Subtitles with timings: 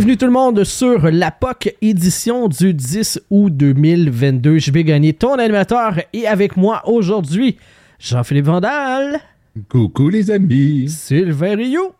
[0.00, 4.56] Bienvenue tout le monde sur la POC édition du 10 août 2022.
[4.56, 7.58] Je vais gagner ton animateur et avec moi aujourd'hui,
[7.98, 9.20] Jean-Philippe Vandal,
[9.68, 10.88] Coucou les amis.
[10.88, 11.94] Sylvain Rio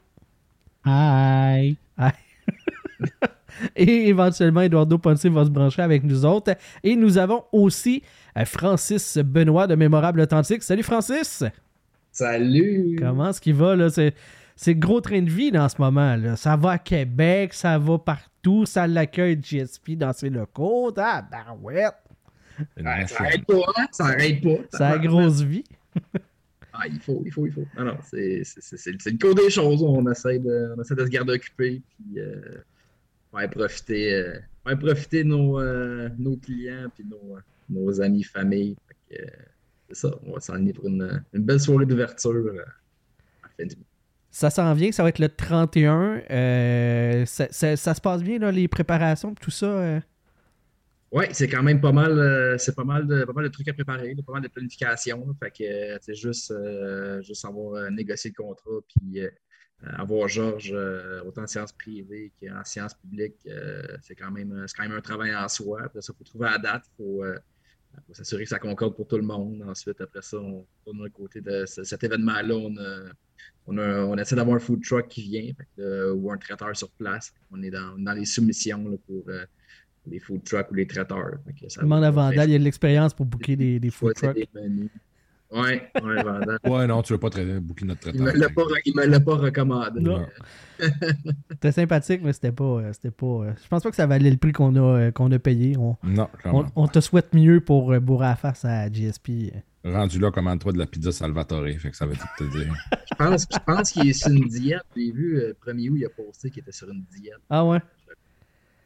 [0.87, 1.77] Hi.
[3.77, 6.55] et éventuellement Eduardo Ponce va se brancher avec nous autres.
[6.83, 8.03] Et nous avons aussi
[8.39, 10.63] euh, Francis Benoît de Mémorable Authentique.
[10.63, 11.45] Salut Francis!
[12.13, 12.97] Salut!
[12.99, 13.91] Comment est-ce qu'il va là?
[13.91, 14.15] C'est,
[14.61, 16.17] c'est le gros train de vie là, en ce moment.
[16.17, 16.37] Là.
[16.37, 20.93] Ça va à Québec, ça va partout, ça l'accueille de GSP dans ses locaux.
[20.99, 21.95] Ah, barouette!
[22.77, 23.87] Ouais, ça arrête pas, hein?
[23.91, 24.77] Ça arrête pas.
[24.77, 25.65] Ça a grosse vie.
[26.73, 27.67] Ah, il faut, il faut, il faut.
[27.77, 29.83] Non, non, c'est, le cours des choses.
[29.83, 32.41] On essaie de, on essaie de se garder occupé, puis euh,
[33.35, 38.77] ouais, profiter, euh, ouais, profiter de nos, euh, nos clients, puis nos, nos amis, famille.
[39.13, 39.27] Euh,
[39.89, 42.63] c'est ça, on va s'enligner pour une, une belle soirée d'ouverture euh,
[43.43, 43.90] à la fin du mois.
[44.31, 46.23] Ça s'en vient, ça va être le 31.
[46.31, 49.67] Euh, ça, ça- ça se passe bien, là, les préparations, tout ça.
[49.67, 50.01] euh?
[51.13, 53.67] Oui, c'est quand même pas mal, euh, c'est pas mal, de, pas mal de trucs
[53.67, 55.27] à préparer, pas mal de planification.
[55.43, 56.55] fait que c'est juste,
[57.23, 59.21] juste avoir négocié le contrat, puis
[59.97, 60.73] avoir Georges
[61.27, 63.49] autant en sciences privées qu'en sciences publiques,
[64.03, 65.83] c'est quand même, quand même un travail en soi.
[65.87, 67.25] Après ça, il faut trouver la date, il faut,
[68.13, 69.65] s'assurer que ça concorde pour tout le monde.
[69.67, 72.69] Ensuite, après ça, on tourne d'un côté de ce- cet événement-là,
[73.67, 76.77] on, a- on essaie d'avoir un food truck qui vient, que, euh, ou un traiteur
[76.77, 77.33] sur place.
[77.53, 79.45] On est dans, dans les soumissions là, pour euh,
[80.07, 81.35] les food trucks ou les traiteurs.
[81.47, 83.91] Fait que ça Demande à Vandal, il y a de l'expérience pour booker des, des
[83.91, 84.35] food trucks.
[84.35, 84.91] des menus.
[85.53, 86.59] Ouais, ouais, Vandal.
[86.65, 88.55] Ouais, non, tu veux pas traiter boucler notre Il traiteur.
[88.55, 90.01] pas, il me l'a pas recommandé.
[90.01, 90.25] Non.
[91.51, 92.65] C'était sympathique, mais c'était pas.
[92.65, 95.11] euh, C'était pas euh, je pense pas que ça valait le prix qu'on a, euh,
[95.11, 95.77] qu'on a payé.
[95.77, 99.53] On, Non, on, on te souhaite mieux pour euh, bourrer la face à GSP.
[99.83, 101.67] Rendu là, commande-toi de la pizza Salvatore?
[101.79, 102.75] Fait que ça va tout te dire.
[103.11, 104.83] Je pense, je pense qu'il est sur une diète.
[104.97, 107.41] J'ai vu, euh, 1er août, il a posté qu'il était sur une diète.
[107.51, 107.81] Ah ouais?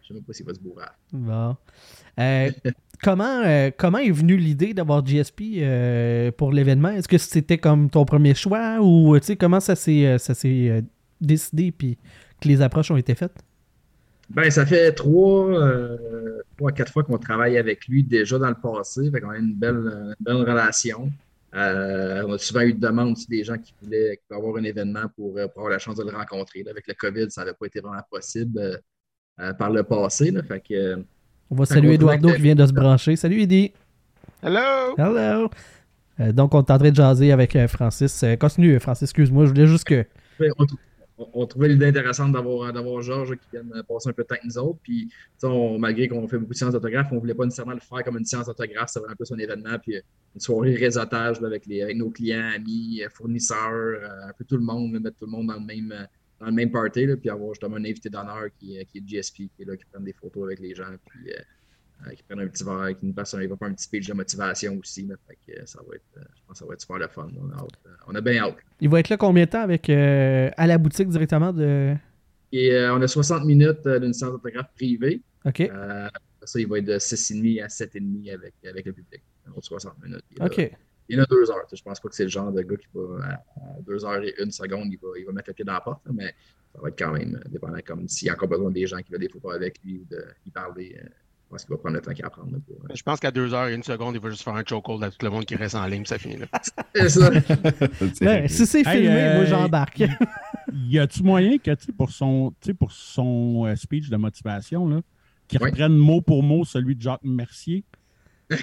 [0.05, 0.85] Je sais même pas s'il va se bourrer.
[1.13, 1.57] Bon.
[2.21, 2.51] Euh,
[3.03, 6.91] comment, euh, comment est venue l'idée d'avoir GSP euh, pour l'événement?
[6.91, 10.19] Est-ce que c'était comme ton premier choix ou tu sais, comment ça s'est,
[11.21, 11.97] décidé puis
[12.41, 13.37] que les approches ont été faites?
[14.35, 18.49] Ben, ça fait trois, euh, trois à quatre fois qu'on travaille avec lui déjà dans
[18.49, 19.11] le passé.
[19.11, 21.11] Fait qu'on a une belle, une belle relation.
[21.55, 24.57] Euh, on a souvent eu de demandes aussi des gens qui voulaient, qui voulaient avoir
[24.61, 26.65] un événement pour, euh, pour avoir la chance de le rencontrer.
[26.65, 28.77] Là, avec le COVID, ça n'avait pas été vraiment possible euh,
[29.41, 30.33] euh, par le passé.
[30.33, 30.97] Là, fait que,
[31.51, 33.15] On va Fait saluer Eduardo qui vient de se brancher.
[33.15, 33.73] Salut Eddie!
[34.43, 34.95] Hello.
[34.99, 35.49] Hello!
[36.19, 38.25] Euh, donc, on est en train de jaser avec Francis.
[38.41, 39.45] Continue, Francis, excuse-moi.
[39.45, 40.05] Je voulais juste que.
[40.41, 40.67] Ouais, on,
[41.19, 44.45] on- trouvait l'idée intéressante d'avoir d'avoir Georges qui vienne passer un peu de temps avec
[44.45, 44.79] nous autres.
[44.83, 45.09] Puis,
[45.79, 48.19] malgré qu'on fait beaucoup de séances d'autographe, on ne voulait pas nécessairement le faire comme
[48.19, 48.89] une séance d'autographe.
[48.93, 49.79] C'est vraiment plus un événement.
[49.81, 50.01] Puis, euh,
[50.35, 54.65] une soirée réseautage avec, les, nos clients, amis, euh, fournisseurs, euh, un peu tout le
[54.65, 56.05] monde, mettre tout le monde dans le même, euh,
[56.41, 57.07] dans le même party.
[57.21, 59.85] Puis, avoir justement un invité d'honneur qui, euh, qui est GSP, qui est là, qui
[59.85, 60.85] prend des photos avec les gens.
[60.85, 60.97] Euh,
[61.29, 61.33] euh,
[62.15, 64.09] qui prennent un petit verre, qui nous passe un, il va faire un petit speech
[64.09, 65.07] de motivation aussi.
[65.07, 66.99] Là, fait que, euh, ça va être, euh, je pense que ça va être super
[66.99, 67.29] le fun.
[67.41, 68.57] On a, hâte, euh, on a bien hâte.
[68.81, 71.97] Il va être là combien de temps avec euh, à la boutique directement de?
[72.55, 75.21] Et euh, on a 60 minutes euh, d'une séance d'autographe privée.
[75.45, 75.61] OK.
[75.61, 76.09] Euh,
[76.45, 79.23] ça, il va être de 6,5 à 7,5 avec, avec le public.
[79.49, 80.25] Un autre 60 minutes.
[80.37, 80.71] Il OK.
[81.09, 81.67] Il y en a deux heures.
[81.73, 84.35] Je pense pas que c'est le genre de gars qui va à, deux heures et
[84.41, 86.33] une seconde, il va, il va mettre le pied dans la porte, mais
[86.73, 88.99] ça va être quand même euh, dépendant comme s'il y a encore besoin des gens
[88.99, 90.97] qui veulent des photos avec lui ou de y parler.
[91.57, 92.51] Je pense qu'il va prendre le temps qu'il va prendre.
[92.53, 92.95] là, pour, euh.
[92.95, 95.11] Je pense qu'à 2 heures et une seconde, il va juste faire un chokehold à
[95.11, 96.47] tout le monde qui reste en ligne, puis ça finit là.
[96.95, 97.31] C'est ça.
[98.49, 100.03] Si c'est Hey, filmé, euh, moi j'embarque.
[100.73, 105.01] Y a-tu moyen que, tu pour son, pour son euh, speech de motivation, là,
[105.49, 107.85] qu'il reprenne mot pour mot celui de Jacques Mercier?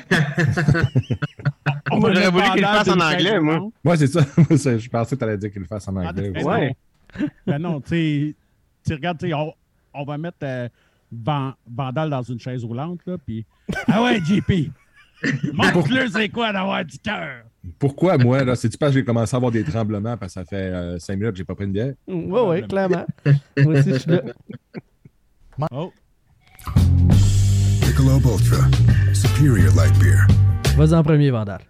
[1.92, 3.70] On Moi, j'aurais le voulu qu'il le fasse en anglais, moi.
[3.84, 4.22] Moi, c'est ça.
[4.50, 6.30] Je pensais que tu allais dire qu'il le fasse en Ah, anglais.
[6.32, 6.50] ben non.
[6.50, 6.76] Ouais.
[7.46, 8.36] Ben non, tu sais,
[8.86, 9.54] tu regardes, tu sais, on,
[9.94, 10.70] on va mettre euh,
[11.12, 13.46] Van- Vandal dans une chaise roulante, là, puis...
[13.88, 14.72] Ah ouais, JP!
[15.54, 17.44] Montre-le c'est quoi d'avoir du cœur!
[17.78, 18.56] Pourquoi, moi, là?
[18.56, 21.32] C'est-tu parce que j'ai commencé à avoir des tremblements parce que ça fait 5 minutes
[21.32, 21.94] que j'ai pas pris une bière?
[22.08, 23.06] Ouais, ouais, clairement.
[23.58, 24.22] moi aussi, je suis là.
[25.70, 25.94] Oh!
[27.82, 28.66] Michelob Ultra.
[29.14, 30.26] Superior light beer.
[30.76, 31.62] Vas-y en premier, Vandal.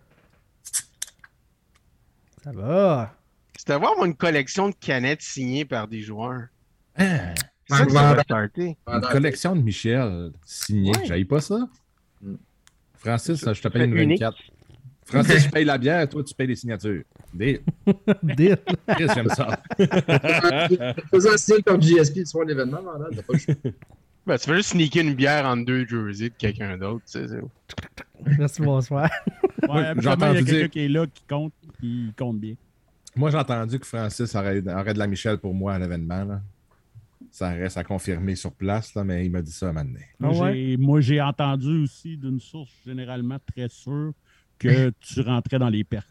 [2.44, 3.14] Ça va.
[3.58, 6.48] C'était voir une collection de canettes signées par des joueurs.
[6.98, 7.34] Hein?
[7.78, 8.16] Ça que ça Vandal.
[8.18, 8.78] va starter.
[8.88, 10.92] Une collection de Michel signée.
[10.96, 11.06] Ouais.
[11.06, 11.60] J'aille pas ça?
[12.22, 12.36] Mm.
[12.96, 14.20] Francis, je te paye une Fait unique.
[14.22, 14.38] 24.
[15.06, 17.04] Francis, je paye la bière, toi, tu payes les signatures.
[17.34, 17.60] Deal.
[18.88, 19.60] Chris, j'aime ça.
[21.12, 23.56] Faisant un style comme GSP du soir de l'événement, le.
[24.26, 27.04] Ben, tu fais juste sneaker une bière en deux jerseys de quelqu'un d'autre.
[27.06, 29.10] tu sais, c'est- Merci, bonsoir.
[29.68, 32.54] Ouais, il y a quelqu'un dire- qui est là, qui compte, il compte bien.
[33.16, 36.24] Moi, j'ai entendu que Francis aurait, aurait de la Michel pour moi à l'événement.
[36.24, 36.42] là.
[37.32, 39.88] Ça reste à confirmer sur place, là, mais il m'a dit ça à un
[40.22, 40.76] Ah ouais?
[40.78, 44.12] Moi, j'ai entendu aussi d'une source généralement très sûre
[44.60, 46.10] que tu rentrais dans les pertes.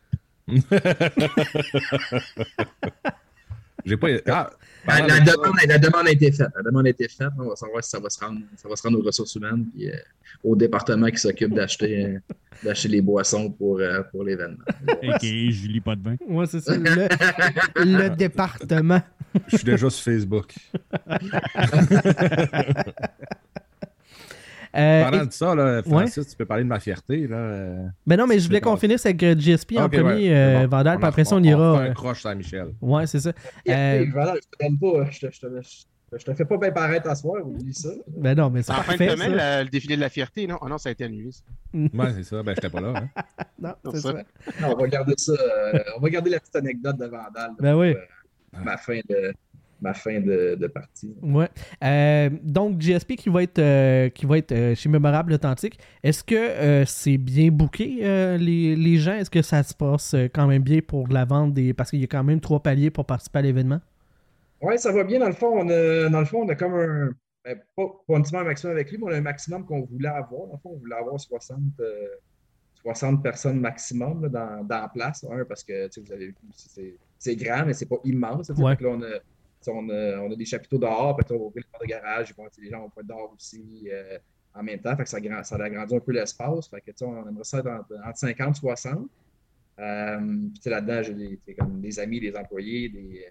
[3.85, 4.09] J'ai pas.
[4.87, 6.49] Ah, La, demande, la demande a été faite.
[6.57, 7.29] La demande a été faite.
[7.39, 9.67] On va savoir si ça va se rendre, ça va se rendre aux ressources humaines
[9.75, 9.95] puis euh,
[10.43, 12.19] au département qui s'occupe d'acheter euh,
[12.65, 14.65] d'acheter les boissons pour, euh, pour l'événement.
[15.03, 16.17] Ok, Julie, pas de vin.
[16.27, 16.75] Ouais, c'est ça.
[16.77, 17.09] Le,
[17.77, 19.03] le département.
[19.49, 20.55] Je suis déjà sur Facebook.
[24.77, 27.27] Euh, Parlant et- de ça, là, Francis, tu peux parler de ma fierté.
[27.27, 27.75] Là.
[28.07, 30.35] ben non, mais je voulais qu'on finisse avec euh, GSP en ok, premier, ouais, c'est
[30.37, 30.77] euh, bon.
[30.77, 31.79] Vandal, puis après ça, on fait ira.
[31.83, 32.69] un euh, croche Saint-Michel.
[32.81, 33.33] Ouais, c'est ça.
[33.67, 35.11] Voilà, je te donne pas.
[35.11, 37.89] Je te, je te, je, je te fais pas bien paraître à soir, oublie ça.
[38.17, 40.59] ben non, mais c'est En fin de semaine, la- le défilé de la fierté, non?
[40.63, 41.31] Ah non, ça a été annulé.
[41.75, 42.43] Ouais, c'est ça.
[42.43, 42.95] Ben, j'étais pas là.
[42.97, 43.09] hein.
[43.61, 44.13] Non, C'est c'est ça.
[44.13, 44.53] ça.
[44.69, 45.33] Non, on va garder ça.
[45.33, 47.51] euh, on va garder la petite anecdote de Vandal.
[47.59, 47.89] Ben pour, oui.
[47.95, 49.33] euh, ma fin de,
[49.81, 51.15] ma fin de, de partie.
[51.23, 51.49] Ouais.
[51.83, 56.23] Euh, donc, GSP qui va être, euh, qui va être euh, chez Mémorable Authentique, est-ce
[56.23, 57.99] que c'est bien booké,
[58.39, 59.15] les, les gens?
[59.15, 61.73] Est-ce que ça se passe quand même bien pour la vente des.
[61.75, 63.81] Parce qu'il y a quand même trois paliers pour participer à l'événement?
[64.63, 65.19] Oui, ça va bien.
[65.21, 67.11] Dans le fond, on a, dans le fond, on a comme un.
[67.45, 70.47] ben, pas, pas un maximum avec lui, mais on a un maximum qu'on voulait avoir.
[70.47, 72.09] Dans le fond, on voulait avoir 60, euh,
[72.83, 75.25] 60 personnes maximum là, dans, dans la place.
[75.31, 76.35] Un, parce que vous avez vu,
[77.19, 78.51] c'est grand, mais c'est pas immense.
[78.51, 78.77] Ouais.
[78.81, 79.19] Là, on a,
[79.69, 82.31] on, a, on a des chapiteaux dehors, puis on va ouvrir les portes de garage,
[82.31, 84.19] ils vont, tu sais, les gens vont être dehors aussi euh,
[84.55, 84.97] en même temps.
[84.97, 86.69] Fait que ça, ça agrandit un peu l'espace.
[86.69, 89.11] Fait que, on aimerait ça être entre, entre 50 et 60.
[89.79, 90.19] Euh,
[90.61, 93.27] puis là-dedans, j'ai comme des amis, des employés, des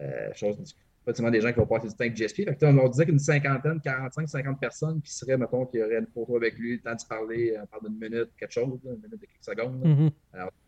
[0.00, 0.74] euh, choses,
[1.04, 2.44] pas seulement des gens qui vont passer du temps avec GSP.
[2.44, 5.98] Fait que, on leur disait qu'une cinquantaine, 45, 50 personnes qui seraient, mettons, qui auraient
[5.98, 8.78] une photo avec lui, le temps de parler, euh, on parle d'une minute, quelque chose,
[8.84, 9.84] là, une minute de quelques secondes.
[9.84, 10.10] Mhm.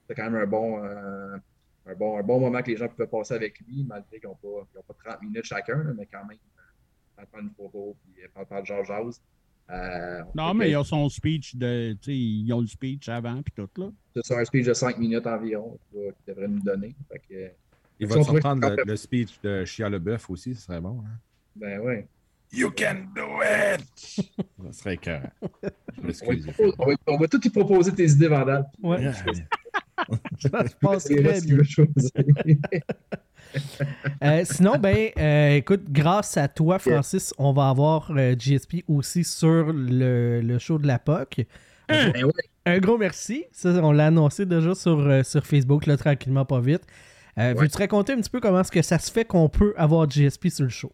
[0.09, 1.37] C'est quand même un bon, euh,
[1.87, 4.37] un, bon, un bon moment que les gens pouvaient passer avec lui, malgré qu'ils n'ont
[4.37, 6.38] pas, pas 30 minutes chacun, mais quand même,
[7.19, 9.21] euh, prendre une photo, puis euh, parle par Georges Jazz.
[9.71, 11.93] Euh, Non, mais il y a son speech de.
[11.93, 13.91] Tu sais, ils ont le speech avant, puis tout, là.
[14.25, 16.94] C'est un speech de 5 minutes environ qu'il devrait nous donner.
[17.11, 17.50] Fait que,
[18.00, 20.55] Il Si va on te trouvait surprendre que- le, le speech de Chia Leboeuf aussi,
[20.56, 21.00] ce serait bon.
[21.06, 21.11] Hein?
[21.55, 22.09] ben ouais.
[22.53, 23.87] You can do it!
[24.65, 25.31] Ça serait écœurant.
[25.43, 25.49] Je
[25.99, 26.47] On va, m'excuse.
[26.47, 28.67] te proposer- on va- on va tout y proposer tes idées, Vandal.
[28.82, 29.06] Ouais.
[30.38, 32.56] ça se passe très bien.
[34.23, 39.25] Euh, sinon, ben, euh, écoute, grâce à toi, Francis, on va avoir euh, GSP aussi
[39.25, 41.47] sur le, le show de la POC.
[41.88, 42.32] Ben ouais.
[42.67, 43.44] Un gros merci.
[43.50, 46.82] Ça, on l'a annoncé déjà sur, euh, sur Facebook, là, tranquillement, pas vite.
[47.37, 47.55] Ouais.
[47.55, 50.49] Veux-tu raconter un petit peu comment est-ce que ça se fait qu'on peut avoir GSP
[50.49, 50.93] sur le show?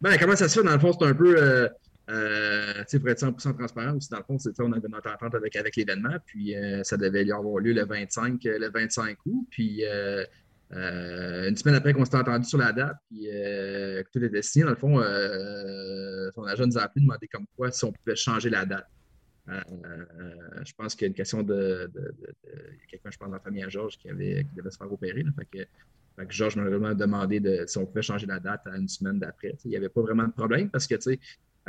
[0.00, 0.66] Ben, comment ça se fait?
[0.66, 1.68] Dans le fond, c'est un peu,
[2.10, 5.76] euh, pour être 100% transparent aussi, dans le fond, on avait notre entente avec, avec
[5.76, 9.84] l'événement, puis euh, ça devait y avoir lieu le 25, euh, le 25 août, puis
[9.84, 10.24] euh,
[10.72, 14.70] une semaine après qu'on s'était entendu sur la date, puis que tout était signé, dans
[14.70, 14.96] le fond,
[16.34, 18.86] son agent nous a appelé, demandé comme quoi si on pouvait changer la date.
[19.48, 21.90] Je pense qu'il y a une question de,
[22.88, 25.24] quelqu'un, je pense, dans la famille à Georges qui, qui devait se faire opérer.
[26.28, 29.56] Georges m'a vraiment demandé de, si on pouvait changer la date à une semaine d'après.
[29.64, 31.18] Il n'y avait pas vraiment de problème parce que tu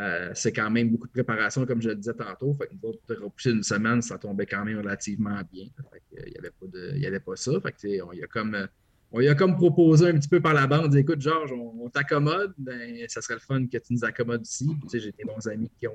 [0.01, 2.53] euh, c'est quand même beaucoup de préparation, comme je le disais tantôt.
[2.53, 5.65] Fait que nous autres, repousser une semaine, ça tombait quand même relativement bien.
[5.91, 7.51] Fait euh, il n'y avait, pas de- il y avait pas ça.
[7.61, 8.55] Fait que, on y a comme.
[8.55, 8.65] euh,
[9.13, 11.89] on lui a comme proposé un petit peu par la bande, écoute, Georges, on, on
[11.89, 14.67] t'accommode, ben, ça serait le fun que tu nous accommodes aussi.
[14.67, 15.91] Puis, tu sais, j'ai des bons amis qui ont,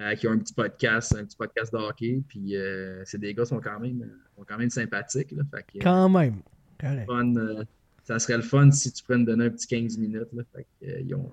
[0.00, 2.22] euh, qui ont un petit podcast, un petit podcast de hockey.
[2.28, 5.30] Puis euh, ces des gars sont quand même, sont quand même sympathiques.
[5.30, 5.84] Là, fait que,
[6.80, 7.06] Quand même.
[7.06, 7.32] Fun,
[8.02, 10.32] ça serait le fun si tu prennes donner un petit 15 minutes.
[10.32, 10.42] Là.
[10.56, 11.30] Fait que, ils, ont,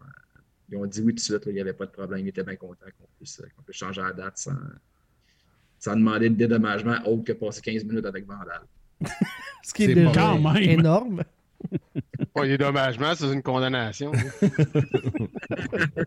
[0.71, 2.25] ils ont dit oui tout de suite, là, il n'y avait pas de problème.
[2.25, 4.51] Ils étaient bien contents qu'on puisse, euh, qu'on puisse changer la date sans,
[5.79, 8.61] sans demander de dédommagement autre que passer 15 minutes avec Vandal.
[9.63, 10.57] Ce qui est déjà quand même.
[10.63, 11.23] énorme.
[12.33, 14.11] Pas des dommagements, c'est une condamnation.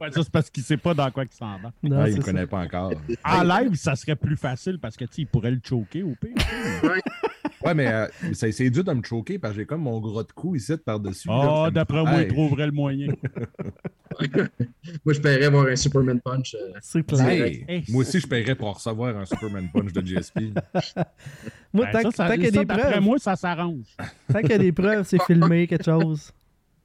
[0.01, 1.73] Ouais, ça, c'est parce qu'il sait pas dans quoi il s'en va.
[1.83, 2.25] Non, Ah, il ne ça.
[2.27, 2.93] connaît pas encore.
[3.25, 6.15] En live, ça serait plus facile parce que, tu sais, il pourrait le choquer au
[6.21, 6.35] pire.
[7.63, 10.23] Ouais, mais euh, ça- c'est dur de me choquer parce que j'ai comme mon gros
[10.23, 11.29] de cou ici par-dessus.
[11.31, 12.27] Ah, d'après moi, Hey.
[12.27, 13.09] il trouverait le moyen.
[15.05, 16.55] Moi, je paierais voir un Superman Punch.
[16.55, 17.29] euh, C'est clair.
[17.29, 20.39] Hey, Hey, moi aussi, je paierais pour recevoir un Superman Punch de GSP.
[21.73, 23.97] Moi, Ben, tant, ça, ça- tant qu'il y a des preuves, moi, ça s'arrange.
[24.33, 26.31] tant qu'il y a des preuves, c'est filmé, quelque chose.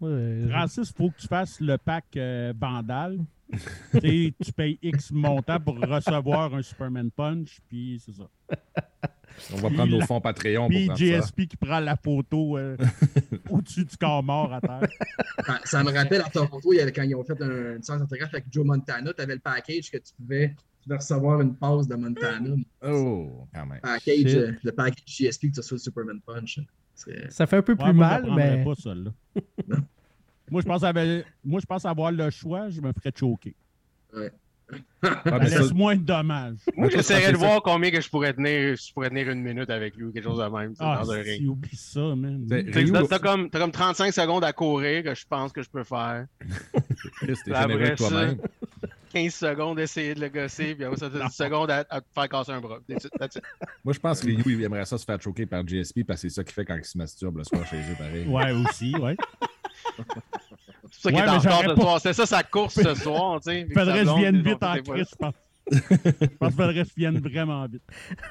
[0.01, 3.19] Ouais, Francis, il faut que tu fasses le pack euh, Bandal.
[4.01, 8.27] Tu payes X montant pour recevoir un Superman Punch, puis c'est ça.
[9.53, 10.93] On va Puis prendre nos fonds Patreon pour ça.
[10.96, 12.75] GSP qui prend la photo euh,
[13.50, 14.88] au-dessus du corps mort à terre.
[15.46, 17.84] Ça, ça me rappelle à Toronto, il y avait, quand ils ont fait un, une
[17.84, 21.41] séance d'autographe avec Joe Montana, tu avais le package que tu pouvais, tu pouvais recevoir
[21.41, 22.55] une passe de Montana.
[22.86, 23.79] Oh, quand même.
[23.81, 26.60] Package, euh, le package GSP que tu reçois le Superman Punch.
[26.96, 29.12] C'est- Ça fait un peu plus Ouais, mal, mais pas ça, là.
[30.51, 31.05] Moi, je pense, avoir,
[31.46, 33.55] moi, je pense avoir le choix, je me ferais choquer.
[35.01, 36.57] Ah, laisse moins de dommages.
[36.75, 39.95] Moi, c'est de voir combien que je pourrais tenir, je pourrais tenir une minute avec
[39.95, 41.49] lui ou quelque chose de même, Ah, dans un si, ring.
[41.49, 42.45] oublie ça, man.
[43.09, 46.25] T'as comme, t'as comme 35 secondes à courir que je pense que je peux faire.
[47.21, 48.38] Généreux ça, toi-même.
[49.11, 52.05] 15 secondes d'essayer de le gosser, puis après ça, t'as 10 secondes à, à te
[52.13, 52.77] faire casser un bras.
[52.88, 53.43] That's it, that's it.
[53.83, 56.29] Moi, je pense que Ryu, il aimerait ça se faire choquer par GSP parce que
[56.29, 58.27] c'est ça qu'il fait quand il se masturbe le soir chez eux, pareil.
[58.27, 59.17] Ouais, aussi, ouais.
[60.91, 62.01] C'est ça qui Ouais, est mais en retard j'aurais ce pas- soir.
[62.01, 63.67] C'est ça sa course ce soir, tu sais.
[63.74, 65.33] Faudrait que je blonde, vienne vite en crise, je pense.
[65.71, 65.77] Je
[66.39, 67.83] pense qu'il faudrait que je vienne vraiment vite.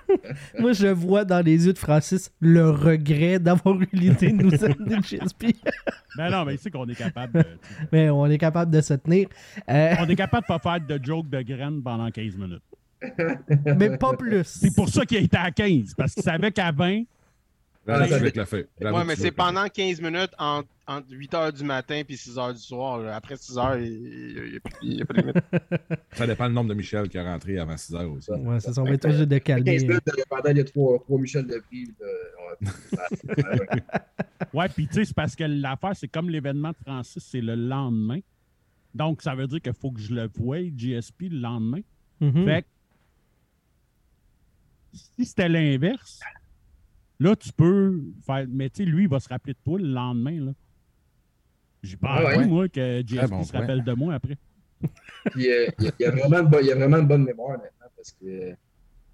[0.59, 4.65] Moi, je vois dans les yeux de Francis le regret d'avoir eu l'idée de nous
[4.65, 5.55] amener GSP.
[6.17, 7.45] Ben non, mais il sait qu'on est capable de,
[7.93, 9.29] Mais on est capable de se tenir.
[9.71, 12.63] Euh, On est capable de pas faire de joke de graines pendant 15 minutes.
[13.79, 14.43] mais pas plus.
[14.45, 17.05] C'est pour ça qu'il a été à 15, parce qu'il savait qu'à 20,
[17.87, 18.69] J'avoue que Ouais, le fait.
[19.07, 22.55] Mais c'est le pendant 15 minutes entre, entre 8 h du matin puis 6 h
[22.55, 22.99] du soir.
[22.99, 23.17] là.
[23.17, 24.51] Après 6 h, il
[24.83, 25.37] n'y a, pas de limite.
[26.13, 28.31] Ça dépend le nombre de Michel qui est rentré avant 6 heures aussi.
[28.31, 28.81] Ouais, c'est ça.
[28.81, 29.79] On va être obligé de 15 calmer.
[29.79, 31.89] minutes, euh, pendant les trois, trois Michel de prix.
[32.01, 33.37] Ouais.
[34.55, 37.55] ouais, puis tu sais, c'est parce que l'affaire, c'est comme l'événement de Francis, c'est le
[37.55, 38.21] lendemain.
[38.95, 41.81] Donc, ça veut dire qu'il faut que je le voie, GSP, le lendemain.
[42.21, 42.45] Mhm.
[42.47, 42.69] Fait que,
[45.17, 46.21] si c'était l'inverse,
[47.21, 48.47] là, tu peux faire.
[48.49, 50.47] Mais tu sais, lui, il va se rappeler de toi le lendemain.
[50.47, 50.53] là.
[51.83, 52.47] J'ai pas Ah ouais.
[52.47, 53.61] moi, que bon se point.
[53.61, 54.37] rappelle de moi après.
[55.31, 56.99] Puis, euh, il, y a, il y a vraiment de bo- il y a vraiment
[56.99, 58.55] une bonne mémoire maintenant parce que,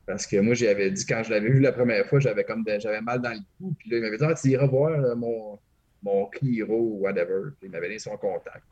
[0.07, 2.79] parce que moi, j'avais dit, quand je l'avais vu la première fois, j'avais comme de-
[2.79, 3.75] j'avais mal dans le cou.
[3.79, 5.59] Puis là, il m'avait dit, ah, tu iras voir là, mon,
[6.03, 7.51] mon Cliro ou whatever.
[7.61, 8.65] Puis il m'avait donné son contact.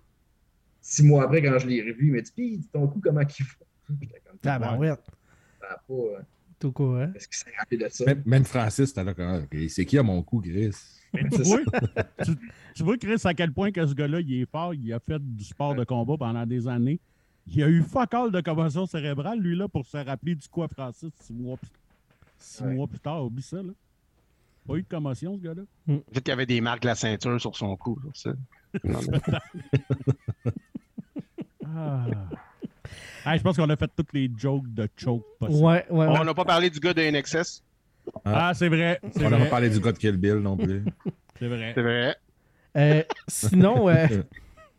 [0.81, 3.47] Six mois après, quand je l'ai revu, il m'a dit, puis ton cou, comment qu'il
[3.47, 3.53] va?
[4.01, 5.77] J'étais comme, Ah, ben ouais, pas.
[5.91, 6.19] euh,
[6.59, 7.01] tout court.
[7.03, 8.05] Est-ce qu'il s'est rappelé de ça?
[8.07, 10.71] Même, même Francis, t'as là quand ok, C'est qui à mon coup, Chris?
[11.13, 11.59] Mais tu vois,
[12.25, 12.33] tu,
[12.75, 15.19] tu vois, Chris, à quel point que ce gars-là, il est fort, il a fait
[15.21, 17.01] du sport de combat pendant des années.
[17.47, 20.69] Il a eu fuck all de commotion cérébrale, lui, là, pour se rappeler du quoi,
[20.69, 21.69] Francis, six mois plus,
[22.39, 22.75] six Ouais.
[22.75, 23.25] mois plus tard.
[23.25, 23.73] Oublie ça, là.
[24.67, 25.63] Pas eu de commotion, ce gars-là.
[25.87, 27.99] Peut-être qu'il y avait des marques de la ceinture sur son cou.
[28.15, 28.31] ça.
[28.85, 29.01] Non,
[31.75, 32.07] Ah.
[33.25, 35.65] Hey, je pense qu'on a fait toutes les jokes de choke possibles.
[35.65, 36.17] Ouais, ouais, ouais.
[36.21, 37.63] On n'a pas parlé du gars de NXS.
[38.25, 39.01] Ah, c'est vrai.
[39.15, 40.83] C'est On n'a pas parlé du gars de Kill Bill non plus.
[41.39, 41.73] C'est vrai.
[41.75, 42.17] C'est vrai.
[42.77, 44.07] Euh, sinon, euh,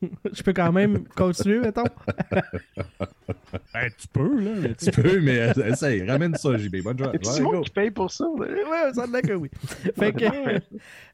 [0.33, 1.83] je peux quand même continuer, mettons.
[3.73, 4.69] Ben, tu peux, là.
[4.75, 6.77] tu- peux, mais euh, essaye, ramène ça, JB.
[6.83, 7.61] Bonne du monde go.
[7.61, 8.25] qui paye pour ça?
[8.25, 8.45] là?
[8.47, 9.49] Ouais, ça me que oui.
[9.97, 10.25] Fait que.
[10.25, 10.59] Non,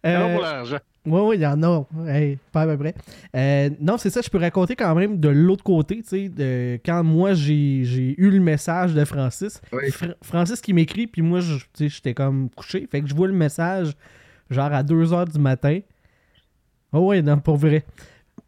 [0.06, 0.78] euh, pour l'argent.
[1.06, 1.86] Oui, oui, il y en a.
[2.08, 2.94] Hey, pas à peu près.
[3.36, 6.78] Euh, non, c'est ça, je peux raconter quand même de l'autre côté, tu sais, de
[6.86, 9.62] quand moi j'ai j'ai eu le message de Francis.
[9.72, 9.88] Oui.
[9.90, 12.88] Fr- Francis qui m'écrit, puis moi, tu sais, j'étais comme couché.
[12.92, 13.94] Fait que je vois le message,
[14.50, 15.80] genre à 2 h du matin.
[16.92, 17.86] Oh, ouais, non, pour vrai.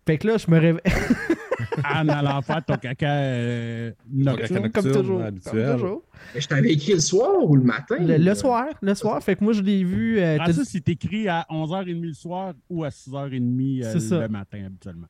[0.05, 0.81] Fait que là, je me réveille.
[1.89, 4.69] en allant faire ton caca euh, nocturne.
[4.71, 5.21] comme toujours.
[5.21, 5.65] habituel.
[5.65, 6.03] Comme toujours.
[6.35, 7.95] Mais je t'avais écrit le soir ou le matin?
[7.99, 9.21] Le, soir, le soir.
[9.23, 10.19] Fait que moi, je l'ai vu.
[10.19, 14.19] euh, t'as- Francis, il t'écrit à 11h30 le soir ou à 6h30 euh, C'est ça.
[14.19, 15.07] le matin, habituellement.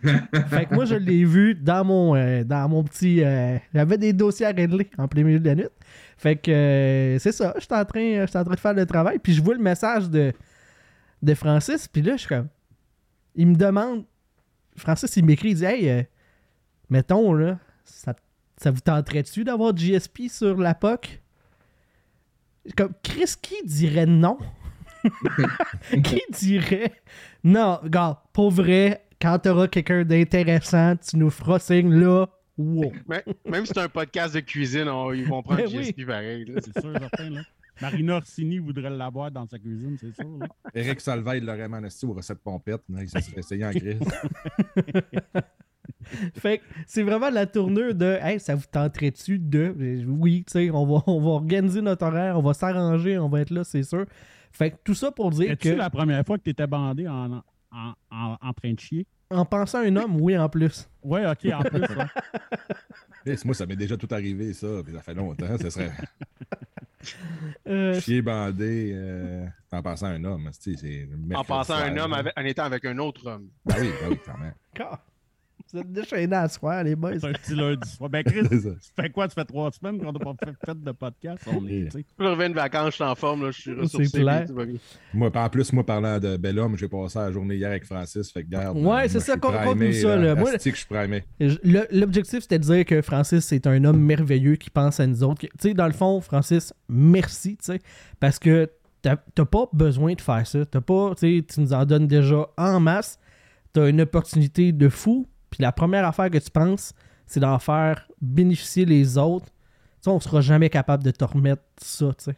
[0.48, 3.22] Fait que moi, je l'ai vu dans mon, euh, dans mon petit.
[3.22, 5.68] euh, J'avais des dossiers à régler en plein milieu de la nuit.
[6.16, 7.54] Fait que euh, c'est ça.
[7.58, 9.18] J'étais en, train, en train de faire le travail.
[9.18, 10.32] Puis je vois le message de,
[11.22, 11.88] de Francis.
[11.88, 12.48] Puis là, je suis comme.
[13.34, 14.04] Il me demande.
[14.76, 15.50] Francis, il m'écrit.
[15.50, 16.02] Il dit Hey, euh,
[16.90, 18.14] mettons, là, ça,
[18.56, 21.20] ça vous tenterait-tu d'avoir GSP sur la POC
[22.76, 24.38] Comme Chris, qui dirait non?
[26.02, 26.92] Qui dirait
[27.44, 32.26] non, gars, pour vrai, quand t'auras quelqu'un d'intéressant, tu nous feras signe là.
[32.56, 32.92] Wow.
[33.08, 35.84] Mais- même si c'est un podcast de cuisine, on- ils vont prendre Ben oui.
[35.84, 36.44] GSP pareil.
[36.46, 36.60] là.
[36.64, 37.40] C'est sûr, certain, là.
[37.82, 40.38] Marina Orsini voudrait l'avoir dans sa cuisine, c'est sûr.
[40.38, 40.46] là.
[40.74, 42.82] Eric Salvaille l'aurait manasté aux recettes pompettes.
[42.88, 43.98] là, Il s'est essayé en crise.
[46.34, 50.04] Fait que c'est vraiment la tournure de Hey, ça vous tenterait-tu de.
[50.06, 53.40] Oui, tu sais, on va, on va organiser notre horaire, on va s'arranger, on va
[53.40, 54.04] être là, c'est sûr.
[54.52, 55.74] Fait que tout ça pour dire Es-tu que.
[55.74, 59.06] la première fois que tu étais bandé en, en, en, en train de chier?
[59.30, 60.88] En pensant à un homme, oui, en plus.
[61.02, 61.80] Ouais, ok, en plus.
[61.80, 63.36] ouais.
[63.44, 64.66] Moi, ça m'est déjà tout arrivé, ça.
[64.84, 65.58] puis ça fait longtemps.
[65.58, 65.90] Ça serait
[67.66, 70.48] Euh, chier bandé euh, en passant à un homme.
[70.52, 73.48] c'est En passant à un homme, avec- en étant avec un autre homme.
[73.64, 74.54] Ben oui, ben oui, quand même.
[75.74, 77.18] Vous êtes déchaînés à soir, les boys.
[77.18, 78.08] C'est un petit lundi soir.
[78.08, 79.28] Ben, Chris, C'est ça fait quoi?
[79.28, 81.42] Ça fait trois semaines qu'on n'a pas fait, fait de podcast?
[81.48, 84.20] On est, tu reviens de vacances, je suis en forme, là, je suis C'est ressourcé.
[84.20, 84.46] clair.
[84.52, 84.66] bien.
[85.12, 88.30] Moi, en plus, moi, parlant de bel homme, j'ai passé la journée hier avec Francis.
[88.30, 88.78] Fait que garde.
[88.78, 90.36] Ouais, c'est ça, conte-nous ça, là.
[90.36, 91.24] Moi, que je suis primé.
[91.90, 95.40] L'objectif, c'était de dire que Francis, c'est un homme merveilleux qui pense à nous autres.
[95.40, 97.80] Tu sais, dans le fond, Francis, merci, tu sais,
[98.20, 98.70] parce que
[99.02, 100.64] t'as t'as pas besoin de faire ça.
[100.64, 103.18] T'as pas, tu tu nous en donnes déjà en masse.
[103.72, 106.92] t'as une opportunité de fou, puis la première affaire que tu penses,
[107.26, 109.46] c'est d'en faire bénéficier les autres.
[109.46, 109.52] Tu
[110.02, 112.36] sais, on sera jamais capable de te remettre ça, tu sais.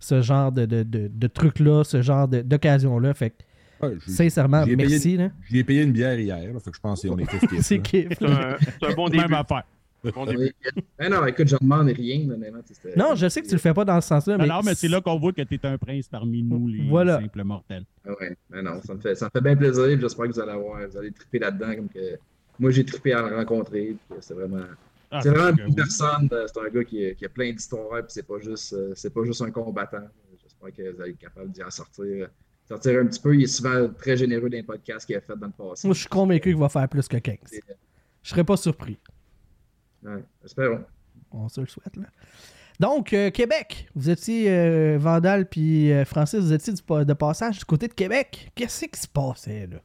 [0.00, 3.14] Ce genre de, de, de, de truc-là, ce genre d'occasion-là.
[3.14, 3.36] Fait que,
[3.82, 5.16] Ouais, j'ai- sincèrement, merci.
[5.16, 5.30] Là.
[5.50, 7.76] J'y ai payé une bière hier, là, fait que je pense qu'on est tous C'est
[8.22, 9.34] un, c'est un bon Même début.
[9.34, 9.64] affaire.
[10.14, 10.52] Bon début.
[11.00, 12.26] Eh non, écoute, je demande rien,
[12.96, 14.74] Non, je sais que tu le fais pas dans ce sens-là, mais, Non, non, mais
[14.74, 17.20] c'est là qu'on voit que tu es un prince parmi nous, les Voilà.
[17.20, 17.84] simples mortels.
[18.06, 19.98] Ah ouais, mais non, ça me fait, ça me fait bien plaisir.
[20.00, 22.18] J'espère que vous allez avoir, vous allez triper là-dedans, comme que
[22.58, 23.96] moi j'ai trippé à le rencontrer.
[24.08, 24.64] que C'est vraiment,
[25.10, 26.28] Ah, c'est vraiment une personne.
[26.32, 29.10] euh, C'est un gars qui, qui a plein d'histoires, puis c'est pas juste, euh, c'est
[29.12, 30.08] pas juste un combattant.
[30.42, 32.28] J'espère que vous allez être capable d'y en sortir,
[32.68, 33.34] sortir un petit peu.
[33.34, 35.86] Il est souvent très généreux dans les podcasts qu'il a fait dans le passé.
[35.86, 37.36] moi, je suis convaincu qu'il va faire plus que 15.
[38.22, 38.98] Je serais pas surpris.
[40.02, 40.84] Ouais, espérons.
[41.32, 42.04] On se le souhaite, là.
[42.80, 47.58] Donc, euh, Québec, vous étiez euh, Vandal puis euh, Francis, vous étiez du de passage
[47.58, 48.50] du côté de Québec.
[48.54, 49.78] Qu'est-ce qui se passait, là?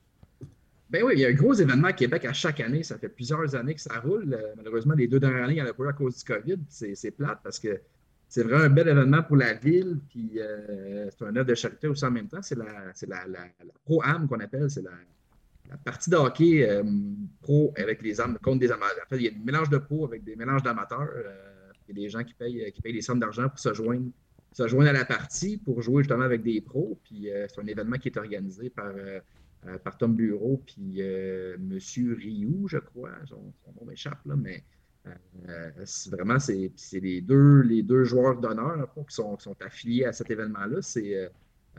[0.90, 2.82] Ben oui, il y a un gros événement à Québec à chaque année.
[2.82, 4.34] Ça fait plusieurs années que ça roule.
[4.34, 6.58] Euh, malheureusement, les deux dernières années, il n'y en a pas à cause du COVID.
[6.68, 7.80] C'est plate parce que
[8.28, 10.00] c'est vraiment un bel événement pour la ville.
[10.10, 12.42] Puis euh, c'est un œuvre de charité aussi en même temps.
[12.42, 12.66] C'est la,
[13.08, 13.46] la,
[13.86, 14.72] Pro-Am qu'on appelle.
[14.72, 16.84] C'est la, partie de hockey euh,
[17.42, 19.04] pro avec les armes contre des amateurs.
[19.06, 21.10] En fait, il y a des mélanges de pro avec des mélanges d'amateurs.
[21.88, 24.10] Il y a des gens qui payent, qui payent des sommes d'argent pour se joindre,
[24.54, 26.98] se joindre à la partie pour jouer justement avec des pros.
[27.04, 28.92] Puis c'est un événement qui est organisé par.
[29.84, 33.12] Par Tom Bureau puis euh, Monsieur Rioux, je crois.
[33.26, 34.64] Son, son nom m'échappe, là, mais
[35.08, 35.70] euh,
[36.12, 40.14] vraiment, c'est c'est les deux, les deux joueurs d'honneur qui, sont, qui sont affiliés à
[40.14, 40.82] cet événement-là.
[40.82, 41.30] C'est euh,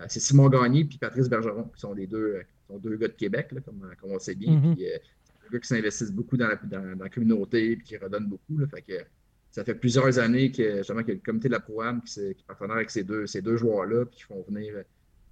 [0.08, 3.12] c'est Simon Gagné puis Patrice Bergeron, qui sont les deux, euh, sont deux gars de
[3.12, 4.58] Québec, là, comme, comme on sait bien.
[4.60, 7.84] Puis, euh, c'est deux gars qui s'investissent beaucoup dans la, dans, dans la communauté puis
[7.84, 8.58] qui redonnent beaucoup.
[8.58, 9.04] Là, fait que,
[9.50, 12.46] ça fait plusieurs années que, justement, que le comité de la Pro-Am qui, qui est
[12.46, 14.74] partenaire avec ces deux, ces deux joueurs-là, puis qui font venir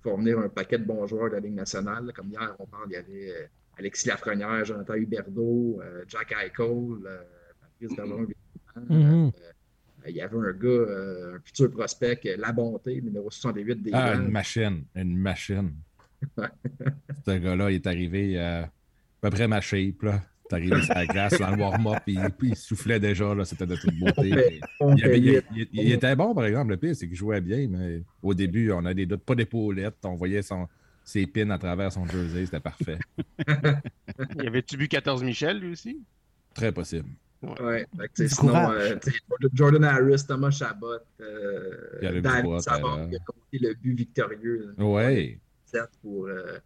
[0.02, 2.12] font venir un paquet de bons joueurs de la Ligue nationale.
[2.14, 3.46] Comme hier, on parle, il y avait euh,
[3.78, 6.66] Alexis Lafrenière, Jonathan Huberdeau, euh, Jack Eichel,
[7.06, 7.18] euh,
[7.60, 8.26] Patrice évidemment.
[8.88, 9.26] Mhm.
[9.26, 9.30] Euh,
[10.08, 14.30] il y avait un gars, un futur prospect, La Bonté, numéro 68 des Ah, une
[14.30, 14.84] machine.
[14.94, 15.74] Une machine.
[17.26, 18.70] Ce gars-là, il est arrivé euh, à
[19.20, 20.02] peu près ma shape.
[20.02, 20.22] Là.
[20.52, 23.34] Arrivé sur la glace dans le warm-up, puis, puis il soufflait déjà.
[23.34, 24.28] là, C'était de toute beauté.
[24.96, 26.70] Il, avait- il- il- il était bon, par exemple.
[26.70, 29.96] Le pire, c'est qu'il jouait bien, mais au début, on a des doutes, pas d'épaulettes.
[30.04, 30.66] On voyait son,
[31.04, 32.44] ses pins à travers son jersey.
[32.46, 32.98] C'était parfait.
[34.38, 36.00] Il avait-tu bu 14 Michel, lui aussi?
[36.54, 37.08] Très possible.
[37.60, 38.96] Ouais, sinon, euh,
[39.54, 41.70] Jordan Harris, Thomas Chabot, euh,
[42.02, 44.74] David euh, qui a compté le but victorieux.
[44.76, 45.38] Ouais.
[45.64, 46.58] set pour, euh,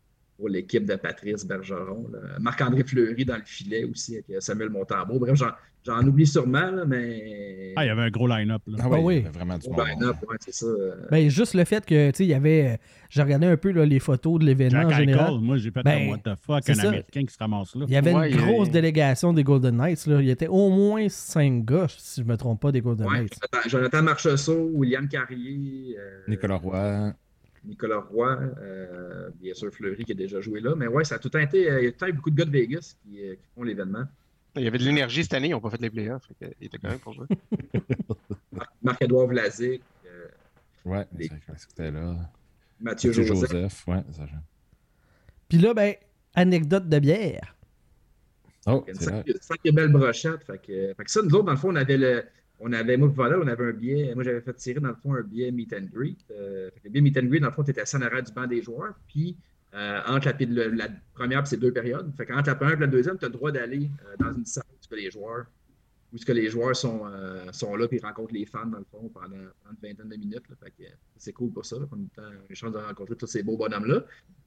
[0.42, 2.10] pour l'équipe de Patrice Bergeron.
[2.40, 5.20] Marc-André Fleury dans le filet aussi avec euh, Samuel Montambeau.
[5.20, 5.50] Bref, j'en,
[5.86, 7.72] j'en oublie sûrement, là, mais.
[7.76, 8.60] Ah, il y avait un gros line-up.
[8.66, 8.78] là.
[8.82, 9.14] Ah ouais, Ah oui.
[9.14, 9.76] il y avait vraiment du bon.
[10.00, 10.66] non, ouais, c'est ça.
[11.12, 12.80] Ben, juste le fait que, tu sais, il y avait.
[13.08, 15.28] J'ai regardé un peu là, les photos de l'événement Jack en général.
[15.34, 16.88] Eichel, moi, j'ai fait Ben, un what the fuck, un ça.
[16.88, 17.84] Américain qui se ramasse là.
[17.86, 20.06] Il y avait Ouais, une grosse délégation des Golden Knights.
[20.08, 20.20] Là.
[20.20, 23.18] Il y était au moins cinq gars, si je me trompe pas, des Golden ouais,
[23.20, 23.34] Knights.
[23.52, 27.12] Jonathan, Jonathan Marchessault, William Carrier, euh, Nicolas Roy.
[27.64, 30.74] Nicolas Roy, euh, bien sûr Fleury qui a déjà joué là.
[30.74, 31.70] Mais ouais, ça a tout le temps été.
[31.70, 33.46] euh, Il y a tout le temps beaucoup de gars de Vegas qui, euh, qui
[33.54, 34.04] font l'événement.
[34.56, 36.28] Il y avait de l'énergie cette année, ils n'ont pas fait les playoffs.
[36.60, 37.22] Il était quand même pour ça.
[38.52, 40.28] Mar- Marc-Edouard Vlasic, euh,
[40.84, 42.16] Ouais, Les- c'était là.
[42.80, 43.50] Mathieu Mathieu Joseph.
[43.52, 43.86] Joseph.
[43.86, 44.34] Ouais, ça, je-
[45.48, 45.94] Puis là, ben,
[46.34, 47.56] anecdote de bière.
[48.66, 50.44] Oh, c'est sacrée, sacrée belle brochette.
[50.44, 52.24] Fait que, fait que ça, nous autres, dans le fond, on avait le.
[52.64, 54.14] On avait, moi, voilà, on avait un billet.
[54.14, 56.18] Moi, j'avais fait tirer, dans le fond, un billet meet and greet.
[56.30, 58.32] Euh, le billet meet and greet, dans le fond, tu étais assis en arrière du
[58.32, 58.94] banc des joueurs.
[59.08, 59.36] Puis,
[59.74, 62.12] euh, entre la, la première et c'est deux périodes.
[62.16, 64.44] Fait qu'entre la première et la deuxième, tu as le droit d'aller euh, dans une
[64.44, 65.46] salle où les joueurs,
[66.12, 67.02] où que les joueurs sont,
[67.52, 70.44] sont là puis rencontrent les fans, dans le fond, pendant, une vingtaine de minutes.
[70.62, 71.76] Fait que, c'est cool pour ça.
[71.76, 74.04] là, ait le temps- une chance de rencontrer tous ces beaux bonhommes-là.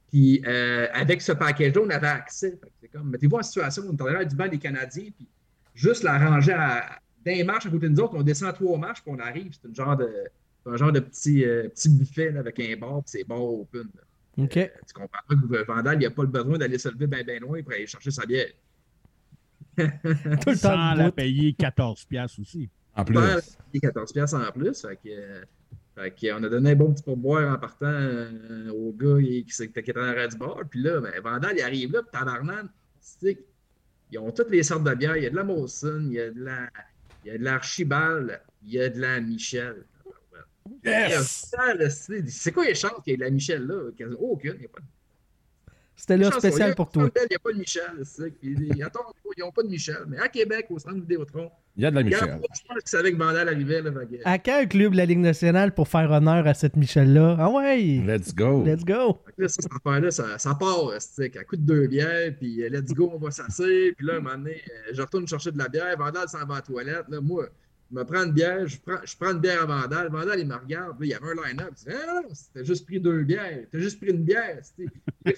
[0.10, 2.58] Puis avec ce package-là, on avait accès.
[2.80, 5.28] C'est comme, mettez-vous en situation où on est en arrière du banc des Canadiens, puis
[5.74, 9.12] juste la à, d'un marche à côté de nous autres, on descend trois marches, puis
[9.16, 9.52] on arrive.
[9.54, 10.10] C'est une genre de,
[10.66, 13.88] un genre de petit, euh, petit buffet là, avec un bar, puis c'est bar open.
[13.96, 14.02] là.
[14.38, 14.58] OK.
[14.58, 17.08] Euh, tu comprends pas que Vandal, il n'y a pas le besoin d'aller se lever
[17.08, 18.48] bien ben loin pour aller chercher sa bière.
[19.78, 22.70] Tout le temps Sans la payer 14$ piastres aussi.
[22.96, 23.18] En plus.
[23.18, 24.82] Faire payer 14 pièces en plus.
[24.82, 25.44] Fait que, euh,
[25.96, 29.64] fait que, on a donné un bon petit pourboire en partant euh, au gars qui,
[29.64, 30.60] était en arrière du bar.
[30.70, 32.66] Puis là, ben, Vandal, il arrive là, puis tabarnak,
[33.00, 33.46] c'est-
[34.12, 35.18] ils ont toutes les sortes de bières.
[35.18, 36.70] Il y a de la Molson, il y a de la,
[37.26, 39.84] il y a de l'Archibald, il y a de la Michel.
[40.84, 41.52] Yes!
[42.28, 43.90] C'est quoi les chances qu'il y ait de la Michel là?
[44.20, 44.56] Aucune.
[44.58, 44.86] il y a pas de-
[45.98, 47.04] C'était là Chanson, spécial il y a- pour toi.
[47.16, 47.82] Il n'y a pas de Michel.
[48.04, 48.24] c'est ça.
[48.42, 48.56] Puis,
[49.38, 49.98] ils n'ont pas de Michel.
[50.08, 52.20] Mais à Québec, au centre Vidéotron, Il y a de la Michel.
[52.22, 53.82] je pense qu'ils savaient que Vandal arrivait.
[53.82, 57.38] Là, que- À un club de la Ligue nationale pour faire honneur à cette Michel-là?
[57.40, 58.02] Ah ouais!
[58.06, 58.64] Let's go.
[58.66, 59.20] Let's go!
[59.38, 62.64] Que là, ça, cette affaire-là, ça, ça part, c'est à coup de deux bières, puis
[62.64, 63.68] euh, let's go, on va s'asseoir.
[63.98, 65.96] Puis là, un moment donné, euh, je retourne chercher de la bière.
[65.98, 67.06] Vandal s'en va à la toilette.
[67.10, 67.48] Là, moi,
[67.92, 70.10] je me prends une bière, je prends, je prends une bière à Vandal.
[70.10, 71.00] Vandal, il me regarde.
[71.00, 71.70] Là, il y avait un line-up.
[71.86, 73.66] Il dit Ah non, t'as juste pris deux bières.
[73.72, 74.60] T'as juste pris une bière.
[75.26, 75.36] Il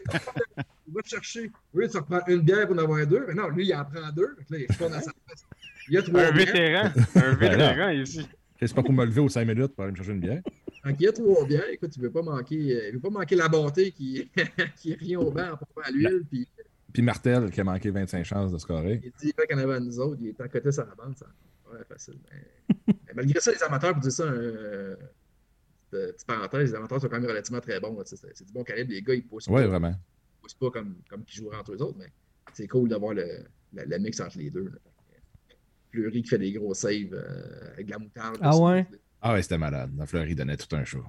[0.94, 1.52] va te chercher.
[1.74, 3.26] Oui, tu reprends une bière pour en avoir deux.
[3.28, 4.36] Mais non, lui, il en prend deux.
[4.50, 5.46] Là, il retourne à sa place.
[5.90, 6.46] Il y a trois Un bières.
[6.46, 6.90] vétéran.
[7.16, 8.28] Un vétéran ici.
[8.60, 10.42] C'est pas pour me lever aux 5 minutes pour aller me chercher une bière?
[10.86, 11.70] Donc, il y a trois bières.
[11.72, 14.30] Écoute, tu ne veux pas manquer, euh, il veut pas manquer la bonté qui,
[14.78, 16.24] qui revient au banc en pompant à l'huile.
[16.30, 16.48] Puis
[16.94, 19.00] Puis Martel, qui a manqué 25 chances de scorer.
[19.04, 20.18] il dit qu'il y en avait à nous autres.
[20.22, 21.16] Il est à côté sur la bande.
[21.18, 21.28] Ça.
[21.78, 22.20] Ouais, facile.
[22.32, 24.96] Mais, mais malgré ça, les amateurs, pour dire ça, euh,
[25.92, 27.98] petite petite parenthèse, les amateurs sont quand même relativement très bons.
[28.06, 28.92] C'est c'est du bon calibre.
[28.92, 29.90] Les gars, ils poussent Oui, pas, vraiment.
[29.96, 31.98] ils poussent pas comme, comme qui joueraient entre eux autres.
[32.00, 32.12] Mais
[32.54, 33.26] c'est cool d'avoir le,
[33.74, 34.66] le, le mix entre les deux.
[34.66, 34.78] là.
[35.92, 38.38] Fleury qui fait des gros saves euh, avec de la moutarde.
[38.42, 38.86] Ah ouais?
[39.22, 39.92] Ah ouais, c'était malade.
[39.98, 41.04] La Fleury donnait tout un show.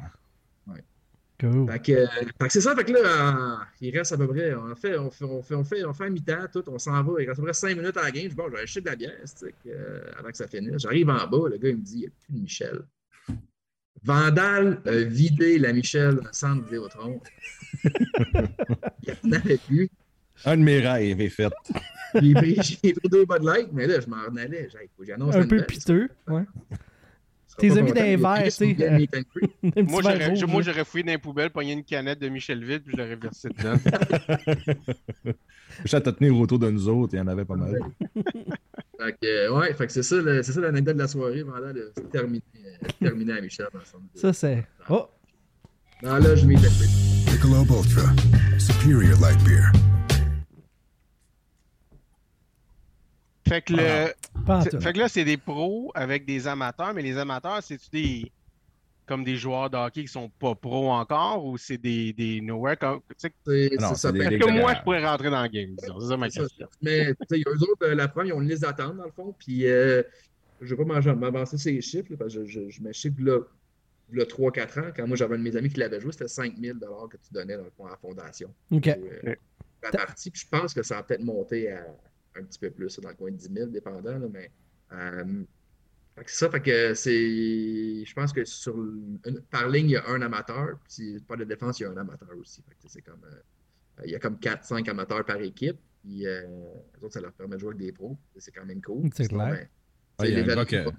[1.40, 1.70] Cool.
[1.70, 4.55] Fait que, fait que c'est ça, fait que là, euh, il reste à peu près,
[4.55, 7.01] on fait, on fait, on fait, on fait, on fait un mi-temps, tout, on s'en
[7.01, 8.62] va, il reste à peu près 5 minutes à la game, je bon, je vais
[8.62, 9.12] acheter de la bière,
[9.66, 10.83] euh, avant que ça finisse.
[10.83, 12.81] J'arrive en bas, le gars, il me dit, il n'y a plus de Michel.
[14.03, 17.20] Vandal a vidé la Michel dans le centre Vidéotron.
[17.85, 17.90] il
[19.07, 19.90] n'y en avait plus.
[20.44, 21.53] Un de mes rêves est fait.
[22.14, 24.68] J'ai pris, deux bas de light, mais là, je m'en allais.
[25.01, 26.09] J'annonce Un peu piteux.
[26.27, 26.44] Ouais.
[27.59, 29.83] T'es seras pas mis content, dans les il a verres, pris son tu sais.
[29.83, 33.03] Moi, verre j'aurais, fouillé dans les poubelles, pogné une canette de Michel vide, puis je
[33.03, 33.75] l'aurais versé dedans.
[35.83, 37.79] Juste à te tenir autour de nous autres, il y en avait pas mal.
[39.01, 41.44] Fait que, euh, ouais, fait que c'est ça, c'est l'anecdote de la soirée.
[41.44, 43.68] Vandal a terminé, euh, terminé à Michel
[44.14, 44.66] Ça, c'est.
[44.90, 45.07] Oh!
[46.03, 46.57] Dans là, je m'y.
[46.57, 48.11] Michelob Ultra.
[48.59, 49.71] Superior light beer.
[53.49, 54.81] Fait que, le, tout.
[54.81, 58.33] fait que là, c'est des pros avec des amateurs, mais les amateurs, c'est-tu des.
[59.07, 62.77] comme des joueurs de hockey qui sont pas pros encore ou c'est des, des nowhere?
[62.77, 63.33] Comme, C'est
[63.81, 64.13] Non, c'est ça.
[64.13, 65.75] des- que moi, je pourrais rentrer dans le game?
[65.77, 65.99] disons?
[66.01, 66.41] C'est ça ma ça.
[66.43, 66.67] question.
[66.83, 69.35] Mais eux autres, euh, la première, ils ont une liste d'attente, dans le fond.
[69.39, 70.03] Puis, euh,
[70.61, 73.39] je ne vais pas m'avancer ces chiffres, là, parce que je, je, je là,
[74.13, 74.91] là 3-4 ans.
[74.95, 77.33] Quand moi, j'avais un de mes amis qui l'avait joué, c'était 5 000 que tu
[77.33, 78.53] donnais dans le fond, à la fondation.
[78.71, 78.93] Ok.
[78.95, 79.35] Pour, euh,
[79.83, 80.31] la partie.
[80.31, 81.87] Puis, je pense que ça a peut-être monté à
[82.37, 84.19] un petit peu plus, dans le coin de 10 000, dépendant.
[84.19, 84.51] là, mais,
[84.93, 85.43] euh,
[86.27, 88.05] c'est ça, fait que c'est.
[88.05, 89.19] Je pense que sur une-
[89.51, 90.79] par ligne, il y a un amateur.
[90.85, 92.62] Puis, si pas de défense, il y a un amateur aussi.
[92.62, 93.23] Fait que c'est comme.
[93.25, 95.79] euh, il y a comme 4-5 amateurs par équipe.
[96.03, 96.43] Puis, euh,
[96.97, 98.17] les autres, ça leur permet de jouer avec des pros.
[98.37, 99.09] C'est quand même cool.
[99.14, 99.51] C'est clair.
[99.51, 99.69] ben,
[100.19, 100.91] Ah, il y a les un gars valeurs- que-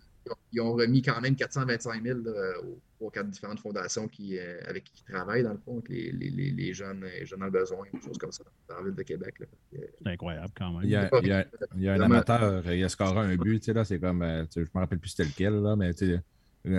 [0.52, 2.54] ils, ont, remis quand même 425 000 là,
[3.00, 6.12] aux quatre différentes fondations qui, euh, avec qui ils travaillent, dans le fond, avec les,
[6.12, 9.04] les, les, jeunes, les jeunes en besoin, des choses comme ça, dans la ville de
[9.04, 9.36] Québec.
[9.42, 10.82] Euh, C'est incroyable quand même.
[10.84, 13.36] Il y a, il y a- il y a un amateur, il a scoré un
[13.36, 15.92] but, tu sais, là, c'est comme, euh, je me rappelle plus c'était lequel, là, mais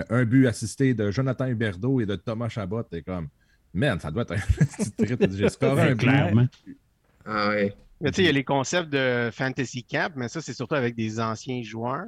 [0.09, 3.27] un but assisté de Jonathan Huberdeau et de Thomas Chabot, t'es comme,
[3.73, 4.37] man, ça doit être un.
[5.37, 5.97] J'ai scoré un C'est but.
[6.05, 6.47] clairement.
[7.25, 7.75] Ah ouais.
[7.99, 10.75] Mais tu sais, il y a les concepts de Fantasy Camp, mais ça, c'est surtout
[10.75, 12.07] avec des anciens joueurs.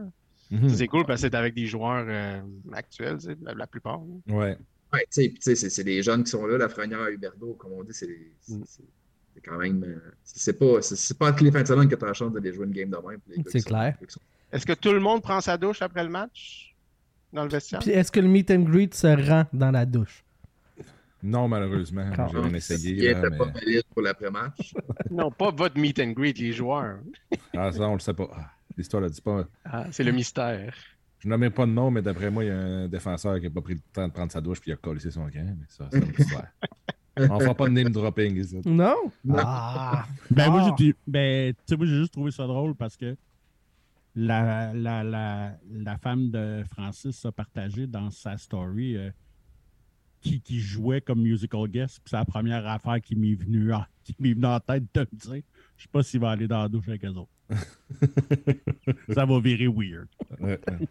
[0.52, 0.70] Mhm.
[0.70, 2.42] C'est cool parce que c'est avec des joueurs euh,
[2.74, 4.00] actuels, la, la plupart.
[4.28, 4.36] là.
[4.36, 4.58] Ouais.
[4.94, 7.02] Ouais, tu sais, puis tu sais, c'est c'est des jeunes qui sont là, la frenière
[7.02, 8.08] à Huberto, comme on dit, c'est
[8.50, 8.62] Mm.
[9.44, 9.84] quand même.
[9.84, 10.80] euh, c'est pas,
[11.18, 12.98] pas les fins de semaine que tu as la chance d'aller jouer une game de
[12.98, 13.20] même.
[13.48, 13.98] C'est clair.
[14.08, 14.20] sont-
[14.52, 16.76] Est-ce que tout le monde prend sa douche après le match
[17.32, 17.80] dans le vestiaire?
[17.80, 20.24] Puis est-ce que le meet and greet se rend dans la douche?
[21.24, 22.12] Non, malheureusement.
[22.14, 23.10] J'ai rien Il essayé.
[23.10, 24.74] était Là, pas valide pour l'après-match.
[25.10, 27.00] Non, pas votre meet and greet, les joueurs.
[27.56, 28.30] Ah, ça, on le sait pas.
[28.36, 29.46] Ah, L'histoire ne dit pas.
[29.66, 30.74] Ah, c'est le mystère.
[31.20, 33.50] Je n'aimais pas de nom, mais d'après moi, il y a un défenseur qui n'a
[33.50, 35.56] pas pris le temps de prendre sa douche puis il a collé son camp.
[35.58, 36.48] Mais ça, c'est autre histoire.
[37.18, 38.60] On fera pas de name dropping ici.
[38.66, 38.96] Non?
[39.24, 39.36] Non.
[39.38, 40.06] Ah!
[40.32, 40.76] Ben, moi, Ah.
[40.78, 43.16] j'ai ben, tu sais, moi, j'ai juste trouvé ça drôle parce que
[44.16, 49.10] la, la, la, la femme de Francis a partagé dans sa story euh,
[50.22, 52.00] qui, qui jouait comme musical guest.
[52.04, 55.02] Puis c'est la première affaire qui m'est venue, en- qui m'est venue en tête de
[55.02, 55.44] me dire.
[55.78, 57.30] Je sais pas s'il va aller dans la douche avec eux autres.
[59.14, 60.08] ça va virer weird.
[60.40, 60.88] Ouais, ouais.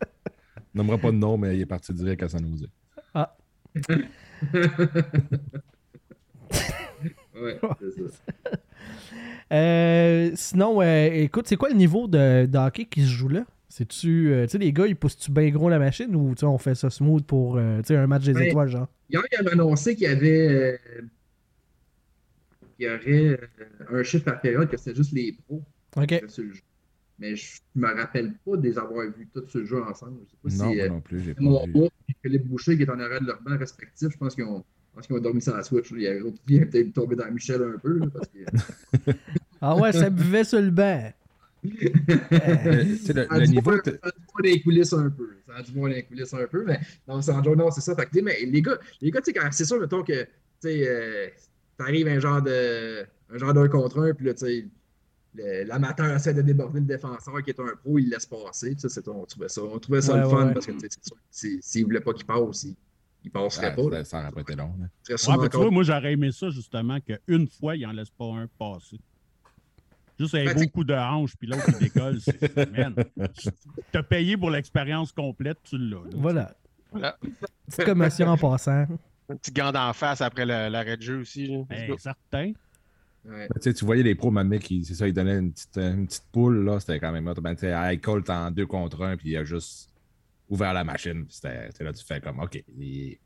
[0.75, 2.69] On nommera pas de nom, mais il est parti direct à San Jose.
[3.15, 3.37] Ah!
[7.35, 8.19] Ouais, c'est ça.
[9.53, 13.45] Euh, sinon, euh, écoute, c'est quoi le niveau de, de hockey qui se joue là?
[13.69, 14.31] C'est-tu.
[14.33, 16.91] euh, tu sais, les gars, ils poussent-tu bien gros la machine ou on fait ça
[16.91, 18.87] smooth pour euh, tu sais, un match des étoiles, genre?
[19.11, 20.49] Hier, il avait annoncé qu'il y avait.
[20.49, 20.77] euh,
[22.77, 23.41] qu'il y aurait
[23.91, 25.62] un chiffre par période, que c'était juste les pros
[25.97, 26.23] Ok.
[26.29, 26.61] sur le jeu.
[27.19, 30.21] Mais je me rappelle pas de les avoir vus tous sur le jeu ensemble.
[30.27, 30.77] Je sais pas Non, si.
[30.77, 31.73] moi euh, non plus, j'ai pas Mon vu.
[32.09, 34.65] Et Philippe Boucher, qui est en arrière de leur banc respectif, je pense qu'ils ont,
[34.95, 35.91] pense qu'ils ont dormi sans la Switch.
[35.93, 37.99] Il y a l'autre qui est peut-être tombé dans Michel un peu.
[37.99, 39.13] là, parce que...
[39.61, 41.13] Ah ouais, ça buvait sur le banc.
[41.65, 43.79] Euh, sais, le, Ça a le niveau.
[43.79, 45.37] t- ça a les coulisses un peu.
[45.47, 47.95] Ça a dû voir dans les coulisses un peu, mais non, joke, non, c'est ça.
[47.95, 50.25] Fait que, mais les gars, les gars, tu sais, quand- c'est sûr, mettons que,
[50.61, 51.29] tu euh,
[51.79, 54.69] t'arrives un genre de, un genre d'un contre un, puis là, tu sais, le-
[55.35, 58.75] l'amateur essaie de déborder le défenseur qui est un pro, il le laisse passer.
[58.77, 60.53] Tu c'est- on trouvait ça, on trouvait ça Ouais, le fun ouais.
[60.55, 62.77] parce que, tu sais, c'est sûr, que si- s'il voulait pas qu'il passe, il,
[63.25, 63.83] il passerait pas.
[63.90, 64.05] là.
[64.05, 64.75] ça- ça n'aurait pas été long.
[65.16, 68.27] sûrement mais tu vois, moi, j'aurais aimé ça, justement, qu'une fois, il en laisse pas
[68.27, 68.99] un passer.
[70.21, 72.18] Juste un Ben, beau coup de hanche, puis l'autre, il décolle.
[72.77, 72.95] Man,
[73.90, 75.97] t'as payé pour l'expérience complète, tu l'as.
[75.97, 76.11] là.
[76.14, 76.55] Voilà.
[76.90, 77.16] Voilà.
[77.66, 78.87] Petite commotion en passant.
[79.31, 81.57] Un petit gant d'en face après l'arrêt de jeu aussi.
[81.71, 82.53] Ben, certain.
[83.25, 83.47] Ouais.
[83.55, 86.07] Tu sais, tu voyais les pros, maintenant, qui, c'est ça, ils donnaient une petite, une
[86.07, 87.35] petite poule, là, c'était quand même hot.
[87.35, 89.91] Ben, tu sais, Colt en deux contre un, puis il a juste
[90.49, 91.25] ouvert la machine.
[91.25, 93.17] puis C'était, là, tu fais comme, OK, il-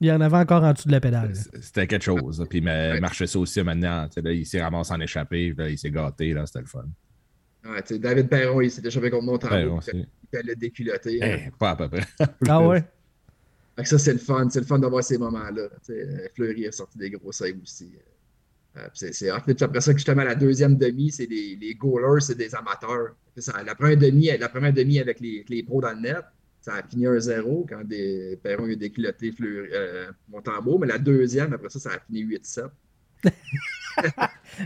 [0.00, 1.32] Il y en avait encore en dessous de la pédale.
[1.34, 2.40] c'était quelque chose.
[2.40, 2.46] là.
[2.46, 3.00] Puis il Ouais.
[3.00, 4.06] marchait ça aussi maintenant.
[4.08, 6.60] tu sais, là, il s'est ramassé en échappé, puis là, il s'est gâté, là, c'était
[6.60, 6.84] le fun.
[7.64, 9.80] Ouais, tu sais, David Perron, il s'est échappé contre Montembeau.
[10.32, 11.18] Il allait déculotter.
[11.22, 12.04] Eh, pas à peu près.
[12.48, 12.84] Ah ouais?
[13.76, 14.48] Fait que ça, c'est le fun.
[14.50, 15.68] C'est le fun d'avoir ces moments-là.
[15.84, 17.92] Tu sais, euh, Fleury a sorti des gros saves aussi.
[18.76, 19.40] Euh, c'est c'est hot.
[19.44, 23.14] Puis après ça, justement, la deuxième demi, c'est des les goalers, c'est des amateurs.
[23.38, 26.24] Ça, la, première demi, la première demi avec les, les pros dans le net,
[26.60, 30.78] ça a fini 1-0 quand des, Perron a déculotté Fleury, euh, Montembeau.
[30.78, 32.68] Mais la deuxième, après ça, ça a fini 8-7.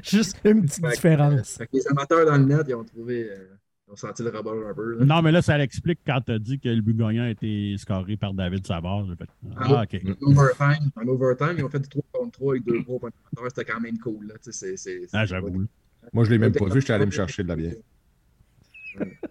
[0.03, 1.57] Juste une petite Fait que, différence.
[1.57, 3.31] Fait que les amateurs dans le net, ils ont trouvé.
[3.31, 3.47] euh,
[3.91, 4.99] ils ont senti le rubber un peu.
[4.99, 5.05] là.
[5.05, 8.17] Non, mais là, ça l'explique quand t'as dit que le but gagnant a été scoré
[8.17, 9.05] par David Savard.
[9.19, 10.01] Fait, Ah, OK.
[10.23, 13.01] En overtime, en overtime, ils ont fait du 3 contre 3 avec deux gros.
[13.49, 14.29] C'était quand même cool.
[14.29, 14.35] Là.
[14.43, 15.67] Tu sais, c'est- c'est- Ah, c'est- j'avoue.
[16.13, 17.75] Moi, je l'ai même pas vu, j'étais allé me chercher de la bière.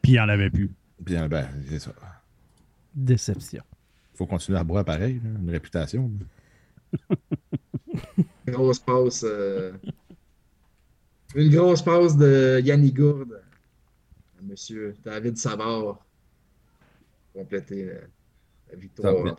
[0.01, 0.69] Puis il n'y en avait plus.
[0.99, 1.93] Bien, ben, c'est ça.
[2.93, 3.63] Déception.
[4.15, 6.11] Faut continuer à boire pareil, là, une réputation.
[8.47, 9.23] Grosse passe.
[9.27, 9.71] euh,
[11.35, 13.39] Une grosse passe de Yannick Gourde
[14.49, 15.99] Monsieur David Savard.
[17.33, 17.93] Compléter la,
[18.71, 19.35] la victoire.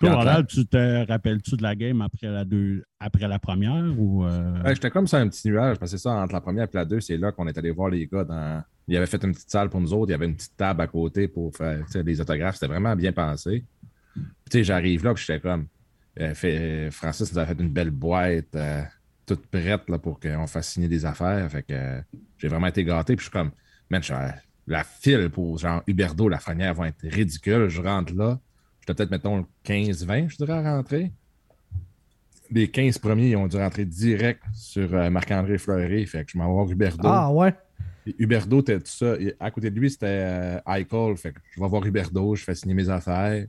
[0.00, 4.24] Toi, tu te rappelles-tu de la game après la, deux, après la première ou.
[4.24, 6.64] euh, Ouais, j'étais comme ça un petit nuage, parce que c'est ça, entre la première
[6.64, 8.62] et la deux, c'est là qu'on est allé voir les gars dans.
[8.88, 10.80] Ils avaient fait une petite salle pour nous autres, il y avait une petite table
[10.80, 13.64] à côté pour faire les autographes, c'était vraiment bien pensé.
[14.14, 15.66] Puis, tu sais, j'arrive là, puis j'étais comme.
[16.18, 18.82] euh, fait- Francis nous a fait une belle boîte, euh,
[19.26, 21.48] toute prête là, pour qu'on fasse signer des affaires.
[21.50, 22.00] Fait que euh,
[22.38, 23.50] j'ai vraiment été gâté, puis je suis comme,
[23.90, 24.12] man, je
[24.66, 27.68] la file pour genre Huberdo, la franière va être ridicule.
[27.68, 28.38] Je rentre là,
[28.80, 31.12] j'étais peut-être, mettons, 15-20, je dirais, à rentrer
[32.50, 36.06] les 15 premiers, ils ont dû rentrer direct sur euh, Marc-André Fleury.
[36.06, 37.08] Fait que je m'en vais voir Huberdo.
[37.08, 37.54] Ah ouais?
[38.06, 39.14] Et Huberdo, tout ça.
[39.20, 41.16] Et à côté de lui, c'était euh, Eichel.
[41.16, 43.46] Fait que je vais voir Huberdo, je fais signer mes affaires.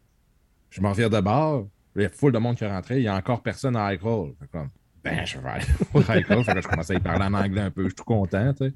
[0.69, 1.67] Je m'en reviens de bord.
[1.95, 2.97] Il y a full de monde qui est rentré.
[2.97, 4.33] Il y a encore personne à Eichel.
[4.39, 4.69] Fait comme,
[5.03, 6.43] ben, je vais aller voir Eichel.
[6.43, 7.83] Fait que je commence à y parler en anglais un peu.
[7.83, 8.73] Je suis tout content, tu sais.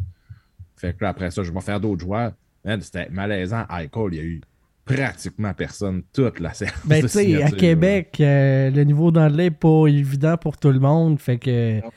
[0.75, 2.33] Fait que là, après ça, je vais faire d'autres joueurs.
[2.63, 3.65] Man, C'était malaisant.
[3.69, 4.41] Eichel, il y a eu
[4.85, 6.73] pratiquement personne toute la séance.
[6.85, 7.49] Ben, tu sais, à.
[7.51, 11.19] Québec, euh, le niveau d'anglais n'est pas évident pour tout le monde.
[11.19, 11.79] Fait que.
[11.79, 11.87] Tu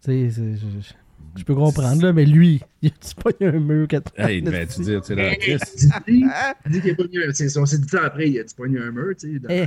[0.00, 0.92] sais, c'est- je, je-
[1.36, 4.80] je peux comprendre, là, mais lui, il a pas un mur qu'à Hey, ben, tu
[4.80, 6.24] dis, tu sais, là, Chris, Dis-
[6.66, 8.78] dis qu'il a pogné un- c'est- On s'est dit ça après, il a dit pogné
[8.78, 9.14] un mur.
[9.18, 9.66] Tu sais, dans- Eh,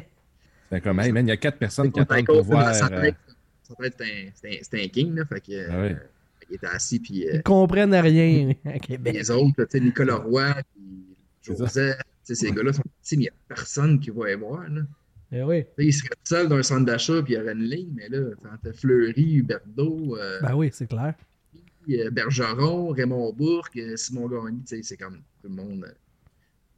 [0.69, 2.67] c'est comme, hey, man, il y a quatre personnes qui attendent pour voir.
[2.67, 3.15] euh, tête,
[3.63, 5.15] sa tête, c'est un- c'est c'est king.
[5.15, 5.93] Là, fait que, Ah euh,
[6.51, 6.99] il était assis.
[6.99, 9.13] Puis, euh, ils comprennent rien à Québec.
[9.15, 10.81] les autres, tu sais, Nicolas Roy, puis.
[11.43, 14.35] Joseph, tu sais, ces gars-là sont petits, mais il n'y a personne qui va les
[14.35, 14.69] voir.
[14.69, 14.81] Là.
[15.31, 15.63] Eh oui.
[15.79, 18.19] Il serait seul dans un centre d'achat, puis il y aurait une ligne, mais là,
[18.61, 21.15] t'as Fleury, Huberto, euh, Ben oui, c'est clair.
[21.89, 25.95] euh, Bergeron, Raymond Bourque, euh, Simon Gagné, tu sais, c'est comme tout le monde,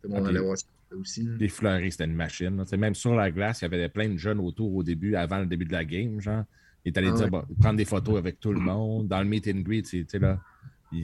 [0.02, 0.66] tout le monde Ah, allait voir ça
[0.98, 1.28] aussi.
[1.40, 2.56] Les fleuris, c'était une machine.
[2.56, 2.64] là.
[2.64, 5.16] Tu sais, Même sur la glace, il y avait plein de jeunes autour au début,
[5.16, 6.22] avant le début de la game.
[6.22, 6.44] Genre.
[6.86, 7.30] Il est allé Ah dire, ouais.
[7.30, 9.08] bon, prendre des photos avec tout le monde.
[9.08, 10.40] Dans le meet and greet, c'est là,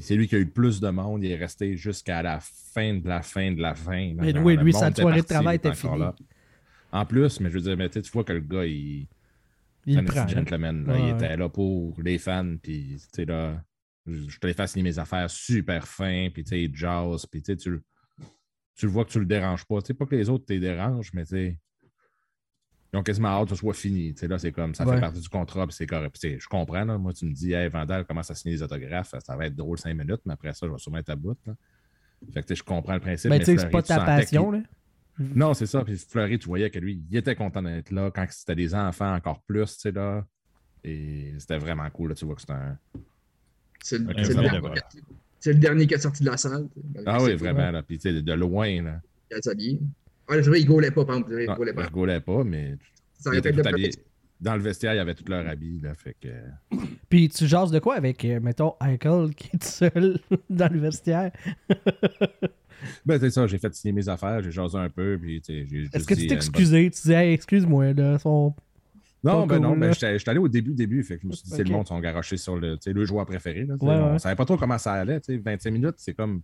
[0.02, 1.24] c'est lui qui a eu le plus de monde.
[1.24, 4.14] Il est resté jusqu'à la fin de la fin de la fin.
[4.16, 6.04] Mais oui, lui, sa soirée de travail il était finie.
[6.92, 9.08] En plus, mais je veux dire, mais tu vois que le gars, il,
[9.86, 10.22] Il prend.
[10.22, 10.28] là.
[10.28, 10.86] gentleman.
[10.86, 10.94] là.
[10.94, 12.56] Ouais, il était là pour les fans.
[12.62, 13.64] Puis, tu sais, là,
[14.08, 16.30] je je te les fais signer mes affaires super fin.
[16.34, 17.26] Puis, tu sais, il jazz.
[17.28, 17.70] Puis, tu sais, tu
[18.86, 19.82] le vois que tu le déranges pas.
[19.82, 21.60] Tu sais, pas que les autres te dérangent, mais tu sais,
[22.94, 24.14] ils ont quasiment hâte que ce soit fini.
[24.14, 24.96] Tu sais, là, c'est comme, ça Ouais.
[24.96, 25.68] fait partie du contrat.
[25.68, 26.18] Puis, c'est correct.
[26.22, 26.84] Je comprends.
[26.84, 29.14] Là, moi, tu me dis, hey, Vandal commence à signer des autographes?
[29.24, 31.38] Ça va être drôle cinq minutes, mais après ça, je vais sûrement être à bout.
[31.46, 31.54] Là.
[32.34, 33.30] Fait que, tu sais, je comprends le principe.
[33.30, 34.60] Ben, mais tu sais, c'est pas ta passion, là.
[35.20, 35.84] non, c'est ça.
[35.84, 38.10] Puis Fleury, tu voyais que lui, il était content d'être là.
[38.10, 40.26] Quand c'était des enfants, encore plus, tu sais, là.
[40.84, 42.16] Et c'était vraiment cool, là.
[42.16, 42.78] Tu vois que c'était un.
[43.82, 44.82] C'est le, dernier- voilà.
[45.40, 46.68] c'est le dernier qui est sorti de la salle.
[47.06, 47.84] Ah oui, vraiment, là.
[47.84, 49.02] Puis, tu sais, de loin, là.
[49.32, 49.80] Il
[50.30, 50.38] a habillé.
[50.38, 51.36] Ouais, c'est vrai, il gaulait pas, par exemple.
[51.42, 51.84] Il Non, gaulait il pas.
[51.84, 52.76] rigolait pas, mais
[53.18, 53.92] Ça il aurait pu était être tout le habillé.
[54.42, 55.80] Dans le vestiaire, il y avait tout leur habit.
[55.82, 56.30] Là, fait que...
[57.10, 61.32] Puis tu jases de quoi avec, euh, mettons, Eichel qui est seul dans le vestiaire?
[63.06, 65.68] Ben, c'est ça, j'ai fait signer mes affaires, j'ai jasé un peu, puis tu sais,
[65.70, 66.90] j'ai juste Est-ce que tu euh, t'es une excusé?
[66.90, 68.54] Tu disais, hey, excuse-moi, là, son...
[69.22, 69.92] Non, ben non, cool, ben là.
[69.92, 71.86] j'étais j'étais allé au début, début, fait que je me suis dit, c'est le monde
[71.88, 73.66] sont garochés sur le, le joueur préféré.
[73.66, 73.74] Là.
[73.82, 74.20] Ouais, on ouais.
[74.20, 76.42] savait pas trop comment ça allait, tu sais, 25 minutes, c'est comme,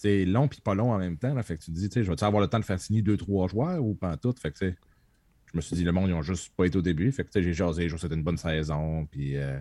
[0.00, 1.94] c'est long puis pas long en même temps, là, fait que tu te dis, tu
[1.94, 4.16] sais, je vais-tu avoir le temps de faire signer deux, trois joueurs ou pas en
[4.16, 6.80] tout, fait que je me suis dit, le monde, ils ont juste pas été au
[6.80, 9.58] début, fait que tu sais, j'ai jasé, je c'était une bonne saison, puis, euh,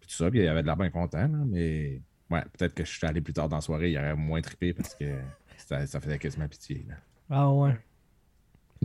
[0.00, 2.74] puis tout ça, puis il y avait de l'air bien content, là, mais ouais, peut-être
[2.74, 4.92] que je suis allé plus tard dans la soirée, il y aurait moins trippé parce
[4.96, 5.20] que
[5.56, 6.96] ça, ça faisait quasiment pitié, là.
[7.30, 7.78] Ah ouais.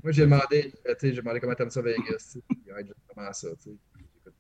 [0.04, 2.04] Moi, j'ai demandé, tu sais, j'ai demandé comment t'aimes ça Vegas.
[2.06, 2.40] tu sais.
[2.52, 3.78] Il y a justement ça, tu sais.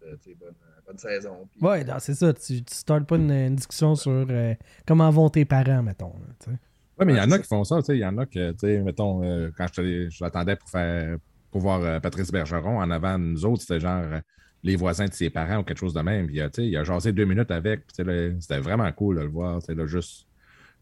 [0.06, 0.54] Euh, bonne,
[0.88, 1.48] bonne saison.
[1.52, 2.34] puis- Ouais, c'est ça.
[2.34, 4.54] Tu, tu startes pas une, une discussion sur euh,
[4.88, 6.14] comment vont tes parents, mettons.
[6.48, 6.54] là.
[7.00, 7.96] Oui, mais il y en a qui font ça, tu sais.
[7.98, 11.18] Il y en a que, tu sais, mettons, euh, quand je l'attendais pour faire
[11.52, 14.20] pour voir euh, Patrice Bergeron en avant de nous autres, c'était genre euh,
[14.64, 16.28] les voisins de ses parents ou quelque chose de même.
[16.28, 17.82] Puis, tu sais, il a jasé deux minutes avec.
[17.92, 19.60] C'était vraiment cool de le voir.
[19.60, 20.28] tu sais, Là, juste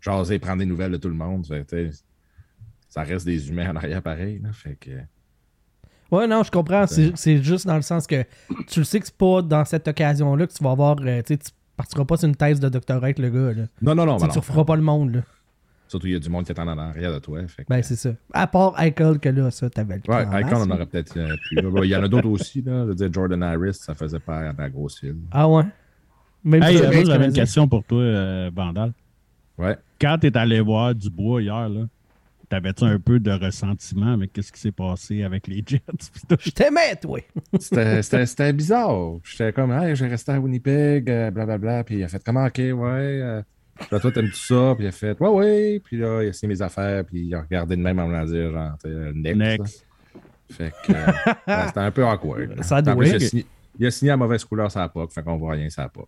[0.01, 1.45] jaser, prendre des nouvelles de tout le monde.
[2.89, 4.39] ça reste des humains en arrière pareil.
[4.39, 4.91] Là, fait que,
[6.11, 6.85] Ouais, non, je comprends.
[6.87, 8.23] C'est juste dans le sens que
[8.67, 10.95] tu le sais que c'est pas dans cette occasion-là que tu vas avoir.
[11.01, 13.53] euh, tu sais, tu partiras pas sur une thèse de doctorat avec le gars.
[13.53, 13.63] Là.
[13.81, 14.15] Non, non, non.
[14.15, 15.15] Tu sais, ben tu referas pas le monde.
[15.15, 15.21] Là.
[15.89, 17.39] Surtout, il y a du monde qui est en arrière de toi.
[17.47, 18.09] Fait que, Ben, c'est ça.
[18.33, 21.15] À part Eichel, que là, ça, t'avais le temps Ouais, en Icon, on aurait peut-être
[21.17, 21.57] euh, pu.
[21.83, 22.61] Il y en a d'autres aussi.
[22.61, 22.83] Là.
[22.83, 25.15] Je veux dire, Jordan Harris, ça faisait pas à la grosse file.
[25.31, 25.63] Ah ouais?
[26.43, 28.91] Même Hey, j'avais une question pour toi, euh, Vandal.
[29.57, 29.77] Ouais.
[29.99, 31.81] Quand tu es allé voir Dubois hier, là,
[32.49, 35.81] t'avais-tu un peu de ressentiment avec ce qui s'est passé avec les Jets?
[36.13, 36.37] pis tout?
[36.39, 37.19] Je t'aimais, toi.
[37.59, 39.17] C'était- C'était c'était bizarre.
[39.23, 41.83] J'étais comme, hey, j'ai resté à Winnipeg, euh, blablabla.
[41.83, 42.73] Puis il a fait, comment, ok, ouais.
[42.75, 43.41] euh,
[43.77, 44.73] puis là, toi, t'aimes tout ça?
[44.75, 45.81] Puis il a fait, ouais, ouais.
[45.83, 47.05] Puis là, il a signé mes affaires.
[47.05, 48.77] Puis il a regardé de même en me dire, genre,
[49.13, 49.85] next.
[50.49, 52.63] Fait que euh, c'était un peu awkward.
[52.63, 53.45] Ça doit il, a signé,
[53.77, 55.11] il a signé à mauvaise couleur la POC.
[55.11, 56.07] Fait qu'on voit rien la POC.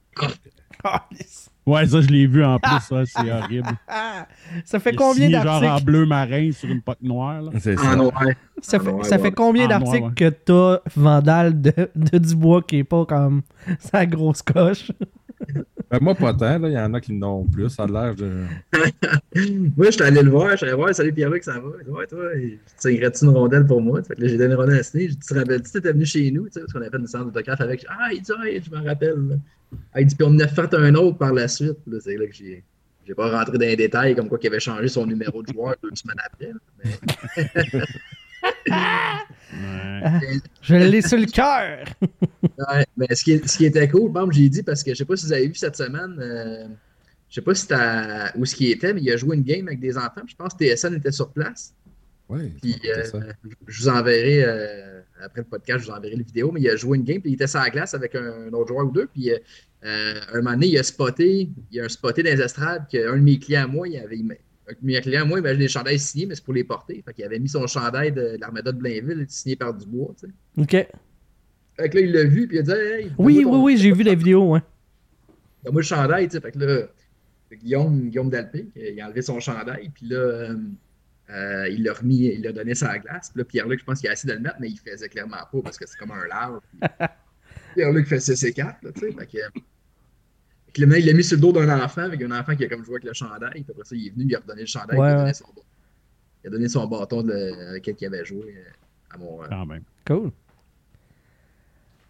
[1.66, 3.68] Ouais, ça, je l'ai vu en plus, ça, c'est horrible.
[4.66, 5.86] Ça fait combien signé genre en d'articles?
[5.86, 7.42] bleu marin sur une poque noire.
[7.44, 7.52] Là?
[7.60, 7.96] C'est En ça.
[7.96, 8.24] noir.
[8.62, 9.22] Ça En fait, noir, ça ouais.
[9.22, 13.42] fait combien En d'articles noir, que t'as Vandal de, de Dubois qui est pas comme
[13.80, 14.92] sa grosse coche?
[15.92, 16.58] Ben, moi, pas tant.
[16.60, 16.68] là.
[16.70, 17.70] Il y en a qui n'ont plus.
[17.70, 18.44] Ça a l'air de.
[19.78, 21.70] Moi, j'étais allé le voir, j'étais allé voir, salut Pierre-Luc, ça va?
[21.86, 24.02] Il ouais, toi, tu signerais-tu une rondelle pour moi?
[24.04, 25.04] Fait que là, j'ai donné une rondelle à Sidney.
[25.08, 26.98] J'ai dit, tu te rappelles-tu, t'étais venu chez nous, tu sais, parce qu'on avait fait
[26.98, 27.86] une séance d'autographe avec.
[27.90, 29.16] Ah, il dit, ouais, je me rappelle.
[29.30, 29.36] là.
[29.94, 31.78] Ah, il dit, puis on en a fait un autre par la suite.
[31.88, 32.64] Là, c'est là que j'ai.
[33.06, 35.76] J'ai pas rentré dans les détails comme quoi qu'il avait changé son numéro de joueur
[35.82, 36.52] deux semaines après.
[36.84, 36.92] Mais...
[39.52, 40.40] Ouais.
[40.62, 41.86] Je l'ai sur le cœur!
[42.72, 45.06] Ouais, mais ce qui, ce qui était cool, bon, j'ai dit parce que je sais
[45.06, 46.68] pas si vous avez vu cette semaine, euh,
[47.30, 49.66] je sais pas si c'était où ce qui était, mais il a joué une game
[49.68, 50.22] avec des enfants.
[50.28, 51.74] Je pense que TSN était sur place.
[52.28, 53.32] Ouais, Puis c'est euh,
[53.68, 56.76] je vous enverrai euh, après le podcast, je vous enverrai la vidéo, mais il a
[56.76, 59.08] joué une game, puis il était sur la glace avec un, autre joueur ou deux.
[59.08, 63.16] Puis euh, un moment donné, il a spoté, il a spoté dans les estrades qu'un
[63.16, 65.58] de mes clients à moi, il avait un de mes clients à moi, il avait
[65.58, 67.02] des chandails signés, mais c'est pour les porter.
[67.06, 70.14] Fait qu'il avait mis son chandail de, de l'Armada de Blainville signé par Dubois.
[70.20, 70.62] Tu sais.
[70.62, 70.88] OK.
[71.78, 73.92] Fait que là, il l'a vu, puis il a dit Hey, Oui, oui, oui, j'ai
[73.92, 74.62] vu la vidéo, ouais.
[75.64, 76.42] Donne-moi le chandail, tu sais.
[76.42, 76.88] Fait que là,
[77.56, 80.56] Guillaume, Guillaume Dalpé, il a enlevé son chandail, puis là, euh,
[81.30, 83.30] euh, il l'a remis, il l'a donné sur la glace.
[83.30, 85.38] Puis là, Pierre-Luc, je pense qu'il a essayé de le mettre, mais il faisait clairement
[85.52, 86.60] pas parce que c'est comme un.
[86.82, 86.90] Puis
[87.76, 89.12] Pierre-Luc fait CC4, là, tu sais.
[89.12, 89.38] Fait que,
[90.78, 92.96] il l'a mis sur le dos d'un enfant, avec un enfant qui a comme joué
[92.96, 93.52] avec le chandail.
[93.64, 95.22] Puis après ça, il est venu, il a redonné le chandail, Ouais, il, a ouais.
[95.22, 95.62] donné son, bâton.
[96.44, 98.70] il a donné son bâton de- avec lequel il avait joué euh,
[99.12, 99.44] à mon.
[99.44, 99.84] euh, Quand même.
[100.08, 100.32] Cool.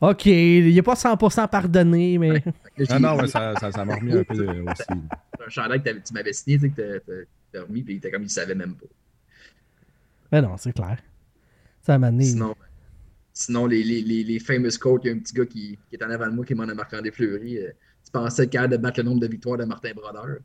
[0.01, 2.41] OK, il n'est pas 100% pardonné, mais...
[2.77, 4.84] j'ai- Ah non, mais ça ça- ça m'a remis un peu aussi.
[5.45, 8.23] un chandail que tu m'avais signé, tu sais, que t'as- remis, puis il était comme
[8.23, 8.86] il savait même pas.
[10.32, 10.98] Mais non, c'est clair.
[11.82, 12.12] Ça m'a.
[12.22, 12.56] Sinon,
[13.34, 15.96] sinon les, les, les, les famous quotes, il y a un petit gars qui, qui
[15.96, 17.58] est en avant de moi qui m'en a marqué en des fleuries.
[17.58, 17.69] euh,
[18.04, 20.38] tu pensais capable de battre le nombre de victoires de Martin Brodeur.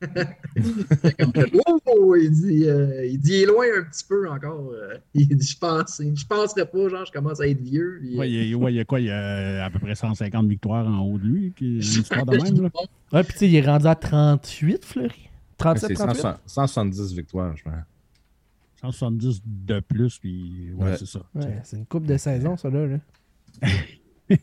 [0.00, 1.32] Comme,
[1.86, 4.70] oh, il dit, euh, il dit, il est loin un petit peu encore.
[4.72, 4.96] euh.
[5.14, 7.98] il dit, je pense, je penserais pas, genre, je commence à être vieux.
[8.00, 9.00] puis, Ouais, il y a, ouais, il y a quoi?
[9.00, 11.52] Il y a à peu près 150 victoires en haut de lui.
[11.52, 12.70] Qui, une histoire de même, là.
[13.12, 15.28] Ouais, puis tu sais, il est rendu à 38, Fleury?
[15.58, 16.20] 37, C'est 38?
[16.20, 17.74] 100 170 victoires, je pense.
[18.80, 20.96] 170 de plus, puis ouais, Ouais.
[20.96, 21.20] c'est ça.
[21.34, 22.86] Ouais, c'est une coupe de saison, ça, là.
[22.86, 22.98] là.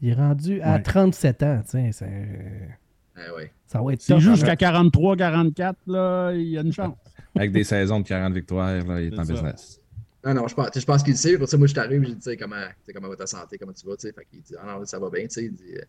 [0.00, 0.82] il est rendu à Ouais.
[0.82, 1.90] 37 ans, tu sais.
[1.92, 2.78] c'est-
[3.16, 3.52] Ah ouais.
[3.66, 4.18] Ça va être hein.
[4.18, 6.96] jusqu'à 43, 44, là, il y a une chance.
[7.36, 9.32] Avec des saisons de 40 victoires, là, il est en ça.
[9.32, 9.80] business.
[10.24, 11.36] Non, non, je pense, je pense qu'il le sait.
[11.38, 13.26] Pour ça, moi, je t'arrive, j'ai dit, tu sais, comment, tu sais, comment va ta
[13.26, 14.12] santé, comment tu vas, tu sais.
[14.12, 15.44] Fait qu'il dit, ah non, ça va bien, tu sais.
[15.44, 15.82] Il dit, euh,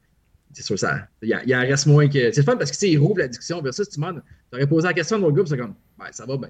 [0.52, 1.08] c'est sûr, ça.
[1.22, 2.32] Il, y a- il en reste moins que.
[2.32, 3.62] C'est le fun parce que, tu sais, il rouvre la discussion.
[3.62, 6.26] Versus, tu demandes, tu aurais posé la question à l'autre groupe, c'est comme, ben, ça
[6.26, 6.50] va bien.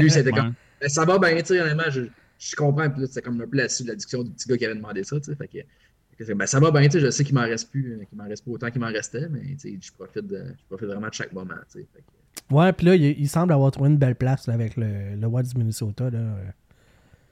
[0.00, 2.02] Lui, c'était comme, ben, ça va bien, tu sais, honnêtement, je,
[2.38, 2.88] je comprends.
[2.90, 5.04] Puis là, c'est comme un peu là-dessus la discussion du petit gars qui avait demandé
[5.04, 5.18] ça.
[5.20, 7.70] tu sais, Fait que, ben, ça va bien, tu sais, je sais qu'il m'en reste
[7.70, 10.26] plus, euh, qu'il m'en reste pas autant qu'il m'en restait, mais tu sais, je profite,
[10.26, 11.54] de, je profite vraiment de chaque moment.
[11.72, 14.46] tu sais, fait que- Ouais, puis là, il, il semble avoir trouvé une belle place
[14.46, 16.08] là, avec le, le Wild du Minnesota.
[16.10, 16.36] Là.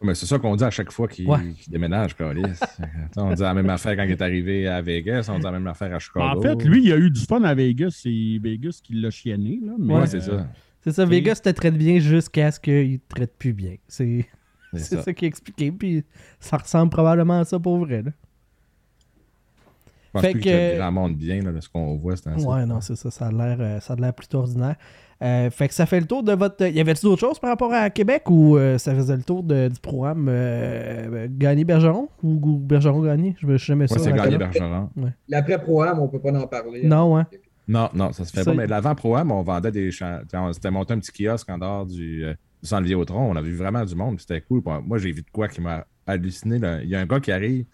[0.02, 1.38] Mais c'est ça qu'on dit à chaque fois qu'il Ouais.
[1.68, 2.42] déménage, Carlis.
[3.16, 5.66] on dit la même affaire quand il est arrivé à Vegas, on dit la même
[5.66, 6.38] affaire à Chicago.
[6.38, 8.00] En fait, lui, il a eu du fun à Vegas.
[8.02, 9.58] C'est Vegas qui l'a chienné.
[9.64, 10.48] Là, mais, Ouais, c'est euh, ça.
[10.86, 13.74] C'est ça, Vegas te traite bien jusqu'à ce qu'il te traite plus bien.
[13.88, 14.24] C'est
[14.72, 15.02] ça.
[15.02, 16.04] ça qui est expliqué, puis
[16.38, 18.02] ça ressemble probablement à ça pour vrai.
[18.02, 18.10] Là.
[20.06, 22.14] Je pense Fait plus que- grand monde bien, là, de ce qu'on voit.
[22.36, 24.76] Ouais, non, c'est ça, ça a l'air euh, ça a l'air plutôt ordinaire.
[25.22, 26.62] Euh, fait que ça fait le tour de votre.
[26.66, 29.68] Y avait-tu d'autres choses par rapport à Québec ou euh, ça faisait le tour de-
[29.68, 33.98] du programme euh, Gagné-Bergeron ou, ou Bergeron-Gagné Je me suis jamais sûr.
[33.98, 34.36] c'est gagné.
[34.38, 34.90] Bergeron.
[35.28, 36.84] L'après-programme, on peut pas en parler.
[36.84, 37.26] Non, hein.
[37.68, 38.54] Non, non, ça se fait Ça, pas.
[38.56, 39.90] Mais l'avant programme on vendait des.
[40.32, 43.30] On s'était monté un petit kiosque en dehors du, euh, du centre Vidéotron.
[43.30, 44.20] On a vu vraiment du monde.
[44.20, 44.62] C'était cool.
[44.62, 46.58] Puis Moi, j'ai vu de quoi qui m'a halluciné.
[46.58, 46.80] là.
[46.82, 47.66] Il y a un gars qui arrive.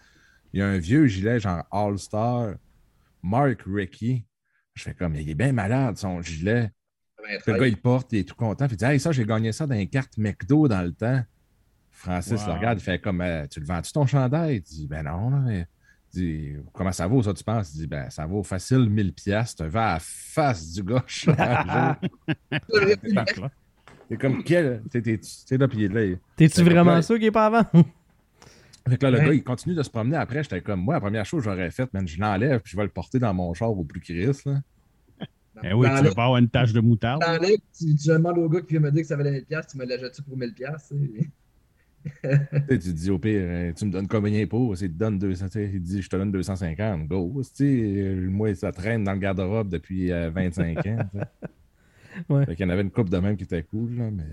[0.51, 2.53] Il y a un vieux gilet, genre All-Star,
[3.21, 4.25] Mark Ricky.
[4.75, 6.71] Je fais comme, il est bien malade, son gilet.
[7.47, 8.65] Le gars, il porte, il est tout content.
[8.67, 11.21] Puis il dit, hey, ça, j'ai gagné ça dans une carte McDo dans le temps.
[11.91, 12.47] Francis Wow.
[12.47, 14.55] le regarde, il fait comme, Euh, tu le vends-tu ton chandail?
[14.57, 15.67] Il dit, ben non, là, mais.
[16.73, 17.73] Comment ça vaut, ça, tu penses?
[17.73, 19.55] Il dit, ben, ça vaut facile 1000 pièces.
[19.55, 21.27] Tu vas à la face du gauche.
[24.09, 24.83] C'est comme quel?
[24.91, 27.63] Sais, là, puis là, T'es-tu vraiment sûr qu'il est pas avant?
[28.89, 29.25] Fait que là, le Ouais.
[29.27, 30.43] gars, il continue de se promener après.
[30.43, 32.83] J'étais comme, moi, la première chose que j'aurais faite, man, je l'enlève, puis je vais
[32.83, 34.61] le porter dans mon char au plus Chris, là.
[35.63, 37.23] Eh oui, tu veux pas avoir une tache de moutarde.
[37.77, 39.85] Tu, tu demandes au gars qui vient me dire que ça valait 1000$, tu me
[39.85, 40.53] l'achètes-tu pour 1000$?
[40.55, 40.61] tu
[41.21, 41.29] sais?
[42.69, 44.73] Tu dis au pire, euh, tu me donnes combien pour?
[44.81, 47.07] Il te donne 200, tu sais, il dit, je te donne 250.
[47.07, 47.31] Go.
[47.43, 50.97] Tu sais, euh, moi, ça traîne dans le garde-robe depuis euh, 25 ans.
[51.13, 51.25] tu sais.
[52.29, 52.45] Ouais.
[52.45, 54.23] Fait qu'il y en avait une coupe de même qui était cool, là, mais.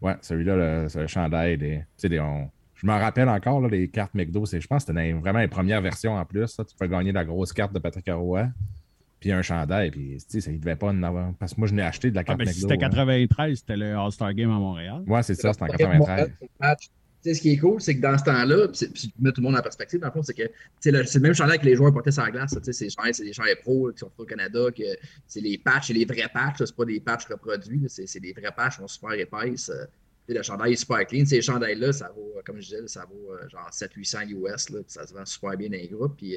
[0.00, 1.58] Ouais, celui-là, le, c'est le chandail.
[1.58, 4.46] des- Tu sais, des- on- Je m'en rappelle encore, là, les cartes McDo.
[4.46, 6.56] c'est- Je pense que c'était vraiment les premières versions en plus.
[6.56, 6.64] là.
[6.64, 8.46] Tu peux gagner la grosse carte de Patrick Roy,
[9.18, 9.90] puis un chandail.
[9.90, 11.32] Puis, tu sais, ça, il devait pas en avoir.
[11.34, 12.68] Parce que moi, je n'ai acheté de la Ah, carte ben, si McDo.
[12.68, 12.88] c'était hein.
[12.90, 15.02] 93, c'était le All-Star Game à Montréal.
[15.08, 16.30] Ouais, c'est ça, c'était en Ok, 93.
[16.60, 16.90] match.
[17.26, 19.46] Tu ce qui est cool, c'est que dans ce temps-là, puis je mets tout le
[19.46, 21.74] monde en perspective, dans le fond, c'est que tu c'est le même chandail que les
[21.74, 22.56] joueurs portaient sur la glace.
[22.62, 24.68] tu C'est des chandails pro qui sont au Canada,
[25.26, 28.52] c'est les patchs, c'est les vrais patchs, c'est pas des patchs reproduits, c'est des vrais
[28.52, 29.70] patchs, qui sont super épaisses.
[29.70, 29.86] euh,
[30.28, 31.24] tu le chandail est super clean.
[31.24, 35.04] Ces chandails-là, ça vaut, euh, comme je disais, ça vaut euh, genre 700-800 US, ça
[35.04, 36.16] se vend super bien dans les groupes.
[36.16, 36.36] Puis,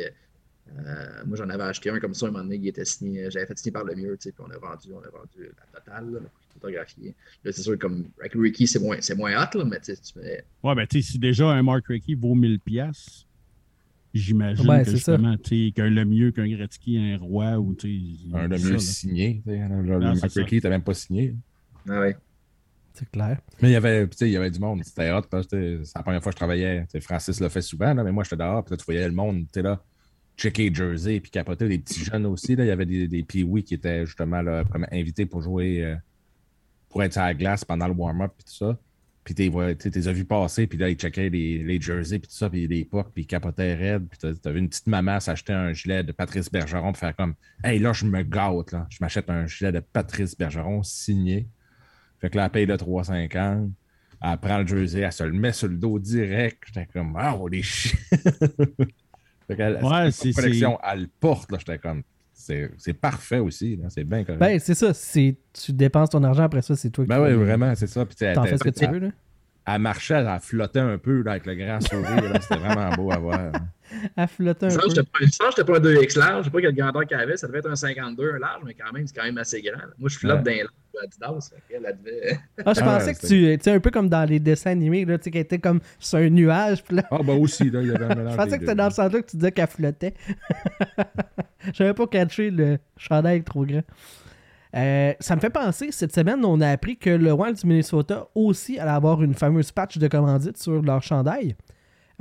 [1.26, 3.58] moi, j'en avais acheté un comme ça un moment donné, il était signé, j'avais fait
[3.60, 6.22] signer par le mieux, tu puis on a vendu, on a vendu la totale,
[6.60, 7.16] photographié.
[7.44, 10.44] Là, c'est sûr, comme avec Ricky, c'est moins, c'est moins hot, là, mais tu sais.
[10.64, 13.26] Ouais, ben, tu sais, si déjà un Mark Rickey vaut 1000 pièces,
[14.14, 18.00] j'imagine Ouais, que justement, tu sais, qu'un le mieux qu'un Gretzky, un roi, ou tu
[18.32, 18.38] sais.
[18.38, 18.80] Un de ça, mieux là.
[18.80, 19.42] signé.
[19.46, 20.28] tu sais, Le, Mark ça.
[20.42, 21.36] Rickey n'était même pas signé.
[21.88, 22.16] Ah ouais.
[22.94, 23.40] C'est clair.
[23.62, 24.82] Mais il y avait, tu sais, il y avait du monde.
[24.84, 26.86] C'était hot parce que c'est la première fois que je travaillais.
[27.02, 28.64] Francis le fait souvent, là, mais moi, j'étais dehors.
[28.64, 29.82] Puis là, tu voyais le monde, tu sais, là,
[30.40, 31.68] checker les jerseys, puis capoter.
[31.68, 32.56] Des petits jeunes aussi.
[32.56, 32.66] Là.
[32.66, 35.96] Il y avait des, des pee qui étaient justement là, comme invités pour jouer, euh,
[36.90, 38.78] pour être sur la glace pendant le warm-up, puis tout ça.
[39.24, 42.36] Puis tu les as vus passer, puis là, ils checkaient les, les jerseys, puis tout
[42.36, 44.08] ça, puis les pucks, puis ils capotaient raide.
[44.10, 47.36] Puis t'as- t'avais une petite maman s'acheter un gilet de Patrice Bergeron pour faire comme
[47.64, 48.88] Hey, là, je me gâte, là.
[48.90, 51.48] Je m'achète un gilet de Patrice Bergeron signé.
[52.20, 53.70] Fait que là, elle paye le 3,50.
[54.22, 56.64] Elle prend le jersey, elle se le met sur le dos direct.
[56.66, 58.00] J'étais comme, oh, les chiens.
[59.50, 61.58] Ouais, c'est c'est- collection, elle le porte, là.
[61.60, 62.04] J'étais comme,
[62.40, 63.80] c'est parfait aussi.
[63.90, 64.40] C'est bien correct.
[64.40, 64.92] Ben, c'est ça.
[64.94, 68.06] Tu dépenses ton argent après ça, c'est toi qui Ben oui, vraiment, c'est ça.
[68.06, 69.00] Puis, t'en fais ce que tu veux.
[69.00, 69.10] Là.
[69.76, 72.22] Elle marchait, elle flottait un peu là, avec le grand sourire.
[72.34, 72.40] là.
[72.42, 73.52] C'était vraiment beau à voir.
[74.16, 74.82] Elle flottait un Je peu.
[74.82, 77.20] pas- je pense que j'étais pas un 2X large, je sais pas quelle grandeur qu'elle
[77.20, 79.62] avait, ça devait être un 52 un large, mais quand même, c'est quand même assez
[79.62, 79.80] grand.
[79.98, 80.60] Moi, je flotte Ouais.
[80.60, 82.40] dans la Adidas, elle devait.
[82.66, 83.28] Ah, je Ah, pensais que tu.
[83.58, 85.80] Tu sais, un peu comme dans les dessins animés, là, tu sais, qu'elle était comme
[85.98, 86.84] sur un nuage.
[86.92, 88.32] Là, Ah, ben aussi, là, il y avait un mélange.
[88.34, 90.14] je pensais que c'était dans ce sens-là que tu disais qu'elle flottait.
[91.74, 93.84] J'avais pas catché le chandail trop grand.
[94.76, 98.28] Euh, ça me fait penser, cette semaine, on a appris que le Wild du Minnesota
[98.36, 101.56] aussi allait avoir une fameuse patch de commandite sur leur chandail.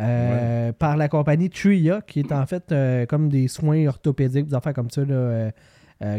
[0.01, 4.55] euh, Par la compagnie Tria, qui est en fait euh, comme des soins orthopédiques, des
[4.55, 5.51] affaires comme ça, là,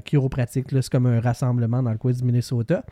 [0.05, 0.67] chiropratiques.
[0.69, 2.83] C'est comme un rassemblement dans le coin du Minnesota.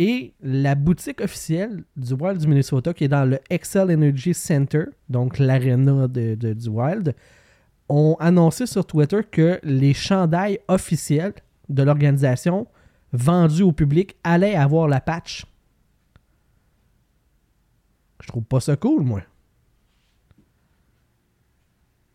[0.00, 4.84] Et la boutique officielle du Wild du Minnesota, qui est dans le Excel Energy Center,
[5.08, 7.14] donc l'aréna de, de- du Wild,
[7.88, 11.32] ont annoncé sur Twitter que les chandails officiels
[11.68, 12.66] de l'organisation
[13.12, 15.44] vendus au public allaient avoir la patch.
[18.20, 19.22] Je trouve pas ça cool, moi.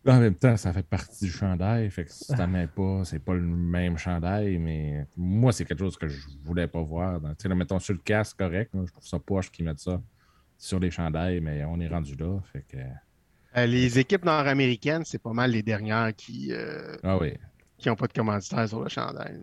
[0.06, 3.32] En même temps, ça fait partie du chandail, fait que ça met pas, c'est pas
[3.32, 7.20] le même chandail, mais moi, c'est quelque chose que je voulais pas voir.
[7.22, 9.78] dans- Tu sais, mettons sur le casque, correct, là, je trouve ça poche qu'ils mettent
[9.80, 10.02] ça
[10.58, 12.38] sur les chandails, mais on est rendu là.
[12.52, 12.76] Fait que...
[13.56, 17.32] Euh, les équipes nord-américaines, c'est pas mal les dernières qui euh, Ah oui.
[17.84, 19.38] Qui n'ont pas de commanditaire sur le chandail.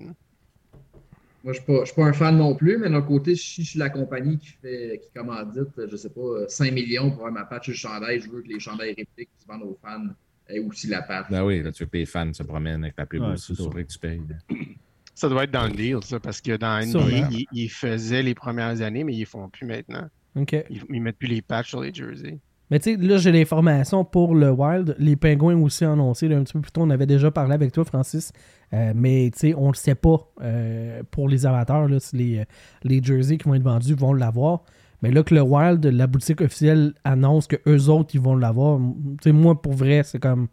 [1.43, 3.79] Moi, je ne suis pas un fan non plus, mais d'un côté, si je suis
[3.79, 7.65] la compagnie qui fait qui commandite, je sais pas, 5 millions pour avoir ma patch
[7.65, 10.07] sur le chandail, je veux que les chandails répliques qui se vendent aux fans
[10.49, 11.29] aient aussi la patch.
[11.29, 13.55] Ben oui, là, tu veux que les fans se promènent avec la pub Ouais, aussi,
[13.55, 14.21] c'est vrai que tu payes.
[15.13, 16.83] Ça doit être dans le deal, ça, parce que dans.
[16.83, 20.09] NBA, ils, ils faisaient les premières années, mais ils ne font plus maintenant.
[20.35, 20.55] OK.
[20.67, 22.39] Ils, ils mettent plus les patchs sur les jerseys.
[22.71, 24.95] Mais tu sais, là, j'ai l'information pour le Wild.
[24.97, 26.81] Les Pingouins aussi annoncé là, un petit peu plus tôt.
[26.81, 28.31] On avait déjà parlé avec toi, Francis.
[28.73, 32.39] Euh, mais tu sais, on le sait pas euh, pour les amateurs là, si les,
[32.39, 32.43] euh,
[32.83, 34.63] les jerseys qui vont être vendus vont l'avoir.
[35.01, 38.79] Mais là que le Wild, la boutique officielle, annonce que eux autres, ils vont l'avoir.
[38.79, 40.47] Tu sais, moi, pour vrai, c'est comme.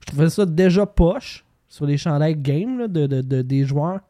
[0.00, 4.00] Je trouvais ça déjà poche sur les chandails game de, de- de- des joueurs.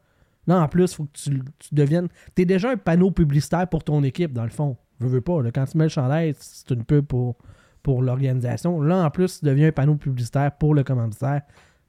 [0.47, 2.07] Là, en plus, faut que tu, tu deviennes.
[2.35, 4.75] T'es déjà un panneau publicitaire pour ton équipe, dans le fond.
[4.99, 5.41] Veux, veux pas.
[5.41, 7.37] là, quand tu mets le chandail, c'est une pub pour,
[7.83, 8.81] pour l'organisation.
[8.81, 11.41] Là, en plus, tu deviens un panneau publicitaire pour le commanditaire.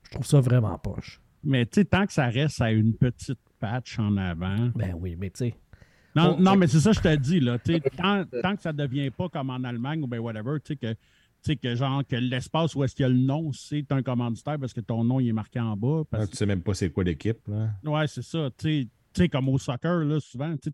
[0.04, 1.20] Je trouve ça vraiment poche.
[1.42, 4.70] Mais tu sais, tant que ça reste à une petite patch en avant.
[4.74, 5.54] Ben oui, mais tu sais.
[6.14, 7.58] Non, Bon, non mais c'est ça, que je te dis, là.
[7.96, 10.76] Tant, tant que ça ne devient pas comme en Allemagne ou ben whatever, tu sais,
[10.76, 10.98] que, tu
[11.42, 14.58] sais, que genre, que l'espace où est-ce qu'il y a le nom, c'est un commanditaire
[14.58, 16.02] parce que ton nom, il est marqué en bas.
[16.10, 16.24] Parce...
[16.24, 17.38] Ah, tu sais même pas c'est quoi l'équipe.
[17.46, 17.70] là.
[17.84, 18.48] Ouais, c'est ça.
[18.58, 20.70] Tu sais- tu sais, comme au soccer, là, souvent, tu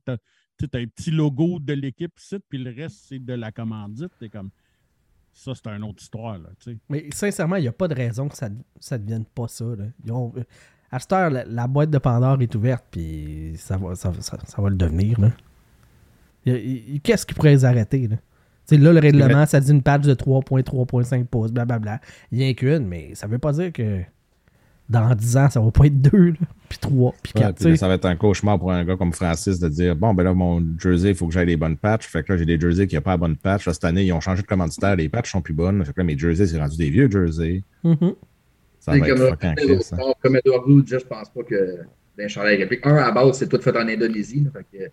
[0.65, 4.11] as, un petit logo de l'équipe ici, puis le reste, c'est de la commandite.
[4.19, 4.51] T'es comme.
[5.33, 6.49] Ça, c'est une autre histoire, là.
[6.59, 6.79] tu sais.
[6.89, 9.67] Mais sincèrement, il n'y a pas de raison que ça ne devienne pas ça.
[9.67, 9.85] Là.
[10.05, 10.33] Ils ont-
[10.91, 14.39] à cette heure, la, la boîte de Pandore est ouverte, puis ça va, ça, ça-
[14.47, 15.19] ça va le devenir.
[17.03, 18.07] Qu'est-ce qui pourrait les arrêter?
[18.09, 18.17] Là?
[18.69, 22.01] Tu là, le règlement, ça dit une patch de 3.3.5 pouces, blablabla.
[22.33, 24.03] Il n'y a qu'une, mais ça veut pas dire que
[24.89, 26.35] dans 10 ans, ça va pas être 2,
[26.69, 27.57] puis 3, puis Ouais, 4.
[27.57, 30.15] puis là, ça va être un cauchemar pour un gars comme Francis de dire Bon,
[30.15, 32.07] ben là, mon jersey, il faut que j'aille les bonnes patchs.
[32.07, 33.67] Fait que là, j'ai des jerseys qui n'ont pas la bonne patch.
[33.67, 35.85] Là, cette année, ils ont changé de commanditaire, les patchs sont plus bonnes.
[35.85, 37.63] Fait que là, mes jerseys, c'est rendu des vieux jerseys.
[37.83, 40.13] Ça C'est va être comme, fucking comme, Chris, hein.
[40.23, 41.79] comme Edouard Blue disait, je pense pas que
[42.17, 42.87] d'un chandail réplique.
[42.87, 44.45] Un, à base, c'est tout fait en Indonésie.
[44.45, 44.85] là, fait que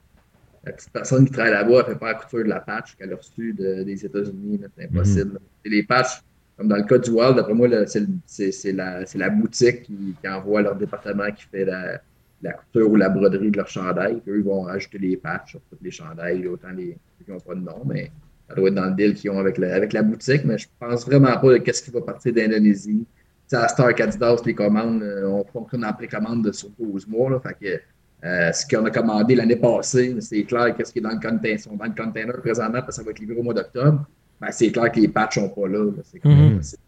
[0.66, 3.14] la petite personne qui travaille là-bas, elle fait pas la couture de la patch qu'elle
[3.14, 4.60] a reçue de- des États-Unis.
[4.78, 5.40] C'est impossible.
[5.66, 6.22] Et les patchs,
[6.58, 11.32] comme dans le cas du Wild, d'après moi, c'est la, boutique qui, envoie leur département
[11.32, 14.22] qui fait la, couture ou la broderie de leur chandail.
[14.28, 17.40] Eux, ils vont ajouter les patchs sur tous les chandails, autant les ceux qui n'ont
[17.40, 18.12] pas de nom, mais
[18.48, 20.46] ça doit être dans le deal qu'ils ont avec la, boutique.
[20.46, 23.06] Mais je pense vraiment pas de qu'est-ce qui va partir d'Indonésie.
[23.52, 27.30] À Star Adidas, les commandes, euh, on fonctionne en précommande de sur 12 mois.
[27.30, 31.04] Là, fait que, euh, ce qu'on a commandé l'année passée, c'est clair qu'est-ce qui est
[31.04, 33.44] dans le container, sont dans le container présentement parce que ça va être livré au
[33.44, 34.08] mois d'octobre.
[34.42, 35.90] Ben, c'est clair que les patchs sont pas là.
[36.04, 36.58] C'est quand même Mhm.
[36.58, 36.82] possible.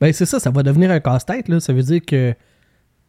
[0.00, 1.48] Ben, c'est ça, ça va devenir un casse-tête.
[1.48, 1.60] là.
[1.60, 2.34] Ça veut dire que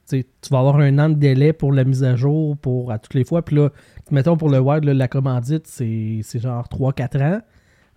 [0.10, 3.14] tu vas avoir un an de délai pour la mise à jour pour à toutes
[3.16, 3.44] les fois.
[3.44, 3.70] Puis là,
[4.12, 7.42] mettons pour le Wild, là, la commandite, c'est c'est genre 3-4 ans.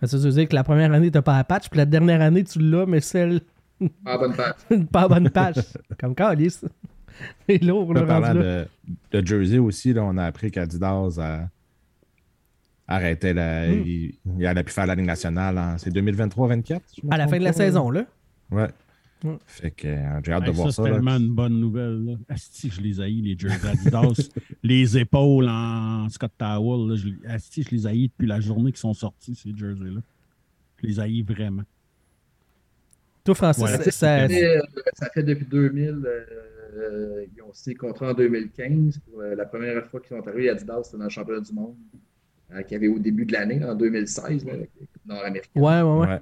[0.01, 2.21] Ben, ça veut dire que la première année, tu pas la patch, puis la dernière
[2.21, 3.41] année, tu l'as, mais celle
[4.05, 4.57] Ah, bonne patch.
[4.91, 5.57] pas bonne patch.
[5.99, 6.65] Comme calice.
[7.47, 8.65] C'est lourd, Là, le parlant rendu là.
[9.11, 11.49] de, de jersey aussi, là, on a appris qu'Adidas a-
[12.89, 13.67] arrêtait la.
[13.67, 13.83] Mm.
[13.85, 15.57] Il, il allait plus faire la Ligue nationale.
[15.57, 18.05] en- C'est 2023-24 À la fin de la saison, là.
[18.51, 18.67] Ouais.
[19.23, 19.33] Mm.
[19.45, 20.95] Fait que euh, j'ai hâte de voir ça, c'est là.
[20.95, 22.05] tellement une bonne nouvelle.
[22.05, 22.13] Là.
[22.29, 24.29] Asti, je les haïs, les jerseys Adidas.
[24.63, 26.89] les épaules en Scott Towel.
[26.89, 30.01] Là, je, les- asti, je les haïs depuis la journée qu'ils sont sortis, ces jerseys-là.
[30.81, 31.63] Je les haïs vraiment.
[33.23, 34.61] Toi, Francis, Ouais, ça- ça- euh,
[34.93, 36.25] ça fait depuis 2000, euh,
[36.77, 38.99] euh, ils ont signé le contrat en 2015.
[38.99, 41.53] Pour, euh, la première fois qu'ils sont arrivés à Adidas, c'était dans le championnat du
[41.53, 41.75] monde,
[42.51, 45.61] euh, qu'il y avait au début de l'année, en 2016, là, avec l'équipe nord-américaine.
[45.61, 46.21] Ouais, ouais, ouais.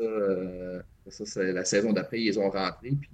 [0.00, 2.90] Euh, ça, c'est la saison d'après, ils ont rentré.
[2.90, 3.10] Puis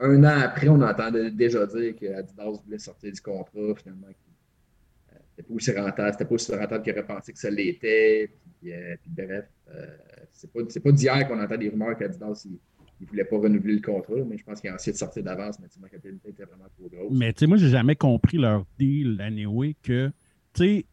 [0.00, 4.06] un an après, on entendait déjà dire que Adidas voulait sortir du contrat, finalement.
[4.06, 7.50] que, euh, C'était pas aussi rentable, c'était pas aussi rentable qu'il aurait pensé que ça
[7.50, 8.30] l'était.
[8.60, 9.86] Puis, euh, puis bref, euh,
[10.32, 12.46] c'est pas, c'est pas d'hier qu'on entend des rumeurs qu'Adidas
[13.00, 15.58] ne voulait pas renouveler le contrat, mais je pense qu'ils ont essayé de sortir d'avance,
[15.60, 17.12] mais ma capacité était vraiment trop grosse.
[17.12, 20.10] Mais tu sais, moi, j'ai jamais compris leur deal anyway que,
[20.54, 20.86] tu sais,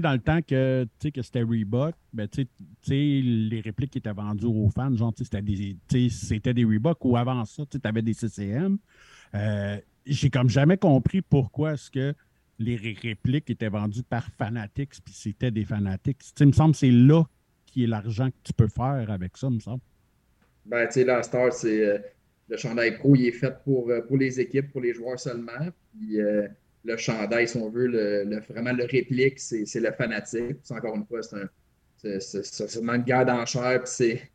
[0.00, 2.46] dans le temps que, que c'était Reebok, ben, tu
[2.82, 5.76] sais- les répliques qui étaient vendues aux fans, genre, c'était des,
[6.10, 8.78] c'était des Reebok ou avant ça, tu avais des CCM.
[9.34, 12.14] Euh, j'ai comme jamais compris pourquoi est-ce que
[12.58, 16.18] les ré- répliques étaient vendues par Fanatics, puis c'était des Fanatics.
[16.40, 17.24] Il me semble que c'est là
[17.66, 19.80] qui est l'argent que tu peux faire avec ça, me semble.
[20.64, 21.98] Ben, tu sais, là, Star, c'est euh,
[22.48, 25.52] le chandail pro, il est fait pour, euh, pour les équipes, pour les joueurs seulement.
[26.84, 30.62] Le chandail, si on veut, le, le- vraiment le réplique, c'est le fanatique.
[30.62, 31.20] Puis, encore une fois,
[32.02, 33.86] c'est seulement une guerre d'enchères.
[33.86, 34.30] C'est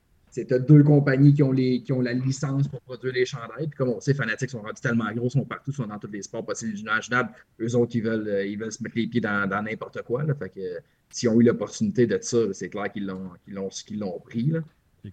[0.69, 3.67] deux compagnies qui ont, les, qui ont la licence pour produire les chandails.
[3.67, 6.21] Puis comme on sait, Fanatics sont rendus tellement gros, sont partout, sont dans tous les
[6.21, 7.31] sports possibles et imaginables.
[7.59, 10.23] Eux autres, ils veulent, euh, ils veulent se mettre les pieds dans n'importe quoi.
[10.23, 10.35] Là.
[10.35, 10.79] Fait que euh,
[11.09, 14.43] s'ils ont eu l'opportunité de ça, c'est clair qu'ils l'ont, pris.
[14.51, 14.59] Là.
[15.05, 15.09] Euh,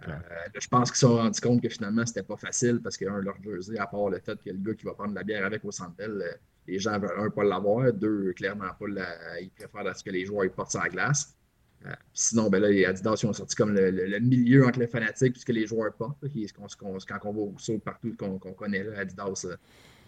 [0.61, 3.23] je pense qu'ils se sont rendus compte que finalement, c'était pas facile parce que, un,
[3.23, 5.65] leur jersey, à part le fait que le gars qui va prendre la bière avec
[5.65, 6.33] au centre euh,
[6.67, 10.25] les gens veulent, un, pas l'avoir, deux, clairement pas, la, ils préfèrent ce que les
[10.25, 11.35] joueurs ils portent sur la glace.
[11.87, 15.37] Euh, sinon, ben là, les Adidas ils ont sorti comme le, milieu entre les fanatiques
[15.37, 16.19] et ce que les joueurs portent.
[16.23, 19.57] quand on va au saut partout qu'on connaît, là, Adidas, euh,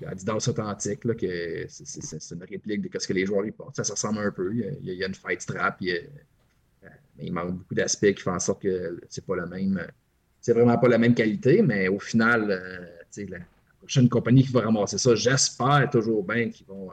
[0.07, 3.77] Adidas authentique, là, que c'est- une réplique de ce que les joueurs ils portent.
[3.77, 4.55] Ça se ressemble un peu.
[4.55, 6.89] Il y a, une fight strap, il euh,
[7.19, 9.87] mais il manque beaucoup d'aspects qui font en sorte que c'est pas le même.
[10.41, 12.63] C'est vraiment pas la même qualité, mais au final,
[13.11, 13.39] tu sais, la
[13.87, 16.91] prochaine compagnie qui va ramasser ça, j'espère toujours bien qu'ils vont,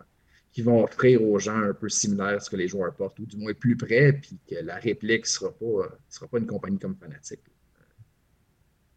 [0.51, 3.37] qu'ils vont offrir aux gens un peu similaire ce que les joueurs portent, ou du
[3.37, 6.95] moins plus près, puis que la réplique ne sera pas, sera pas une compagnie comme
[6.95, 7.39] Fanatic.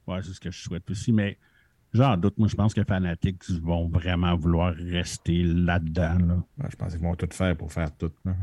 [0.07, 1.13] Ouais, c'est ce que je souhaite aussi.
[1.13, 1.37] Mais
[1.93, 6.19] j'en doute, moi, je pense que Fanatics vont vraiment vouloir rester là-dedans.
[6.19, 6.35] Là.
[6.59, 8.13] Ouais, je pense qu'ils vont tout faire pour faire tout.
[8.25, 8.37] là.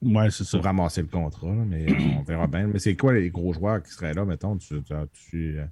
[0.00, 0.58] Ouais, c'est ça.
[0.58, 1.86] Pour ramasser le contrat, là, mais
[2.16, 2.68] on verra bien.
[2.68, 4.56] Mais c'est quoi les gros joueurs qui seraient là, mettons?
[4.56, 5.66] Tu, tu, tu, euh,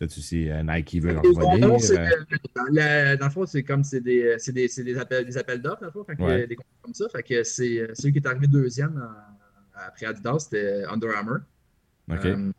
[0.00, 1.80] sais-tu si euh, Nike veut revenir?
[1.80, 5.36] c'est- euh, dans, le, fond, c'est comme c'est des, c'est des, c'est des appels, des
[5.36, 6.46] appels d'offres, dans le fond, fait que, Ouais.
[6.46, 7.06] des comme ça.
[7.10, 11.38] Fait que c'est euh, celui qui est arrivé deuxième en- après Adidas, c'était Under Armour.
[12.10, 12.24] OK.
[12.24, 12.52] Euh,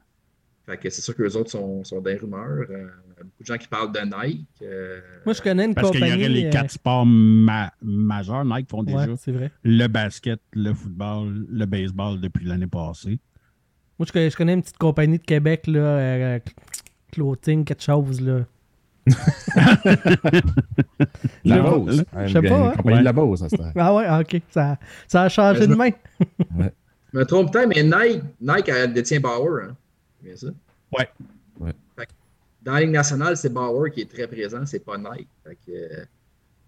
[0.65, 2.65] fait que c'est sûr que les autres sont, sont des rumeurs.
[2.69, 2.87] Euh,
[3.17, 4.47] beaucoup de gens qui parlent de Nike.
[4.61, 6.23] euh, Moi, je connais une Parce qu'il y compagnie.
[6.23, 8.45] aurait les euh, quatre sports ma- majeurs.
[8.45, 9.51] Nike font déjà Ouais, c'est vrai.
[9.63, 13.19] le basket, le football, le baseball depuis l'année passée.
[13.99, 16.39] Moi, je connais, je connais une petite compagnie de Québec, là, euh,
[17.12, 18.45] Clothing, quelque chose, là.
[21.43, 21.74] La là,
[22.14, 22.74] Hein, je sais pas, une hein.
[22.78, 22.99] compagnie Ouais.
[22.99, 23.64] de la ça c'était.
[23.76, 24.41] Ah ouais, ah, ok.
[24.49, 25.89] Ça, ça a changé de main.
[27.14, 29.64] Je me trompe peut-être, mais Nike, Nike elle détient Bauer.
[29.64, 29.76] Hein.
[30.22, 30.47] C'est bien ça?
[30.97, 31.09] Ouais.
[31.59, 31.74] Ouais.
[31.97, 32.12] Fait que
[32.62, 35.28] dans la Ligue nationale, c'est Bauer qui est très présent, c'est pas Nike.
[35.43, 35.72] Fait que,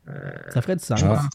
[0.10, 1.00] euh, Ça ferait du sens.
[1.00, 1.14] je, Ah.
[1.16, 1.30] pense,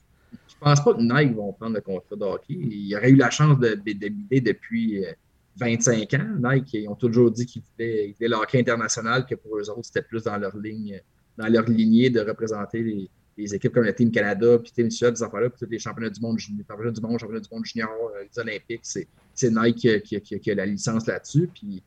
[0.48, 2.54] je pense pas que Nike vont prendre le contrat de hockey.
[2.54, 5.12] Il aurait eu la chance de, de, depuis euh,
[5.58, 6.26] 25 ans.
[6.42, 9.84] Nike, ils ont toujours dit qu'ils voulaient, ils le hockey international, que pour eux autres,
[9.84, 11.00] c'était plus dans leur ligne,
[11.36, 15.16] dans leur lignée de représenter les, les équipes comme le Team Canada, puis Team Suède,
[15.16, 17.64] ces affaires-là, puis tous les championnats du monde, junior- championnats du monde, championnats du monde
[17.64, 19.06] junior, euh, les Olympiques, c'est,
[19.50, 21.48] Nike qui, qui- qui- qui a la licence là-dessus.
[21.54, 21.82] Puis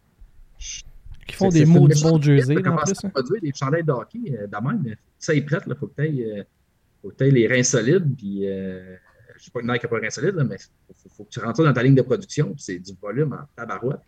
[1.28, 3.08] Qui font des mots du bon jersey, commencer plus.
[3.08, 4.96] à produire des chandails de hockey euh, de même.
[5.20, 8.16] Ça est prête, il faut que tu aies, les reins solides.
[8.18, 8.96] Puis, euh,
[9.42, 10.58] je ne sais pas que Nike les reins solides, là, mais
[10.90, 12.54] il faut, faut que tu rentres ça dans ta ligne de production.
[12.58, 14.00] C'est du volume en tabarouette.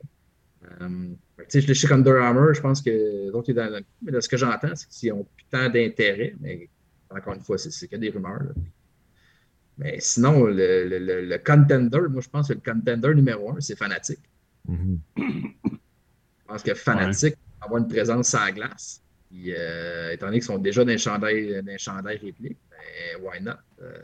[0.79, 1.07] Euh,
[1.49, 4.19] sais, je comme Under Armour, je pense que d'autres est dans le coup, mais de
[4.21, 6.69] ce que j'entends, c'est qu'ils ont plus tant d'intérêt, mais
[7.09, 8.43] encore une fois, c'est, que des rumeurs.
[8.43, 8.51] là.
[9.79, 13.75] Mais sinon, le, le- le- contender, moi je pense que le contender numéro un, c'est
[13.75, 14.19] Fanatic.
[14.67, 14.99] Mhm.
[15.17, 19.01] Je pense que Fanatic va avoir une présence sur la glace.
[19.31, 23.23] Puis, euh, étant donné qu'ils sont déjà dans les chandails, dans les chandails répliques, ben,
[23.23, 23.53] why not?
[23.81, 23.97] Euh,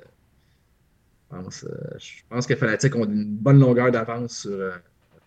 [1.29, 4.71] pense, euh, je pense que Fanatic ont une bonne longueur d'avance sur, euh,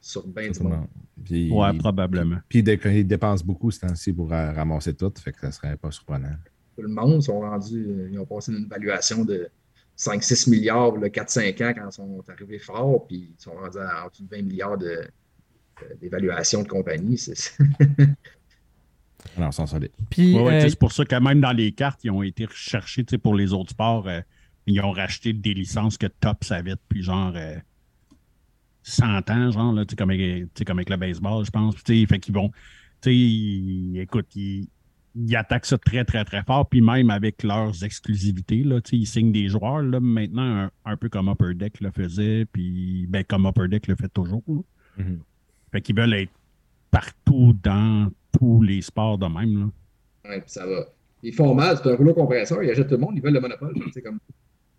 [0.01, 0.87] sur bien du monde.
[1.25, 2.39] Puis, Ouais, probablement.
[2.49, 5.53] puis ils dé- ils dépensent beaucoup ce temps-ci pour euh, ramasser tout, fait que ça
[5.53, 6.33] serait pas surprenant.
[6.77, 9.49] Tout le monde sont rendus, ils ont passé une évaluation de
[9.97, 14.05] 5-6 milliards le 4-5 ans quand ils sont arrivés fort, puis ils sont rendus à
[14.05, 17.19] en dessous de 20 milliards de- de- d'évaluation de, compagnie.
[17.19, 17.57] C'est, c'est-
[19.37, 19.67] Alors, sans.
[20.11, 22.45] Puis, Ouais, ouais, euh, c'est pour ça que même dans les cartes, ils ont été
[22.47, 24.09] recherchés tu sais, pour les autres sports.
[24.09, 24.21] euh,
[24.67, 27.57] ils ont racheté des licences que Top savait depuis genre euh,
[28.83, 31.51] 100 ans, genre, là, tu sais, comme, avec- tu sais, comme avec le baseball, je
[31.51, 31.75] pense.
[31.85, 32.49] Tu sais, fait qu'ils vont.
[33.01, 34.69] Tu sais, ils- écoute, ils,
[35.15, 36.69] ils attaquent ça très, très, très fort.
[36.69, 39.83] Puis même avec leurs exclusivités, là, tu sais, ils signent des joueurs.
[39.83, 42.45] Là, maintenant, un, un peu comme Upper Deck le faisait.
[42.47, 44.43] Puis ben, comme Upper Deck le fait toujours.
[44.97, 45.21] Mhm.
[45.71, 46.33] Fait qu'ils veulent être
[46.91, 49.59] partout dans tous les sports de même.
[50.25, 50.31] Là.
[50.31, 50.87] Ouais, puis ça va.
[51.23, 53.41] Ils font mal, c'est un rouleau compresseur, ils achètent tout le monde, ils veulent le
[53.41, 53.75] monopole.
[53.75, 54.19] Tu sais, comme,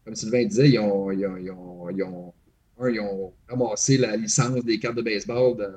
[0.06, 2.34] comme Sylvain disait, ils ont, ils ont, ils ont, ils ont-
[2.80, 5.70] un, ils ont ramassé la licence des cartes de baseball de-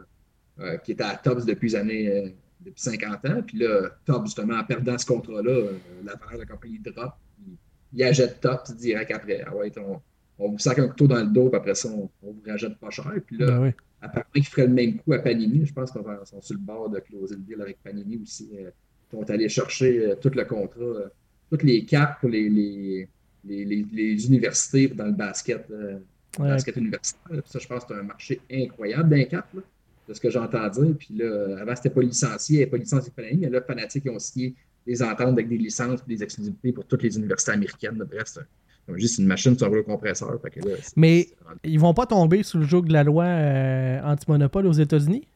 [0.64, 2.29] euh, qui était à Tops depuis les années euh,
[2.61, 3.43] depuis 50 ans.
[3.47, 5.72] Puis là, Tops, justement, en perdant ce contrat-là, euh,
[6.05, 7.12] la valeur de la compagnie drop.
[7.47, 7.57] Ils,
[7.93, 9.45] ils achètent Tops direct après.
[9.47, 10.01] Ah ouais, on,
[10.39, 12.77] on vous sac un couteau dans le dos, puis après ça, on, on vous rachète
[12.79, 13.12] pas cher.
[13.27, 13.70] Puis là, ben oui.
[14.01, 15.66] apparemment qu'ils feraient le même coup à Panini.
[15.66, 18.49] Je pense qu'ils sont sur le bord de closer le deal avec Panini aussi.
[18.59, 18.70] euh,
[19.12, 21.11] Ils sont allés chercher euh, tout le contrat,
[21.51, 23.09] toutes les cartes pour les, les,
[23.49, 25.99] les, les- les universités dans le basket, euh,
[26.38, 26.49] Ouais.
[26.49, 27.40] basket universitaire.
[27.47, 29.62] Ça, je pense que c'est un marché incroyable d'un cartes, là,
[30.09, 30.94] de ce que j'entends dire.
[30.99, 34.05] Puis là, avant, c'était pas licencié, il n'y avait pas licencié Panini, mais là, Fanatic
[34.05, 34.55] ils ont signé
[34.86, 37.97] des ententes avec des licences et des exclusivités pour toutes les universités américaines.
[38.09, 40.38] Bref, c'est un- c'est une machine sur un compresseur.
[40.42, 41.26] Fait que là, c'est- Mais-
[41.64, 45.26] Ils vont pas tomber sous le joug de la loi euh, anti-monopole aux États-Unis?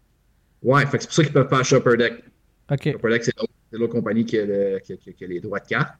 [0.62, 2.12] Ouais, c'est pour ça qu'ils peuvent faire Shopper Deck.
[2.70, 2.92] OK.
[2.92, 3.34] Shopper Deck, c'est
[3.72, 5.94] l'autre- compagnie qui a, le- qui a- qui les droits de cartes.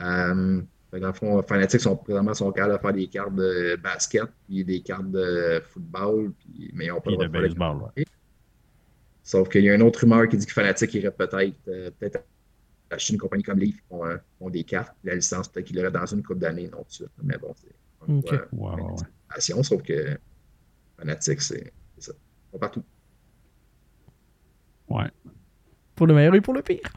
[0.00, 0.60] Euh,
[0.92, 4.64] dans le fond, Fanatics sont présentement sont capables de faire des cartes de basket, puis
[4.64, 7.58] des cartes de football, puis, mais ils n'ont pas Puis le de droit de faire
[7.58, 8.04] baseball, ouais.
[9.22, 12.24] Sauf qu'il y a une autre rumeur qui dit que Fnatic irait peut-être euh, peut-être
[12.90, 14.94] acheter une compagnie comme Leaf qui ont, euh, ont des cartes.
[15.02, 17.04] La licence, peut-être qu'il l'aurait dans une coupe d'années, non tout.
[17.24, 18.48] Mais bon, c'est encore une Ok.
[18.50, 20.16] fois, Ouais, sauf que
[21.00, 22.12] Fnatic, c'est c'est ça.
[22.12, 22.84] Ils sont partout.
[24.88, 25.10] Ouais.
[25.96, 26.92] Pour le meilleur et pour le pire.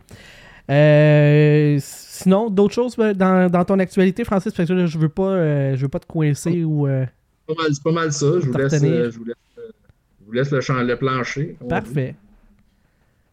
[0.70, 5.10] Euh, sinon, d'autres choses euh, dans, dans ton actualité, Francis, parce que là, je veux
[5.10, 6.88] pas, euh, je veux pas te coincer ou.
[6.88, 7.06] euh,
[7.48, 8.26] C'est pas mal, c'est pas mal ça.
[8.40, 9.12] Je vous laisse, retenir.
[9.12, 11.58] je vous laisse, je vous laisse le, champ, le plancher.
[11.68, 12.16] Parfait.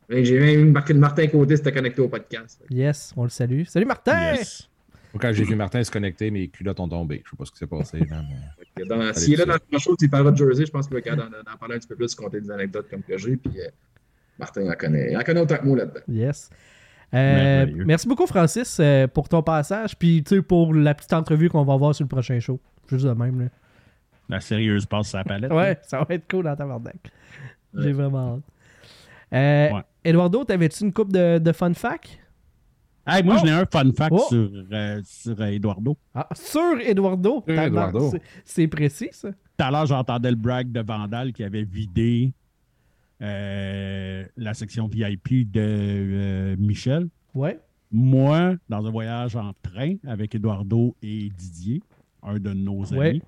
[0.09, 2.62] J'ai même marqué de Martin Côté, c'était connecté au podcast.
[2.70, 3.64] Yes, on le salue.
[3.66, 4.34] Salut Martin!
[4.34, 4.68] Yes.
[5.20, 7.22] Quand j'ai vu Martin se connecter, mes culottes ont tombé.
[7.24, 8.01] Je sais pas ce qui s'est passé.
[8.01, 9.12] Mais...
[9.14, 11.57] S'il est là dans le show, s'il parlera de Jersey, je pense qu'il va d'en
[11.59, 13.37] parler un petit peu plus, compter des anecdotes comme que j'ai.
[13.37, 13.68] Puis euh,
[14.39, 16.01] Martin en connaît, il en connaît autant que moi là-dedans.
[16.09, 16.51] Yes.
[17.15, 19.97] Euh, merci beaucoup, Francis, euh, pour ton passage.
[19.97, 22.61] Puis, tu sais, pour la petite entrevue qu'on va avoir sur le prochain show.
[22.91, 23.41] Juste de même.
[23.43, 23.47] Là.
[24.29, 25.53] La sérieuse passe sa palette.
[25.53, 26.67] Ouais, ça va être cool dans ta.
[27.75, 27.93] J'ai Ouais.
[27.93, 28.43] vraiment hâte.
[29.35, 29.83] Euh, Ouais.
[30.05, 32.19] Eduardo, t'avais-tu une coupe de, de fun fact?
[33.07, 33.41] Hey, moi, Oh!
[33.41, 34.25] j'en ai un fun fact Oh!
[34.29, 35.97] sur, euh, sur Eduardo.
[36.15, 37.45] Ah, sur Eduardo?
[37.47, 38.11] Sur Eduardo.
[38.11, 39.31] c'est- C'est précis, ça.
[39.31, 42.33] Tout à l'heure, j'entendais le brag de Vandal qui avait vidé
[43.23, 47.09] euh, la section VIP de euh, Michel.
[47.35, 47.59] Ouais.
[47.93, 51.83] Moi, dans un voyage en train avec Eduardo et Didier,
[52.23, 53.23] un de nos amis, Ouais.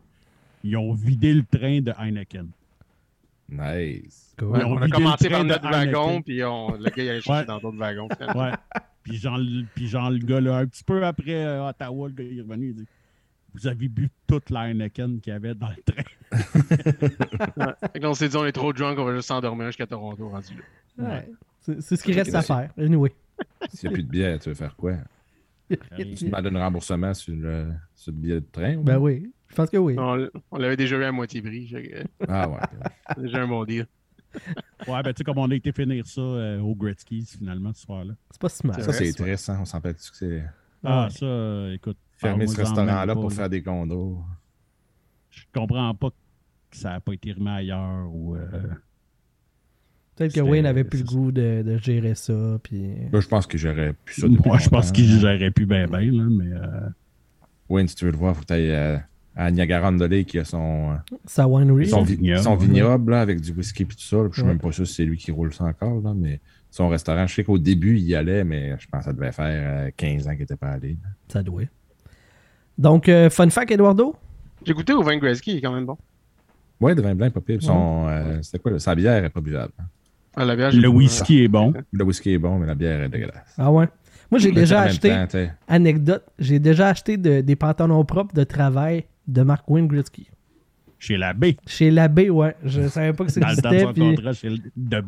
[0.65, 2.49] ils ont vidé le train de Heineken.
[3.51, 4.35] Nice.
[4.39, 4.49] Cool.
[4.49, 6.23] Ouais, On a vidé commencé le train par de notre wagon, Heineken.
[6.25, 7.47] puis on, le gars il allait chercher Ouais.
[7.47, 8.09] dans d'autres wagons.
[8.35, 8.51] Ouais.
[9.03, 12.15] puis, genre, le- puis genre, le gars, là, un petit peu après euh, Ottawa, le
[12.15, 12.87] gars il est revenu, il dit
[13.61, 16.03] Vous avez bu toute la Heineken qu'il y avait dans le train.
[17.93, 20.55] Fait on s'est dit, on est trop drunk, on va juste s'endormir jusqu'à Toronto rendu
[20.99, 21.05] là.
[21.11, 21.29] Ouais.
[21.81, 22.71] C'est ce qui reste à faire.
[22.79, 23.13] Anyway.
[23.71, 24.97] S'il n'y a plus de billets, tu veux faire quoi?
[25.69, 28.77] Tu demandes un remboursement sur le, sur le billet de train?
[28.77, 29.31] ou- Ben oui.
[29.49, 29.97] Je pense que oui.
[29.99, 31.73] On, on l'avait déjà eu à moitié prix.
[32.27, 32.59] Ah ouais.
[33.17, 33.87] c'est déjà un bon deal.
[34.87, 37.83] Ouais, ben tu sais, comme on a été finir ça euh, au Gretzky's finalement ce
[37.83, 38.15] soir-là.
[38.31, 38.83] C'est pas si mal.
[38.83, 39.59] Ça, c'est hein.
[39.61, 40.45] On s'en rappelle-tu que c'est
[40.85, 41.11] Ah, Ouais.
[41.11, 41.97] ça, euh, écoute.
[42.17, 44.19] fermer ce restaurant-là pour faire des condos?
[45.31, 46.11] Je comprends pas
[46.71, 48.35] que ça n'a pas été remis ailleurs ou.
[48.37, 48.47] euh,
[50.17, 52.59] Peut-être que Wayne avait plus le goût de, de gérer ça.
[52.63, 52.93] Puis...
[53.13, 56.01] Là, je pense que j'aurais pu ça Moi, je pense qu'il gérait plus bien, bien,
[56.01, 56.53] là, mais.
[56.53, 56.89] euh,
[57.69, 59.01] Wayne, si tu veux le voir, faut que tu ailles
[59.37, 61.87] à Niagara on Lake qui a son, euh, Sa winery.
[61.89, 62.67] son, vignoble, son ouais.
[62.67, 64.17] vignoble là, avec du whisky et tout ça.
[64.17, 64.29] là.
[64.31, 64.49] Je suis Ouais.
[64.49, 66.41] même pas sûr si c'est lui qui roule ça encore, là, mais
[66.71, 69.33] son restaurant, je sais qu'au début, il y allait, mais je pense que ça devait
[69.33, 70.97] faire euh, 15 ans qu'il n'était pas allé.
[71.29, 71.63] Ça doit.
[72.77, 74.15] Donc, euh, fun fact, Eduardo?
[74.65, 75.97] J'ai goûté au vin Gretzky, il est quand même bon.
[76.81, 77.61] Ouais, de vin blanc, pas pire.
[77.63, 78.71] Son, euh, C'était quoi?
[78.73, 78.79] là?
[78.79, 79.73] Sa bière est pas buvable.
[80.37, 81.73] Ah, la bière, Le whisky est bon.
[81.93, 83.55] Le whisky est bon, mais la bière est dégueulasse.
[83.59, 83.89] Ah ouais?
[84.31, 88.45] Moi, j'ai Mais déjà acheté, temps, anecdote, j'ai déjà acheté de- des pantalons propres de
[88.45, 90.31] travail de Mark Wayne Gretzky.
[90.99, 91.57] Chez la baie.
[91.67, 92.57] Chez l'abbé, ouais.
[92.65, 94.17] Je savais pas que ça Dans le temps de son Puis...
[94.17, 95.03] contrat chez de.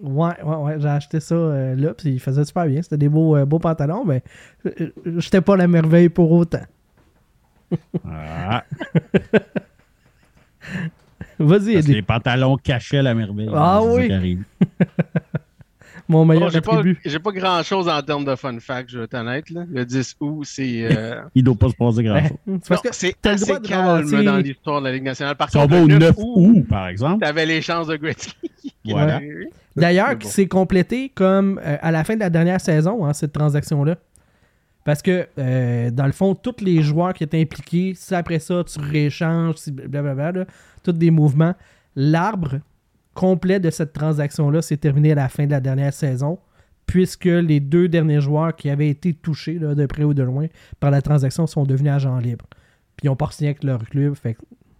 [0.00, 0.76] Ouais, ouais, ouais.
[0.78, 2.82] J'ai acheté ça euh, là, puis il faisait super bien.
[2.82, 4.22] C'était des beaux, euh, beaux pantalons, mais
[4.66, 6.60] euh, j'étais pas la merveille pour autant.
[8.04, 8.64] Ah,
[11.38, 13.48] Vas-y, parce que les pantalons cachaient la merveille.
[13.54, 14.38] Ah oui.
[16.10, 16.98] Mon meilleur j'ai pas, attribut.
[17.04, 19.48] j'ai pas grand chose en termes de fun fact, je vais être honnête.
[19.50, 19.62] Là.
[19.70, 20.88] Le 10 août, c'est.
[20.90, 22.28] euh, Il doit pas se passer grand Ouais.
[22.28, 22.58] chose.
[22.62, 25.36] C'est parce que c'est assez droit de calme ramasser- dans l'histoire de la Ligue nationale.
[25.36, 27.86] Par Si on contre, le au 9 9 août, août, par exemple, t'avais les chances
[27.86, 28.34] de Gretzky.
[28.84, 29.20] Voilà.
[29.76, 33.32] D'ailleurs, qui s'est complété comme euh, à la fin de la dernière saison, hein, cette
[33.32, 33.96] transaction-là.
[34.84, 38.64] Parce que, euh, dans le fond, tous les joueurs qui étaient impliqués, si après ça,
[38.64, 40.44] tu rééchanges, si blablabla, là,
[40.82, 41.54] tous des mouvements,
[41.94, 42.60] l'arbre
[43.14, 46.38] complet de cette transaction-là s'est terminé à la fin de la dernière saison,
[46.86, 50.46] puisque les deux derniers joueurs qui avaient été touchés, de près ou de loin,
[50.80, 52.46] par la transaction sont devenus agents libres.
[52.96, 54.14] Puis ils n'ont pas signé avec leur club,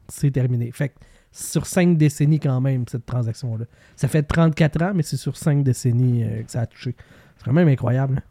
[0.09, 0.71] c'est terminé.
[0.73, 0.95] Fait
[1.33, 3.65] sur cinq décennies quand même, cette transaction-là.
[3.97, 6.97] Ça fait 34 ans, mais c'est sur 5 décennies euh, que ça a touché.
[7.37, 8.23] C'est quand même incroyable.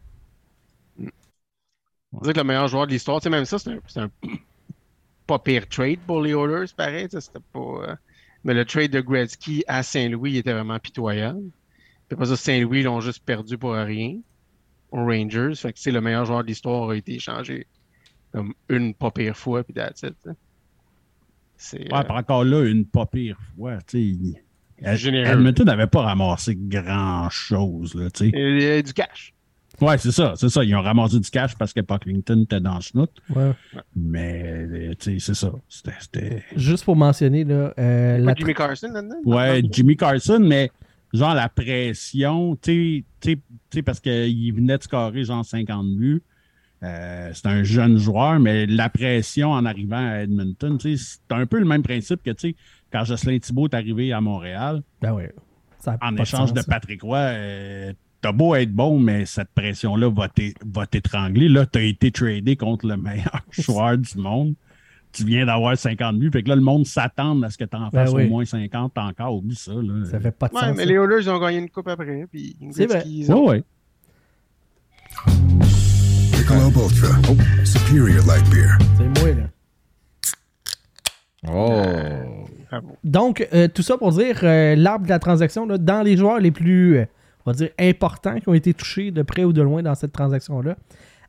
[1.00, 1.06] hein.
[2.12, 3.70] On dirait que le meilleur joueur de l'histoire, tu même ça, c'est
[4.00, 4.10] un,
[5.26, 7.08] pas pire trade pour les Oilers, pareil.
[7.10, 7.58] C'était pas.
[7.60, 7.96] euh,
[8.44, 11.42] Mais le trade de Gretzky à Saint-Louis était vraiment pitoyable.
[12.08, 14.18] Puis après ça, Saint-Louis l'ont juste perdu pour rien
[14.90, 15.52] aux Rangers.
[15.54, 17.66] Fait que c'est le meilleur joueur de l'histoire a été échangé
[18.32, 20.30] comme une pas pire fois, puis that's it, sais.
[21.56, 21.92] C'est.
[21.92, 23.78] Ouais, euh, encore là, une pas pire fois.
[23.92, 25.26] Généreux.
[25.26, 27.94] Edmonton n'avait pas ramassé grand-chose.
[27.94, 28.32] là, tu sais.
[28.34, 29.34] Il y a du cash.
[29.80, 30.62] Ouais, c'est ça, c'est ça.
[30.64, 33.10] Ils ont ramassé du cash parce que Pocklington était dans le snout.
[33.34, 33.52] Ouais.
[33.96, 35.52] Mais, euh, tu sais, c'est ça.
[35.68, 36.44] C'était-.
[36.56, 39.16] Juste pour mentionner, là, euh, la, Jimmy Carson là-dedans?
[39.24, 40.70] Ouais, Jimmy Carson, mais
[41.12, 46.22] genre la pression, tu sais- parce qu'il venait de scorer genre 50 buts.
[46.82, 51.34] Euh, c'est un jeune joueur, mais la pression en arrivant à Edmonton, tu sais, c'est
[51.34, 52.56] un peu le même principe que tu sais,
[52.90, 55.14] quand Jocelyn Thibault est arrivé à Montréal, Ben.
[55.78, 56.66] Ça a en échange sens, de ça.
[56.68, 61.48] Patrick Roy, euh, t'as beau être bon, mais cette pression-là va t'é- va t'étrangler.
[61.48, 64.54] Là, t'as été tradé contre le meilleur joueur du monde.
[65.12, 66.30] Tu viens d'avoir 50 buts.
[66.32, 68.26] Fait que là, le monde s'attend à ce que tu en Ben fasses oui.
[68.26, 69.34] au moins 50 encore.
[69.36, 69.72] Oublie ça.
[69.72, 70.04] Là.
[70.08, 70.76] Ça fait pas de Ouais, sens.
[70.76, 70.88] mais ça.
[70.88, 72.26] les Oilers, ils ont gagné une coupe après.
[72.30, 73.02] Puis C'est vrai.
[73.04, 73.64] Ouais, ouais.
[76.32, 77.16] Michelob Ultra.
[77.64, 78.78] Superior light beer.
[78.96, 79.46] C'est moi, là.
[81.52, 82.46] Oh!
[83.02, 86.38] Donc, euh, tout ça pour dire euh, l'arbre de la transaction, là, dans les joueurs
[86.38, 87.04] les plus, euh,
[87.46, 90.12] on va dire, importants qui ont été touchés de près ou de loin dans cette
[90.12, 90.76] transaction-là,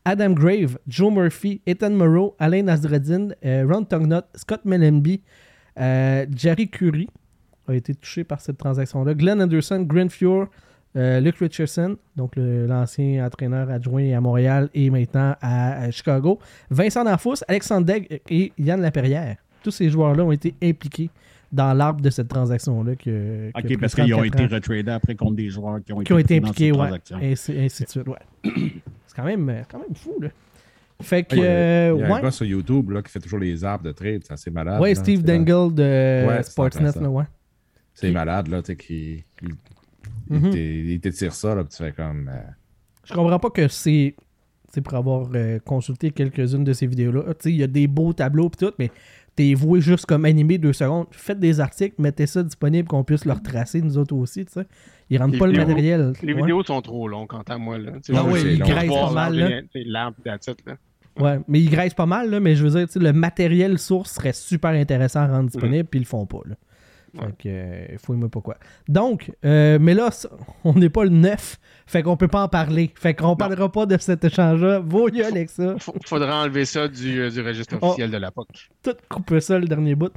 [0.05, 5.21] Adam Grave, Joe Murphy, Ethan Moreau, Alain Nasreddin, euh, Ron Tugnut, Scott Mellenby,
[5.79, 7.07] euh, Jerry Curry
[7.67, 10.47] a été touché par cette transaction-là, Glenn Anderson, Grant Fuhr,
[10.97, 16.39] euh, Luke Richardson, donc l'ancien entraîneur adjoint à Montréal et maintenant à, à Chicago,
[16.69, 19.37] Vincent Danfous, Alexandre Degg et Yann Laperrière.
[19.63, 21.09] Tous ces joueurs-là ont été impliqués
[21.51, 22.95] dans l'arbre de cette transaction-là.
[22.95, 25.93] Que, qui a OK, parce qu'ils ont 34 été retradés après contre des joueurs qui
[25.93, 26.87] ont qui ont été impliqués, cette ouais.
[26.87, 27.17] transaction.
[27.21, 28.15] Ainsi, ainsi de suite, ouais.
[29.07, 30.29] C'est quand même, euh, quand même fou, là.
[31.01, 32.21] Fait que, Il y a, euh, il y a un ouais.
[32.21, 34.79] gars sur YouTube là, qui fait toujours les arbres de trade, c'est assez malade.
[34.79, 34.99] Ouais, là.
[34.99, 37.23] Steve Dangle de Ouais, Sportsnet, ouais.
[37.93, 39.23] C'est malade, là, tu sais, qui.
[39.41, 39.49] Il,
[40.29, 42.29] il t'é- il t'étire ça, là, puis tu fais comme.
[42.31, 42.39] euh,
[43.03, 44.15] Je comprends pas que c'est.
[44.17, 47.67] Tu sais, pour avoir euh, consulté quelques-unes de ces vidéos-là, tu sais, il y a
[47.67, 48.89] des beaux tableaux pis tout, mais
[49.35, 51.07] t'es voué juste comme animé deux secondes.
[51.11, 54.65] Faites des articles, mettez ça disponible qu'on puisse le retracer, nous autres aussi, tu sais.
[55.09, 56.13] Ils rendent Les pas le matériel.
[56.23, 56.41] Les Ouais.
[56.41, 57.77] vidéos sont trop longues, quant à moi.
[57.77, 57.91] Là.
[58.13, 59.61] Ah ils graissent pas mal, là.
[59.73, 60.37] C'est l'arbre, là.
[61.19, 63.77] Ouais, mais ils graissent pas mal, là, mais je veux dire, tu sais, le matériel
[63.77, 66.39] source serait super intéressant à rendre disponible, puis ils le font pas.
[66.45, 66.55] Là.
[67.19, 68.57] Fait que, euh, fouille-moi pas quoi.
[68.87, 70.29] Donc, euh, mais là, ça-
[70.63, 72.91] on n'est pas le 9, fait qu'on peut pas en parler.
[72.95, 74.79] Fait qu'on parlera pas de cet échange-là.
[74.79, 75.75] Vos gueules avec ça.
[76.05, 77.87] Faudra enlever ça du, euh, du registre Oh.
[77.87, 78.47] officiel de la POC.
[78.83, 80.11] Tout couper ça, le dernier bout.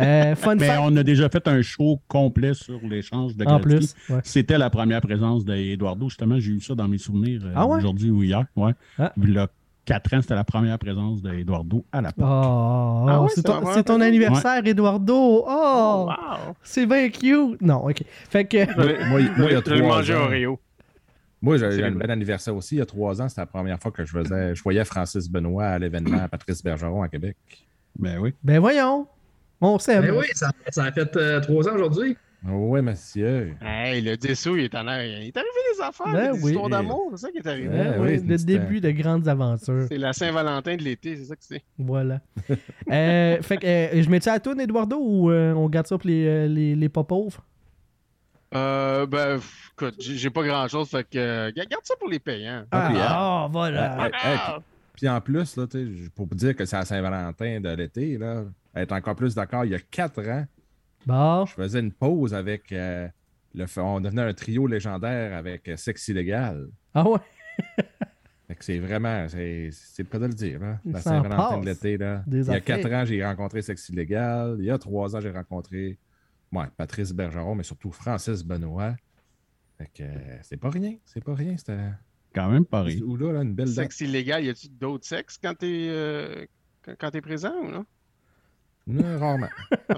[0.00, 3.58] Euh, fun Mais fact, on a déjà fait un show complet sur l'échange de en
[3.58, 3.94] Gretzky.
[4.06, 4.14] plus.
[4.14, 4.20] ouais.
[4.22, 6.08] C'était la première présence d'Eduardo.
[6.08, 7.78] Justement, j'ai eu ça dans mes souvenirs euh, Ah ouais?
[7.78, 8.44] aujourd'hui ou hier.
[8.54, 8.72] Ouais.
[8.96, 9.12] Ah.
[9.20, 9.48] Il y a
[9.88, 13.08] quatre ans, c'était la première présence d'Eduardo à la Oh, porte.
[13.08, 13.42] Ah ouais, c'est
[13.74, 15.44] c'est ton, anniversaire, Eduardo.
[15.48, 16.54] Oh, wow!
[16.62, 17.60] c'est bien cute.
[17.62, 18.02] Non, ok.
[18.28, 18.66] Fait que.
[19.08, 20.24] Moi, il- moi, il y a trois ans.
[20.24, 20.60] Oreo.
[21.40, 22.74] Moi, j'ai un bel anniversaire aussi.
[22.74, 24.54] Il y a trois ans, c'était la première fois que je faisais.
[24.54, 27.36] Je voyais Francis Benoît à l'événement à Patrice Bergeron à Québec.
[27.98, 28.34] Ben oui.
[28.42, 29.06] Ben voyons.
[29.60, 30.02] On s'aime.
[30.02, 32.16] Ben oui, ça, ça a fait euh, trois ans aujourd'hui.
[32.46, 33.54] Oui, monsieur.
[33.60, 35.20] Hey, le 10 août, il est en arrière.
[35.20, 36.52] Il est arrivé des affaires, Ben des oui.
[36.52, 37.68] histoires d'amour, c'est ça qui est arrivé.
[37.98, 39.86] Oui, c'est le début de grandes aventures.
[39.88, 41.62] C'est la Saint-Valentin de l'été, c'est ça que c'est.
[41.78, 42.20] Voilà.
[42.90, 45.98] Euh, fait que euh, je mets ça à toi, Eduardo, ou euh, on garde ça
[45.98, 47.44] pour les, euh, les, les pas pauvres?
[48.54, 49.38] Euh, ben,
[49.72, 52.64] écoute, j'ai pas grand-chose, fait que euh, garde ça pour les payants.
[52.70, 54.06] Ah, puis, Ah, voilà.
[54.06, 54.62] Hey, puis-
[54.94, 55.66] Puis en plus, là,
[56.14, 59.72] pour vous dire que c'est à Saint-Valentin de l'été, là, être encore plus d'accord, il
[59.72, 60.46] y a quatre ans,
[61.06, 61.46] Bon.
[61.46, 62.72] je faisais une pause avec.
[62.72, 63.08] euh,
[63.54, 66.68] le, on devenait un trio légendaire avec euh, Sexe illégal.
[66.94, 67.18] Ah ouais?
[68.48, 70.60] Fait que c'est vraiment, c'est c'est pas de le dire.
[70.84, 72.00] Il La Saint-Valentin de l'été, il
[72.46, 74.56] y a quatre ans, j'ai rencontré Sexe illégal.
[74.58, 75.98] Il y a trois ans, j'ai rencontré
[76.52, 78.96] ouais, Patrice Bergeron, mais surtout Francis Benoît.
[79.76, 81.56] Fait que euh, c'est pas rien, c'est pas rien.
[81.58, 81.78] C'était.
[82.34, 83.00] Quand même pas rien.
[83.02, 83.68] Ou là, là, une belle.
[83.68, 86.46] Sexe illégal, y a-tu d'autres sexes quand t'es euh,
[86.82, 87.84] quand, quand t'es présent ou non?
[88.88, 89.48] Non, rarement.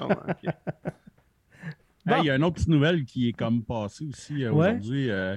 [2.07, 2.17] Ah.
[2.17, 4.69] Hey, Il y a une autre petite nouvelle qui est comme passée aussi euh, Ouais.
[4.71, 5.11] aujourd'hui.
[5.11, 5.37] Euh,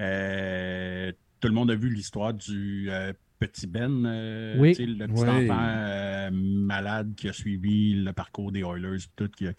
[0.00, 4.74] euh, tout le monde a vu l'histoire du euh, petit Ben, euh, Oui.
[4.78, 5.28] le petit Oui.
[5.50, 8.96] enfant euh, malade qui a suivi le parcours des Oilers.
[9.16, 9.52] Tout, qui a-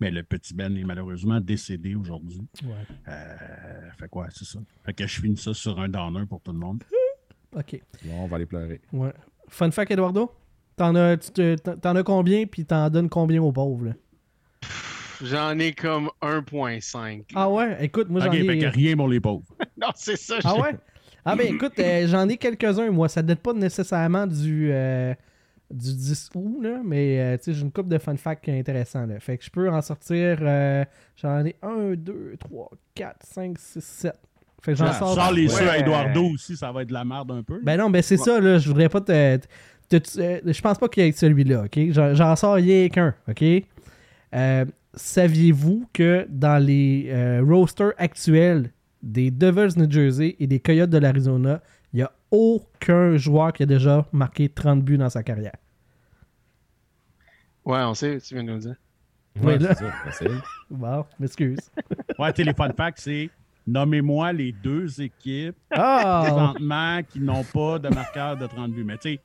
[0.00, 2.42] Mais le petit Ben est malheureusement décédé aujourd'hui.
[2.64, 2.70] Ouais.
[3.08, 4.58] Euh, fait quoi, c'est ça.
[4.84, 6.82] Fait que je finis ça sur un downer pour tout le monde.
[7.56, 7.80] Ok.
[8.04, 8.80] Bon, on va aller pleurer.
[8.92, 9.12] Ouais.
[9.46, 10.32] Fun fact, Eduardo?
[10.76, 13.84] T'en as, t'en- as combien, puis t'en donnes combien aux pauvres?
[13.86, 13.92] là?
[15.22, 17.24] J'en ai comme 1.5.
[17.34, 17.76] Ah ouais?
[17.84, 18.58] Écoute, moi j'en ok, fait ai.
[18.58, 19.44] que rien pour les pauvres.
[19.80, 20.36] Non, c'est ça.
[20.44, 20.76] Ah ouais?
[21.24, 23.08] Ah ben écoute, euh, j'en ai quelques-uns, moi.
[23.08, 25.14] Ça date pas nécessairement du, euh,
[25.70, 29.06] du 10 août, là, mais euh, tu sais, j'ai une coupe de fun fact intéressant.
[29.06, 29.20] Là.
[29.20, 30.38] Fait que je peux en sortir.
[30.42, 30.84] euh,
[31.16, 34.12] j'en ai 1, 2, 3, 4, 5, 6, 7.
[34.62, 35.14] Fait que j'en Ah, sors.
[35.14, 35.48] Sors les Ouais.
[35.62, 37.60] ceux à Eduardo aussi, ça va être de la merde un peu.
[37.62, 38.58] Ben non, ben c'est ça, là.
[38.58, 39.38] Je voudrais pas te.
[39.94, 41.78] Euh, je pense pas qu'il y ait celui-là, ok?
[41.90, 43.44] J'en, sors rien qu'un, ok?
[44.34, 44.64] Euh,
[44.94, 48.70] saviez-vous que dans les euh, rosters actuels
[49.02, 51.60] des Devils New Jersey et des Coyotes de l'Arizona,
[51.92, 55.56] il n'y a aucun joueur qui a déjà marqué 30 buts dans sa carrière?
[57.64, 58.76] Ouais, on sait, tu viens de nous le dire.
[59.42, 59.74] Ouais, là.
[59.74, 60.30] c'est ça.
[60.70, 61.58] Bon, m'excuse.
[62.18, 63.30] Ouais, fun facts, c'est
[63.66, 66.22] nommez-moi les deux équipes Ah!
[66.24, 68.84] présentement qui n'ont pas de marqueur de 30 buts.
[68.84, 69.20] Mais tu sais,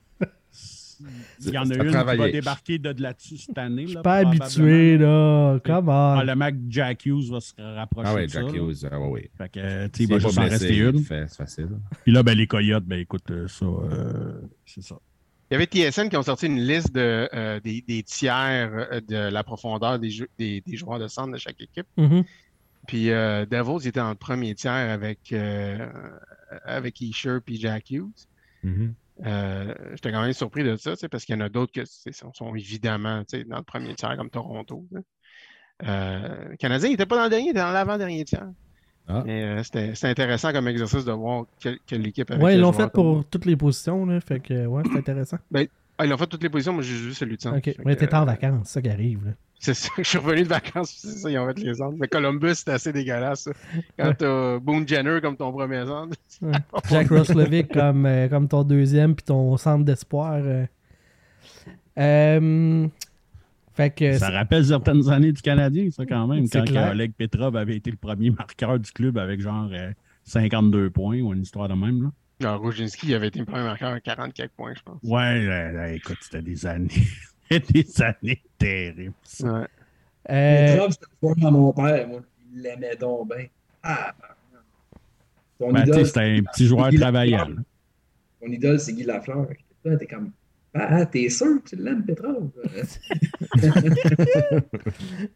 [1.40, 3.84] il y en a une qui va débarquer de, de là-dessus cette année.
[3.86, 5.58] Je suis pas habitué, là.
[5.64, 6.14] Comment?
[6.16, 8.40] Probablement que Jack Hughes va se rapprocher Ah ça.
[8.42, 8.52] Jack.
[8.54, 9.30] Hughes, ah ouais, oui.
[9.38, 11.04] Fait que, tu il va est juste en rester il une.
[11.04, 11.68] C'est facile.
[12.04, 14.96] Puis là, ben, les Coyotes, ben écoute, euh, ça, euh, c'est ça.
[15.50, 18.70] Il y avait TSN qui ont sorti une liste de, euh, des, des tiers
[19.08, 21.86] de la profondeur des, jeux- des, des joueurs de centre de chaque équipe.
[21.96, 22.22] Mhm.
[22.86, 25.88] Puis euh, Devils était en premier tiers avec, euh,
[26.64, 28.06] avec Isher puis Jack Hughes.
[28.62, 28.94] Mhm.
[29.24, 32.32] Euh, J'étais quand même surpris de ça, parce qu'il y en a d'autres qui sont,
[32.32, 34.86] sont évidemment dans le premier tiers, comme Toronto.
[35.82, 38.48] Euh, le Canadien, il n'était pas dans le dernier, il était dans l'avant-dernier tiers.
[39.08, 39.22] Ah.
[39.26, 42.42] Mais euh, c'était intéressant comme exercice de voir que, que l'équipe avait.
[42.42, 44.20] Ouais, ils l'ont fait pour toutes les positions, là.
[44.20, 45.38] Fait que, ouais, c'est intéressant.
[45.98, 47.58] Ah, ils l'ont fait toutes les positions, moi j'ai juste celui de centre.
[47.58, 49.32] Ok, que, t'es en euh, vacances, c'est ça qui arrive, là.
[49.62, 51.94] C'est ça, je suis revenu de vacances, c'est ça, ils ont fait les centres.
[52.00, 53.40] Mais Columbus, c'était assez dégueulasse.
[53.42, 53.52] ça.
[53.98, 56.16] Quand t'as Boone Jenner comme ton premier centre.
[56.40, 56.52] Ouais.
[56.90, 60.40] Jack Roslovic comme, euh, comme ton deuxième, puis ton centre d'espoir.
[60.42, 60.64] euh.
[61.98, 62.88] Euh,
[63.74, 64.16] fait que.
[64.16, 66.46] Ça rappelle certaines années du Canadien, ça, quand même.
[66.46, 66.90] C'est Quand clair.
[66.92, 69.90] Oleg Petrov avait été le premier marqueur du club avec genre euh,
[70.24, 72.04] 52 points ou une histoire de même.
[72.04, 72.10] Là.
[72.40, 74.98] Genre, Roginski avait été le premier marqueur à 40 quelques points, je pense.
[75.02, 76.88] Ouais, écoute, c'était des années.
[77.70, 79.12] des années terribles.
[79.24, 79.52] ça.
[79.52, 79.66] Ouais.
[80.30, 82.20] euh, Petrov, c'était le joueur à mon père, moi.
[82.52, 83.46] Il l'aimait donc bien.
[83.82, 84.14] Ah,
[85.58, 87.48] ton Ben, idole, c'était un petit joueur travaillant.
[88.40, 89.46] Ton idole, c'est Guy Lafleur.
[89.82, 90.30] T'es comme.
[90.72, 92.48] Ah, t'es sûr que tu l'aimes, Petrov?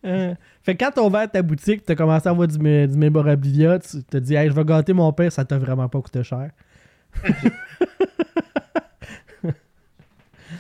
[0.05, 3.81] euh, fait que quand t'as ouvert ta boutique, t'as commencé à avoir du, du mémorabilia,
[3.81, 6.51] tu t'as dit, hey, je vais gâter mon père, ça t'a vraiment pas coûté cher.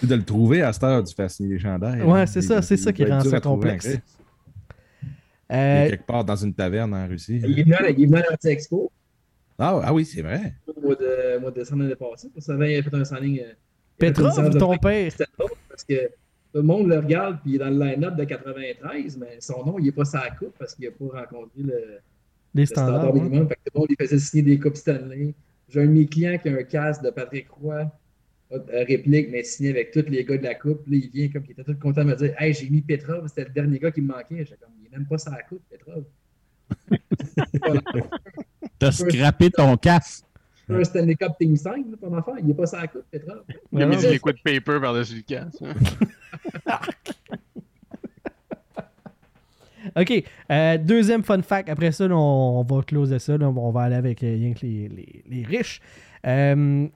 [0.04, 2.02] Puis de le trouver à cette heure du fasciner les chandails.
[2.02, 3.86] Ouais, hein, c'est il- ça, c'est il ça qui rend ça complexe.
[5.50, 7.40] Il Euh, est quelque part dans une taverne en Russie.
[7.44, 8.90] il est venu à, il l'Anti-Expo
[9.58, 10.54] Ah, ah oui, c'est vrai.
[10.66, 12.28] au mois de, au mois de décembre l'année passée.
[12.30, 13.40] Pour ça, il a fait un signing.
[13.40, 13.56] euh, il
[13.98, 15.12] Petrov, ton père?
[15.68, 19.16] Parce que tout le monde le regarde puis il est dans le line-up de 93,
[19.18, 21.72] mais son nom, il n'est pas sa coupe parce qu'il n'a pas rencontré le,
[22.54, 23.46] Les le standard minimum.
[23.48, 25.34] Fait que tout le monde lui faisait signer des coupes Stanley.
[25.68, 27.84] J'ai un de mes clients qui a un casque de Patrick Roy, euh,
[28.86, 30.86] réplique, mais signé avec tous les gars de la coupe.
[30.86, 33.26] Là, il vient comme il était tout content de me dire Hey, j'ai mis Petrov,
[33.28, 34.38] c'était le dernier gars qui me manquait.
[34.44, 36.04] J'étais comme, il n'est même pas sa coupe, Petrov.
[38.78, 40.24] T'as scrappé ton casque.
[40.68, 42.34] un Stanley Cup Team 5, là, ton affaire.
[42.38, 43.42] Il n'est pas sa coupe, Petrov.
[43.72, 45.62] Il a mis du liquid paper par-dessus le casque.
[45.62, 45.74] hein.
[49.96, 50.24] OK.
[50.50, 51.68] euh, deuxième fun fact.
[51.68, 53.36] Après ça, là, on, va closer ça.
[53.36, 53.48] là.
[53.50, 55.80] on va aller avec euh, rien que les, les- les riches.
[56.26, 56.86] Euh,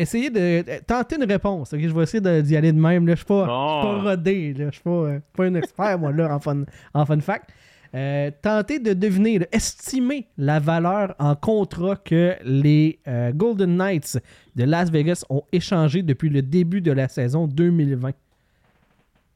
[0.00, 1.72] essayez de euh, tenter une réponse.
[1.72, 1.80] ok?
[1.80, 3.06] Je vais essayer de- d'y aller de même.
[3.06, 3.10] là.
[3.10, 4.52] Je ne suis pas, rodé.
[4.54, 4.58] là.
[4.58, 7.50] Je ne suis pas, euh, pas un expert, moi, là, en fun, en fun fact.
[7.94, 14.18] Euh, tentez de deviner, là, estimer la valeur en contrat que les euh, Golden Knights
[14.56, 18.10] de Las Vegas ont échangé depuis le début de la saison 2020.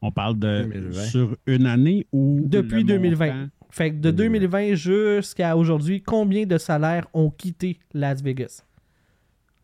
[0.03, 1.01] On parle de 2020.
[1.05, 2.41] sur une année ou.
[2.43, 3.25] Depuis le 2020.
[3.25, 3.49] montant?
[3.71, 8.63] Fait que de 2020 jusqu'à aujourd'hui, combien de salaires ont quitté Las Vegas?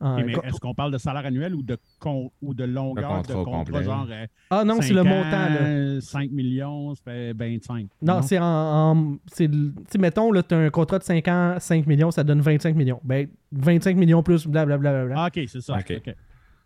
[0.01, 3.33] Mais co- est-ce qu'on parle de salaire annuel ou de, con- ou de longueur contrat
[3.33, 3.57] de contrat?
[3.59, 3.83] complet.
[3.83, 5.49] Genre, euh, ah non, c'est le ans, montant.
[5.49, 6.01] Là.
[6.01, 7.87] 5 millions, ça fait 25.
[8.01, 8.43] Non, c'est en.
[8.45, 12.23] en- c'est tu mettons, là, tu as un contrat de 5 ans, 5 millions, ça
[12.23, 13.01] donne 25 millions.
[13.03, 15.07] Ben, 25 millions plus, blablabla.
[15.15, 15.73] Ah, ok, c'est ça.
[15.75, 15.93] Ok.
[16.05, 16.15] ok.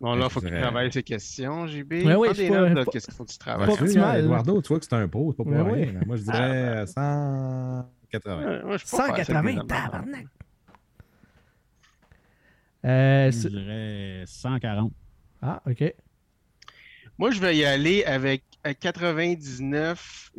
[0.00, 1.92] Bon, là, il faut Je qu'il dirais- travaille ses questions, JB.
[1.92, 3.68] Ouais, Prends je pas- là, pas- Qu'est-ce qu'il faut que tu Ouais, travailles?
[3.68, 5.86] Pas tu Eduardo, tu vois que c'est un pro, c'est pas pour rien.
[6.06, 8.36] Moi, je dirais 180.
[8.46, 9.68] Ouais, moi, je suis pas passé 180, des notes.
[9.68, 10.26] tabarnak.
[12.84, 14.92] Euh, Je c'est- dirais 140.
[15.42, 15.94] ah, ok.
[17.18, 20.32] Moi, je vais y aller avec euh, 99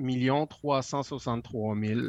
[0.50, 2.00] 363 000.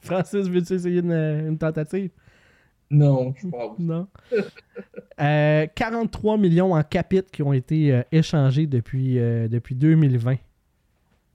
[0.00, 2.10] Francis, veux-tu essayer une, une tentative?
[2.90, 3.78] Non, je pense.
[3.80, 4.08] Non.
[5.20, 10.36] Euh, 43 millions en capit qui ont été euh, échangés depuis, euh, depuis 2020.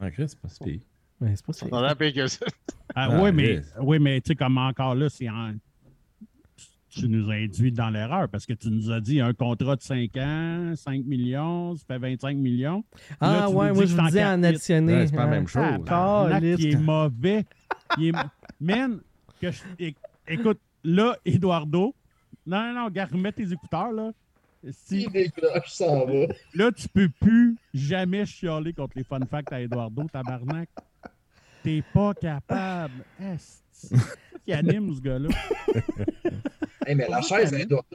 [0.02, 0.80] En Christ, c'est pas si pire.
[1.22, 2.46] Ouais, c'est pas si- On en a payé que ça.
[2.96, 5.54] Ah, Ah, oui, mais, oui, mais tu sais, comme encore là, c'est en.
[6.90, 9.82] Tu nous as induit dans l'erreur parce que tu nous as dit un contrat de
[9.82, 12.84] 5 ans, 5 millions, ça fait 25 millions.
[13.22, 14.94] Là, Ah tu ouais, moi je vous disais en additionné.
[14.94, 15.30] Ouais, c'est pas la hein.
[15.30, 15.64] même chose.
[15.88, 17.46] Ah, il est mauvais.
[17.98, 18.14] Il est...
[18.60, 19.00] Man,
[19.42, 19.94] que je-
[20.28, 21.94] écoute, là, Eduardo,
[22.48, 24.12] non, non, non, regarde, remets tes écouteurs, là.
[24.72, 26.26] Si, Il décroche, s'en va.
[26.56, 30.68] là, tu peux plus jamais chialer contre les fun facts à Eduardo, tabarnak.
[31.64, 33.06] T'es pas capable.
[33.22, 33.60] Est-ce
[34.46, 35.30] qui anime, ce gars-là?
[36.88, 37.86] Hey, mais la chaise, elle doit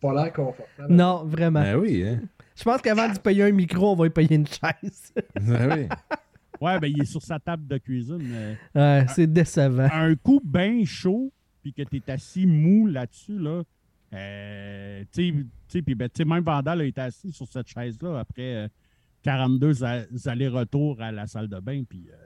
[0.00, 0.92] pas l'air confortable.
[0.94, 1.62] Non, vraiment.
[1.62, 2.20] Ben oui, hein.
[2.54, 5.12] Je pense qu'avant de payer un micro, on va lui payer une chaise.
[5.40, 5.88] Ben oui.
[6.60, 8.56] Ouais, ben il est sur sa table de cuisine.
[8.74, 9.88] Ouais, c'est décevant.
[9.90, 11.32] un coup bien chaud,
[11.62, 13.62] puis que tu es assis mou là-dessus, là.
[14.12, 17.48] euh, tu sais- tu sais, puis ben, tu sais, même Vandal a été assis sur
[17.48, 18.68] cette chaise-là après euh,
[19.22, 22.16] 42 a- allers-retours à la salle de bain, puis euh,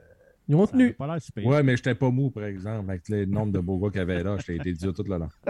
[0.49, 0.93] Ils ont tenu.
[0.93, 1.45] pas l'air super.
[1.45, 4.01] Ouais, mais j'étais pas mou, par exemple, avec le nombre de beaux gars qu'il y
[4.01, 4.35] avait là.
[4.45, 5.29] J'étais idiot tout le long.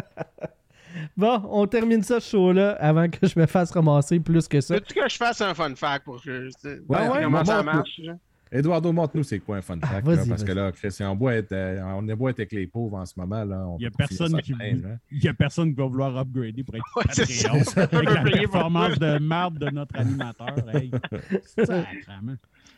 [1.15, 4.73] Bon, on termine ça, ce show-là, avant que je me fasse ramasser plus que ça.
[4.73, 8.01] Veux-tu que je fasse un fun fact pour que je Ouais, ouais, comment ça marche?
[8.51, 10.07] Eduardo, montre-nous c'est quoi un fun fact.
[10.07, 13.05] là, parce que là, Christian Bois, euh, on est beau être avec les pauvres en
[13.05, 13.43] ce moment.
[13.45, 14.97] Là, on Il y a personne qui même, hein.
[15.11, 17.51] Il y a personne qui va vouloir upgrader pour être Ouais, c'est ça.
[17.51, 17.99] Patreon.
[17.99, 20.55] Avec la performance de marde de notre animateur.
[20.73, 20.89] Hey.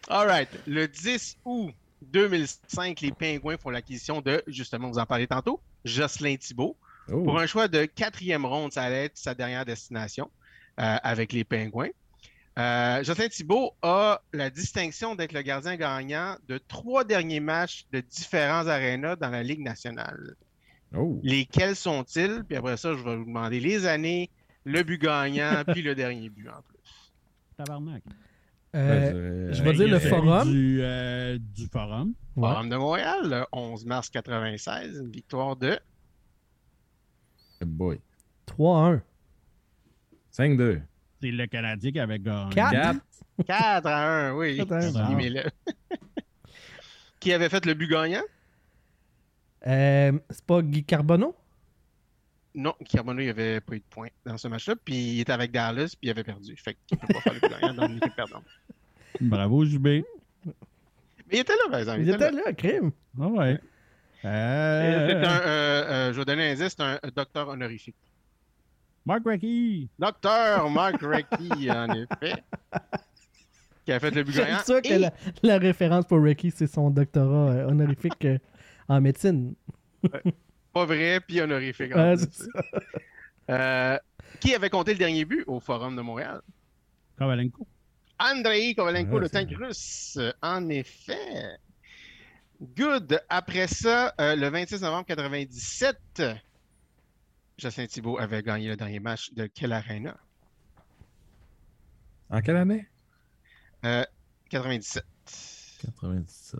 [0.09, 0.49] All right.
[0.67, 1.71] Le 10 août
[2.01, 6.77] 2005, les Pingouins font l'acquisition de, justement, vous en parlez tantôt, Jocelyn Thibault.
[7.11, 7.23] Oh.
[7.23, 10.29] Pour un choix de quatrième ronde, ça allait être sa dernière destination
[10.79, 11.89] euh, avec les Pingouins.
[12.59, 18.01] Euh, Jocelyn Thibault a la distinction d'être le gardien gagnant de trois derniers matchs de
[18.01, 20.35] différents arénas dans la Ligue nationale.
[20.95, 21.19] Oh.
[21.23, 22.43] Lesquels sont-ils?
[22.43, 24.29] Puis après ça, je vais vous demander les années,
[24.65, 27.11] le but gagnant, puis le dernier but en plus.
[27.57, 28.03] Tabarnak.
[28.73, 30.49] Euh, Ben, je euh, vais dire le forum.
[30.49, 32.13] Du, euh, du forum.
[32.37, 32.49] ouais.
[32.49, 35.77] Forum de Montréal, le 11 mars 96, une victoire de
[37.65, 37.99] boy.
[38.47, 39.01] 3-1.
[40.31, 40.81] 5-2.
[41.21, 42.53] C'est le Canadien qui avait gagné.
[42.55, 42.71] Quatre.
[42.71, 42.99] 4.
[43.45, 44.57] 4 à 1, oui.
[44.57, 45.07] Quatre à un.
[45.07, 45.43] Suivez-le.
[47.19, 48.23] Qui avait fait le but gagnant?
[49.67, 51.35] Euh, c'est pas Guy Carbonneau?
[52.53, 55.51] Non, Carbonneau, il avait pas eu de points dans ce match-là, puis il était avec
[55.51, 56.55] Dallas, puis il avait perdu.
[56.57, 58.43] Fait qu'il peut pas faire le but gagnant dans l'équipe perdante.
[59.21, 59.85] Bravo, JB.
[59.87, 60.03] Mais
[61.31, 62.01] il était là, par exemple.
[62.01, 62.91] Il était là, crime.
[63.19, 63.59] Ah ouais.
[64.25, 67.95] Euh, Euh, C'est un, euh, euh, je vais donner un indice, c'est un docteur honorifique.
[69.05, 69.89] Mark Recchi.
[69.97, 72.43] Docteur Mark Recchi, en effet,
[73.85, 74.59] qui a fait le but gagnant.
[74.59, 78.37] ça que Et- la, la référence pour Ricky, c'est son doctorat euh, honorifique euh,
[78.89, 79.55] en médecine.
[80.73, 81.93] Pas vrai, puis honorifique.
[81.95, 82.27] en Ouais, plus.
[82.31, 82.49] c'est ça.
[83.49, 83.97] Euh,
[84.39, 86.41] qui avait compté le dernier but au Forum de Montréal?
[87.17, 87.67] Kovalenko.
[88.19, 90.17] Andrei Kovalenko, Ouais, le tank russe.
[90.41, 91.57] En effet.
[92.61, 93.19] Good.
[93.27, 96.21] Après ça, euh, le 26 novembre 97,
[97.57, 100.15] Jocelyn Thibault avait gagné le dernier match de quelle arena?
[102.29, 102.87] En quelle année?
[103.83, 104.05] Euh,
[104.49, 105.03] 97.
[105.81, 106.59] 97.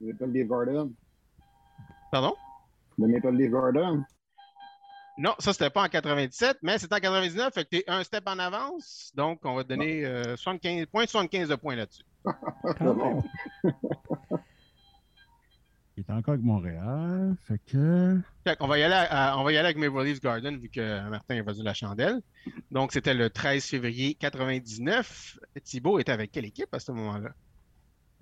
[0.00, 0.92] Le Maple Leaf Garden.
[2.12, 2.34] Pardon?
[2.98, 4.04] Le Maple Leaf Garden?
[5.18, 8.22] Non, ça, c'était pas en 97, mais c'était en 99, fait que t'es un step
[8.26, 9.10] en avance.
[9.14, 12.04] Donc, on va te donner euh, 75 points, 75 de points là-dessus.
[12.78, 13.22] C'est bon.
[15.96, 17.34] Il est encore avec Montréal.
[17.46, 18.18] Fait que.
[18.44, 20.68] Fait qu'on va y aller, à- on va y aller avec Maple Leafs Garden vu
[20.70, 22.20] que Martin a vendu la chandelle.
[22.70, 25.38] Donc, c'était le 13 février 99.
[25.62, 27.30] Thibault était avec quelle équipe à ce moment-là?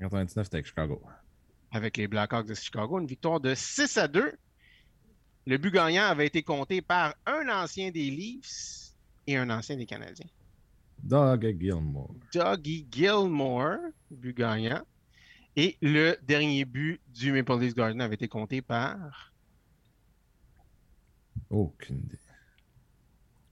[0.00, 1.00] 99, c'était avec Chicago.
[1.72, 2.98] Avec les Blackhawks de Chicago.
[2.98, 4.32] Une victoire de 6 à 2.
[5.46, 8.92] Le but gagnant avait été compté par un ancien des Leafs
[9.26, 10.28] et un ancien des Canadiens.
[11.02, 12.14] Doug Gilmore.
[12.32, 13.78] Dougie Gilmore,
[14.10, 14.82] but gagnant.
[15.56, 19.32] Et le dernier but du Maple Leafs Garden avait été compté par
[21.48, 22.18] Aucune idée.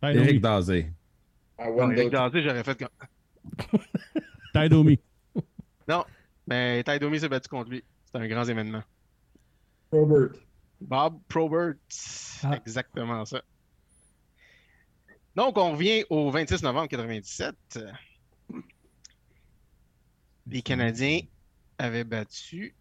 [0.03, 0.41] Eric.
[0.41, 0.93] Dazé.
[1.59, 2.11] Non, Eric Wendell.
[2.11, 3.81] Dazé, j'aurais fait comme.
[4.55, 5.01] Ty Domi.
[6.47, 7.83] Mais Ty Domi s'est battu contre lui.
[8.09, 8.83] C'était un grand événement.
[9.93, 10.31] Robert.
[10.81, 11.75] Bob Probert.
[12.43, 12.57] Ah.
[12.57, 13.43] Exactement ça.
[15.37, 17.55] Donc, on revient au 26 novembre 97.
[20.47, 21.21] Les Canadiens
[21.77, 22.75] avaient battu.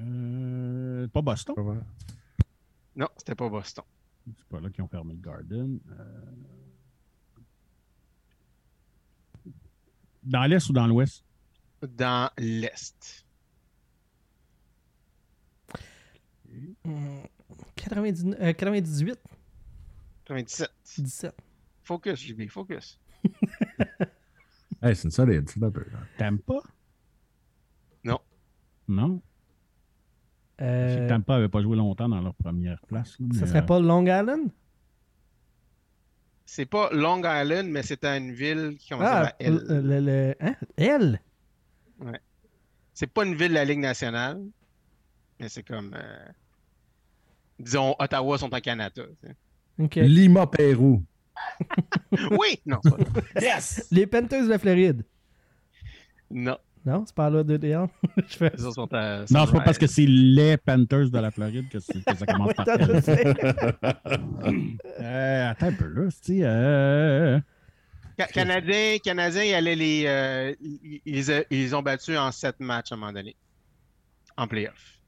[0.00, 1.84] Euh, pas Boston.
[2.96, 3.84] Non, c'était pas Boston.
[4.26, 5.80] C'est pas là qu'ils ont fermé le Garden.
[5.90, 6.63] Euh,
[10.24, 11.24] Dans l'Est ou dans l'Ouest?
[11.82, 13.24] Dans l'Est.
[16.84, 17.20] Hum,
[17.76, 19.18] 99, euh, 98,
[20.24, 20.70] 97.
[20.96, 21.34] 17.
[21.82, 22.98] Focus, JB, focus.
[24.82, 25.80] Hey, c'est une solide, c'est un peu.
[25.90, 25.98] là.
[26.18, 26.60] T'aimes pas?
[28.04, 28.18] Non.
[28.86, 29.22] Non?
[30.58, 30.68] Je sais
[30.98, 33.12] que Euh, Tampa n'avait pas joué longtemps dans leur première place.
[33.12, 34.50] ça mais, serait euh, pas Long Island?
[36.56, 39.60] C'est pas Long Island, mais c'était une ville qui commençait à Ah, L.
[39.68, 40.54] le, le- le- hein?
[40.76, 41.20] L?
[42.92, 44.40] C'est pas une ville de la Ligue nationale,
[45.40, 45.94] mais c'est comme.
[45.96, 46.26] euh,
[47.58, 49.02] disons, Ottawa sont en Canada.
[49.20, 49.34] tu sais.
[49.80, 49.96] OK.
[49.96, 51.02] Lima, Pérou.
[52.38, 52.60] oui!
[52.64, 52.98] Non, pas.
[53.40, 53.88] Yes!
[53.90, 55.02] Les Panthers de la Floride.
[56.30, 56.56] Non.
[56.84, 57.86] Non, c'est pas là de DL.
[58.28, 59.20] Je fais sont à.
[59.30, 62.26] Non, c'est pas parce que c'est les Panthers de la Floride que, c'est- que ça
[62.26, 63.02] commence par L.
[63.02, 63.34] sais.
[65.00, 66.40] Euh, attends un peu là, tu sais.
[66.42, 67.40] Euh...
[68.18, 70.54] Ca- Canadiens, Canadiens, ils, allaient les, euh,
[71.50, 73.34] ils, ont battus en sept matchs à un moment donné.
[74.36, 75.00] En playoff.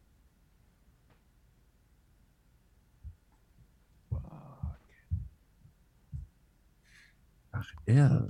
[7.87, 8.27] Elle.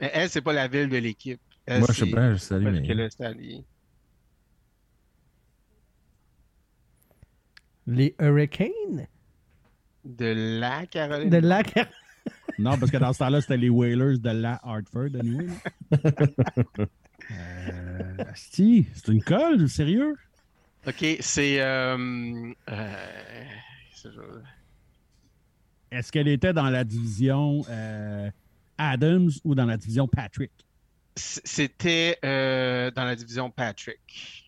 [0.00, 1.40] Mais elle, c'est pas la ville de l'équipe.
[1.66, 2.86] Elle, Moi, je sais c'est pas, je salue, parce mais.
[2.88, 3.64] que le stade est-
[7.86, 9.06] Les Hurricanes?
[10.04, 11.30] De la Caroline.
[11.30, 11.62] de la
[12.58, 15.46] Non, parce que dans ce temps-là, c'était les Whalers de la Hartford, anyway.
[15.46, 15.96] là.
[17.32, 20.14] euh, asti, c'est une colle, sérieux?
[20.86, 21.60] OK, c'est...
[21.60, 23.44] Euh, euh,
[23.94, 24.08] c'est-
[25.90, 28.30] Est-ce qu'elle était dans la division euh,
[28.78, 30.52] Adams ou dans la division Patrick?
[31.16, 34.40] C'était euh, dans la division Patrick.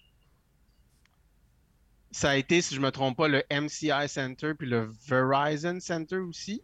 [2.10, 6.16] Ça a été, si je me trompe pas, le MCI Center puis le Verizon Center
[6.16, 6.62] aussi.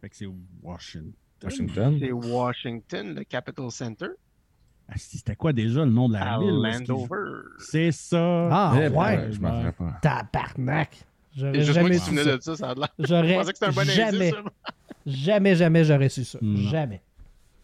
[0.00, 0.26] Fait que c'est
[0.62, 1.12] Washington.
[1.42, 1.98] Washington.
[2.00, 4.08] C'est Washington, le Capital Center.
[4.88, 6.50] Asti, c'était quoi déjà le nom de la À ville?
[6.62, 7.42] Landover.
[7.58, 8.48] C'est ça.
[8.50, 9.32] Ah, Eh ben, ouais.
[9.32, 9.98] Je m'en rappelle pas.
[10.02, 10.96] Tabarnak.
[11.36, 12.36] J'aurais jamais su me souvenais ça.
[12.36, 12.88] de ça, ça a l'air.
[12.98, 14.32] Je J'aurais pensais que c'était un bon jamais,
[15.06, 16.38] jamais, jamais j'aurais su ça.
[16.42, 16.68] Non.
[16.70, 17.02] Jamais.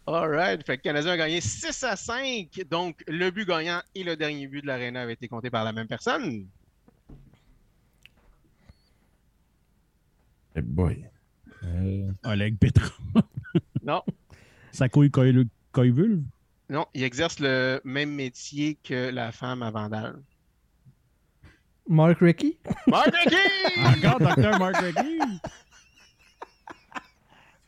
[0.07, 0.65] All right.
[0.65, 2.61] Fait que le Canadien a gagné 6 à 5.
[2.69, 5.73] Donc, le but gagnant et le dernier but de l'Arena avaient été comptés par la
[5.73, 6.47] même personne.
[10.55, 11.05] Eh boy.
[11.63, 12.89] Euh, Oleg Petra.
[13.83, 14.03] Non.
[14.73, 16.21] Ça couille Koivul?
[16.69, 20.21] Non, il exerce le même métier que la femme à Vandal.
[21.87, 22.57] Mark Ricky?
[22.87, 23.77] Mark Rickey!
[23.77, 24.59] Encore Dr.
[24.59, 25.19] Mark Rickey?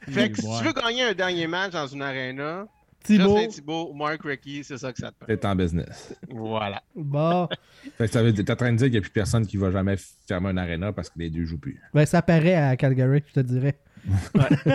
[0.10, 0.57] Fait que si Ouais.
[0.60, 2.68] tu veux gagner un dernier match dans une arena,
[3.03, 3.38] Thibaut?
[3.38, 5.27] Justin Thibault, Mark Rickey, c'est ça que ça te prend.
[5.27, 6.14] T'es en business.
[6.30, 6.84] Voilà.
[6.95, 7.48] Bon.
[7.98, 9.48] Fait que ça veut dire, t'es en train de dire qu'il n'y a plus personne
[9.48, 9.95] qui va jamais
[10.27, 11.80] fermer un arena parce que les deux jouent plus.
[11.94, 13.80] Ben, ça paraît à Calgary, je te dirais.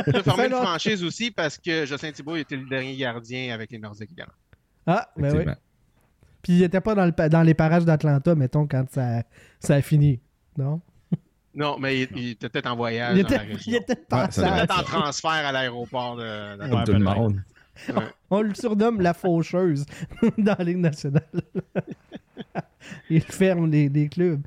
[0.05, 3.71] Tu peux former une franchise aussi parce que Justin Thibault était le dernier gardien avec
[3.71, 4.33] les Nordiques également.
[4.87, 5.45] Ah, ben oui.
[6.43, 9.23] Puis il était pas dans, le, dans les parages d'Atlanta, mettons, quand ça,
[9.61, 10.21] ça a fini.
[10.59, 10.81] Non?
[11.55, 13.81] Non, mais il, il était peut-être en voyage Il dans la était, il région.
[13.81, 14.85] était de Ouais, ça Il doit était passage.
[14.85, 16.57] peut-être en transfert à l'aéroport de.
[16.57, 17.43] de- Comme Ouais, tout le monde.
[18.31, 19.85] On le surnomme la faucheuse
[20.39, 21.23] dans la Ligue nationale.
[23.11, 24.43] il ferme les, les clubs.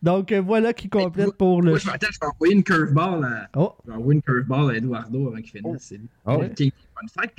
[0.00, 1.70] Donc euh, voilà qui complète pour le.
[1.70, 4.70] Moi, je m'attends, je vais envoyer une curveball à, Oh, je vais envoyer une curveball
[4.70, 5.64] à Eduardo avant qu'il finisse.
[5.64, 5.76] Oh.
[5.78, 6.08] C'est lui.
[6.24, 6.40] Oh.
[6.54, 6.72] Puis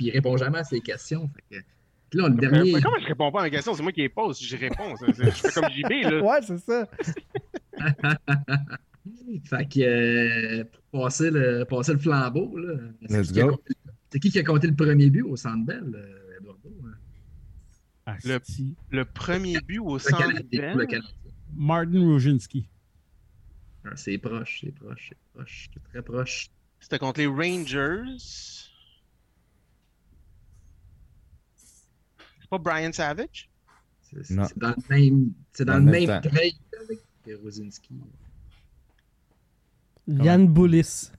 [0.00, 1.28] il répond jamais à ses questions.
[1.50, 1.62] Fait que,
[2.10, 2.72] puis là, le Mais- dernier.
[2.74, 3.72] mais comment je réponds pas à mes questions?
[3.74, 4.38] C'est moi qui les pose.
[4.42, 4.94] Je réponds.
[5.06, 6.20] Je fais comme JB, là.
[6.22, 6.86] ouais, c'est ça.
[9.44, 12.74] Fait que euh, pour passer le, passer le flambeau, là,
[13.08, 13.74] c'est qui, qui a compté-
[14.10, 16.52] c'est qui qui a compté le premier but au Centre Bell, euh,
[18.06, 18.16] hein?
[18.24, 18.74] Asti.
[18.90, 20.76] Le premier but au Le centre Canadien.
[20.76, 21.02] Bell?
[21.54, 22.66] Martin Roginski.
[23.84, 26.50] Ah, C'est proche, c'est proche, c'est proche, c'est très proche.
[26.80, 28.04] c'était contre les Rangers.
[32.40, 33.48] C'est pas Brian Savage?
[34.02, 36.56] C'est dans le même, c'est dans Dans le même avec
[37.42, 37.94] Rosinski.
[40.10, 41.10] Yann Boulis.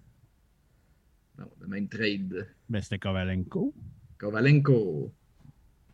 [1.37, 2.47] Non, le même trade.
[2.69, 3.73] Ben, c'était Kovalenko.
[4.17, 5.11] Kovalenko.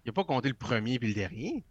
[0.06, 1.64] Il a pas compté le premier puis le dernier.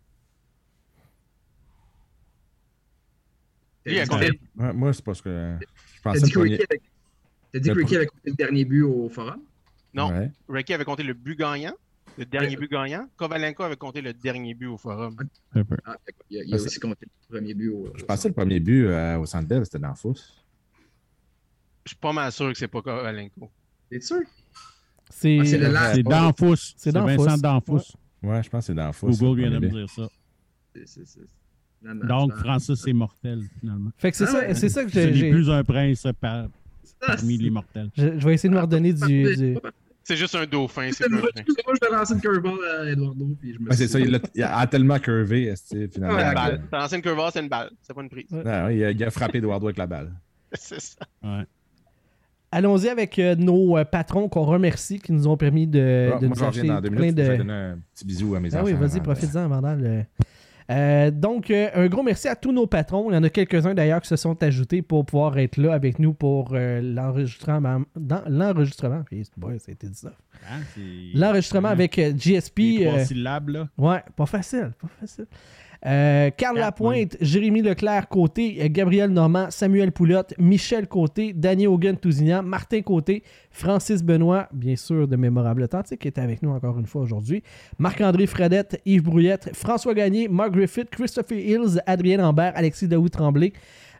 [3.84, 5.66] Lui, il a T'as compté dit- Ouais, moi, c'est parce que je
[6.02, 6.40] T'as pensais dit le que.
[6.40, 6.80] Ricky avait-
[7.52, 9.40] t'as dit que Ricky avait compté le dernier but au forum?
[9.94, 10.10] Non.
[10.10, 10.30] Ouais.
[10.48, 11.74] Ricky avait compté le but gagnant,
[12.18, 12.56] le dernier Ouais.
[12.56, 13.08] but gagnant.
[13.16, 15.16] Kovalenko avait compté le dernier but au forum.
[15.52, 15.76] Un peu.
[15.84, 15.96] Ah,
[16.30, 17.92] il a, il a aussi compté le premier but au.
[17.96, 20.42] Je pensais le premier but euh, au Centre c'était dans la fosse.
[21.86, 23.48] Je suis pas mal sûr que c'est pas Kovalenko.
[23.90, 24.18] T'es sûr?
[25.08, 26.56] C'est Ah, c'est le last- C'est Danfous.
[26.56, 27.22] C'est C'est Danfous.
[27.24, 27.80] Vincent Danfous.
[28.22, 29.18] Ouais, je pense que c'est fosse.
[29.20, 30.08] Google le vient de me dire ça.
[30.84, 31.04] C'est-
[31.82, 33.90] Donc, c'est- Francis est mortel, finalement.
[33.98, 34.54] Fait que c'est Ah ça, ouais.
[34.54, 35.14] c'est ça que Ce j'ai.
[35.14, 36.48] j'ai- plus un prince par,
[37.02, 37.90] Ah, parmi les mortels.
[37.96, 39.36] Je, je vais essayer de me redonner du.
[39.36, 39.58] du-
[40.02, 43.28] C'est juste un dauphin, c'est excusez-moi, je vais lancer une curveball à Eduardo.
[43.40, 45.56] Puis je me Ouais, c'est ça, il a, il a tellement curvé, finalement.
[45.56, 46.62] C'est une Ouais, balle.
[46.70, 47.70] T'as lancé une curveball, c'est une balle.
[47.82, 48.26] C'est pas une prise.
[48.44, 50.12] Ah, ouais, il, a, il a frappé Eduardo avec la balle.
[50.52, 51.04] c'est ça.
[51.22, 51.44] Ouais.
[52.52, 56.26] Allons-y avec euh, nos euh, patrons qu'on remercie qui nous ont permis de, Ah, de
[56.28, 57.18] moi, nous acheter dans deux plein minutes.
[57.18, 58.66] Je vais donner un petit bisou à mes Ah enfants.
[58.66, 59.80] oui, vas-y, de- profite-en, Vandal.
[59.84, 60.02] Euh,
[60.68, 63.10] euh, donc, euh, un gros merci à tous nos patrons.
[63.10, 65.98] Il y en a quelques-uns d'ailleurs qui se sont ajoutés pour pouvoir être là avec
[65.98, 67.82] nous pour euh, l'enregistrement.
[67.94, 70.12] Dans l'enregistrement, puis, boy, ça a été dit ça.
[70.50, 72.58] Hein, c'est- L'enregistrement avec euh, GSP.
[72.58, 73.68] les trois euh, syllabes, là.
[73.78, 75.26] Ouais, pas facile, pas facile.
[75.84, 82.42] Euh, Carl Lapointe, Jérémy Leclerc côté, Gabriel Normand, Samuel Poulotte, Michel Côté, Danny Hogan Tousignan,
[82.42, 86.86] Martin Côté, Francis Benoît, bien sûr de Mémorable Authentique, qui est avec nous encore une
[86.86, 87.42] fois aujourd'hui,
[87.78, 93.52] Marc-André Fredette, Yves Brouillette, François Gagné, Mark Griffith, Christopher Hills, Adrien Lambert, Alexis Daoud Tremblay,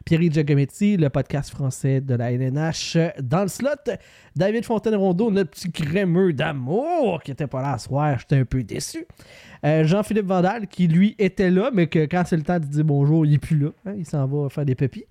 [0.07, 3.71] Pierre Giacometti, le podcast français de la LNH dans le slot.
[4.37, 8.63] David Fontaine-Rondeau, notre petit crémeux d'amour qui était pas là à soir, j'étais un peu
[8.63, 9.05] déçu.
[9.65, 12.85] Euh, Jean-Philippe Vandal, qui lui était là, mais que quand c'est le temps de dire
[12.85, 13.71] bonjour, il est plus là.
[13.85, 15.03] hein, il s'en va faire des pépis.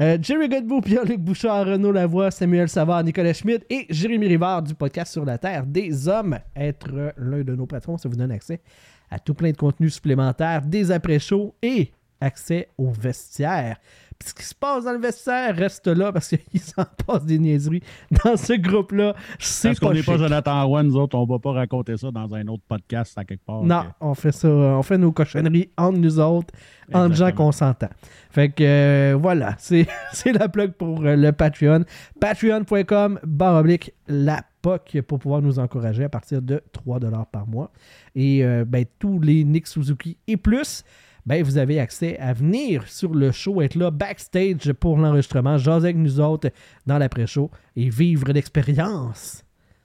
[0.00, 4.74] Euh, Jerry Godbout, Pierre-Luc Bouchard, Renaud Lavoie, Samuel Savard, Nicolas Schmidt et Jérémy Rivard du
[4.74, 6.38] podcast Sur la Terre des Hommes.
[6.56, 8.62] Être l'un de nos patrons, ça vous donne accès
[9.10, 11.90] à tout plein de contenus supplémentaires, des après-shows et
[12.22, 13.76] accès au vestiaire.
[14.24, 17.82] Ce qui se passe dans le vestiaire reste là parce qu'il s'en passe des niaiseries
[18.22, 19.14] dans ce groupe-là.
[19.38, 20.18] C'est Parce qu'on n'est pas.
[20.18, 23.44] Jonathan Roy, nous autres, on va pas raconter ça dans un autre podcast à quelque
[23.44, 23.62] part.
[23.62, 26.52] Non, on fait ça, on fait nos cochonneries entre nous autres,
[26.88, 27.46] entre gens Exactement.
[27.46, 27.88] qu'on s'entend.
[28.30, 31.84] Fait que euh, voilà, c'est c'est la plug pour euh, le Patreon.
[32.20, 37.72] Patreon.com barre oblique la POC pour pouvoir nous encourager à partir de 3$ par mois.
[38.14, 40.84] Et euh, ben, tous les Nick Suzuki et plus,
[41.26, 45.88] ben, vous avez accès à venir sur le show, être là backstage pour l'enregistrement, jaser
[45.88, 46.50] avec nous autres
[46.86, 49.44] dans l'après-show et vivre l'expérience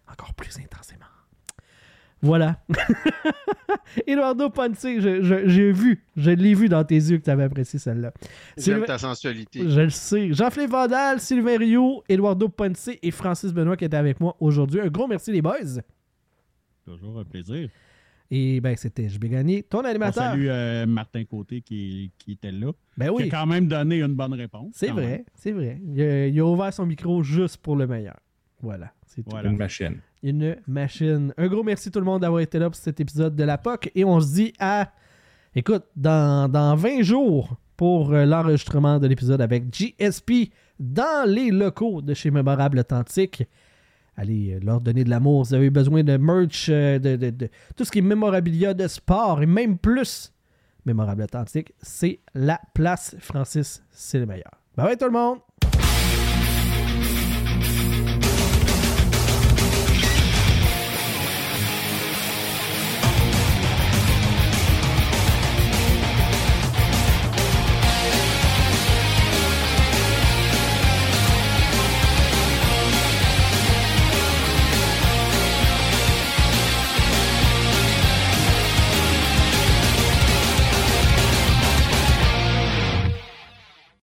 [0.10, 1.02] encore plus intensément.
[2.22, 2.60] Voilà.
[4.08, 8.12] Eduardo Ponce, j'ai vu, je l'ai vu dans tes yeux que tu avais apprécié celle-là.
[8.58, 9.70] J'aime Sylvain- ta sensualité.
[9.70, 10.34] Je le sais.
[10.34, 14.80] Jean-Philippe Vandal, Sylvain Rio, Eduardo Ponce et Francis Benoît qui étaient avec moi aujourd'hui.
[14.82, 15.82] Un gros merci les boys.
[16.86, 17.70] Toujours un plaisir.
[18.32, 20.32] Et ben c'était JB Gagné, ton On animateur.
[20.32, 22.72] salue euh, Martin Côté qui, qui était là.
[22.98, 24.72] Ben Qui oui, a quand même donné une bonne réponse.
[24.74, 25.80] c'est vrai, c'est vrai.
[25.86, 28.18] Il a, il a ouvert son micro juste pour le meilleur.
[28.62, 29.30] Voilà, c'est tout.
[29.30, 29.50] Voilà.
[29.50, 29.98] Une machine.
[30.24, 31.34] Une machine.
[31.38, 33.92] Un gros merci tout le monde d'avoir été là pour cet épisode de la POC.
[33.94, 34.92] Et on se dit à.
[35.54, 42.02] Écoute, dans, dans 20 jours pour euh, l'enregistrement de l'épisode avec GSP dans les locaux
[42.02, 43.44] de chez Mémorable Authentique.
[44.18, 45.44] Allez euh, leur donner de l'amour.
[45.44, 49.42] Vous avez besoin de merch, euh, de, de- tout ce qui est mémorabilia de sport
[49.42, 50.32] et même plus.
[50.86, 53.16] Mémorable Authentique, c'est la place.
[53.20, 54.52] Francis, c'est le meilleur.
[54.78, 55.40] Bye bye tout le monde!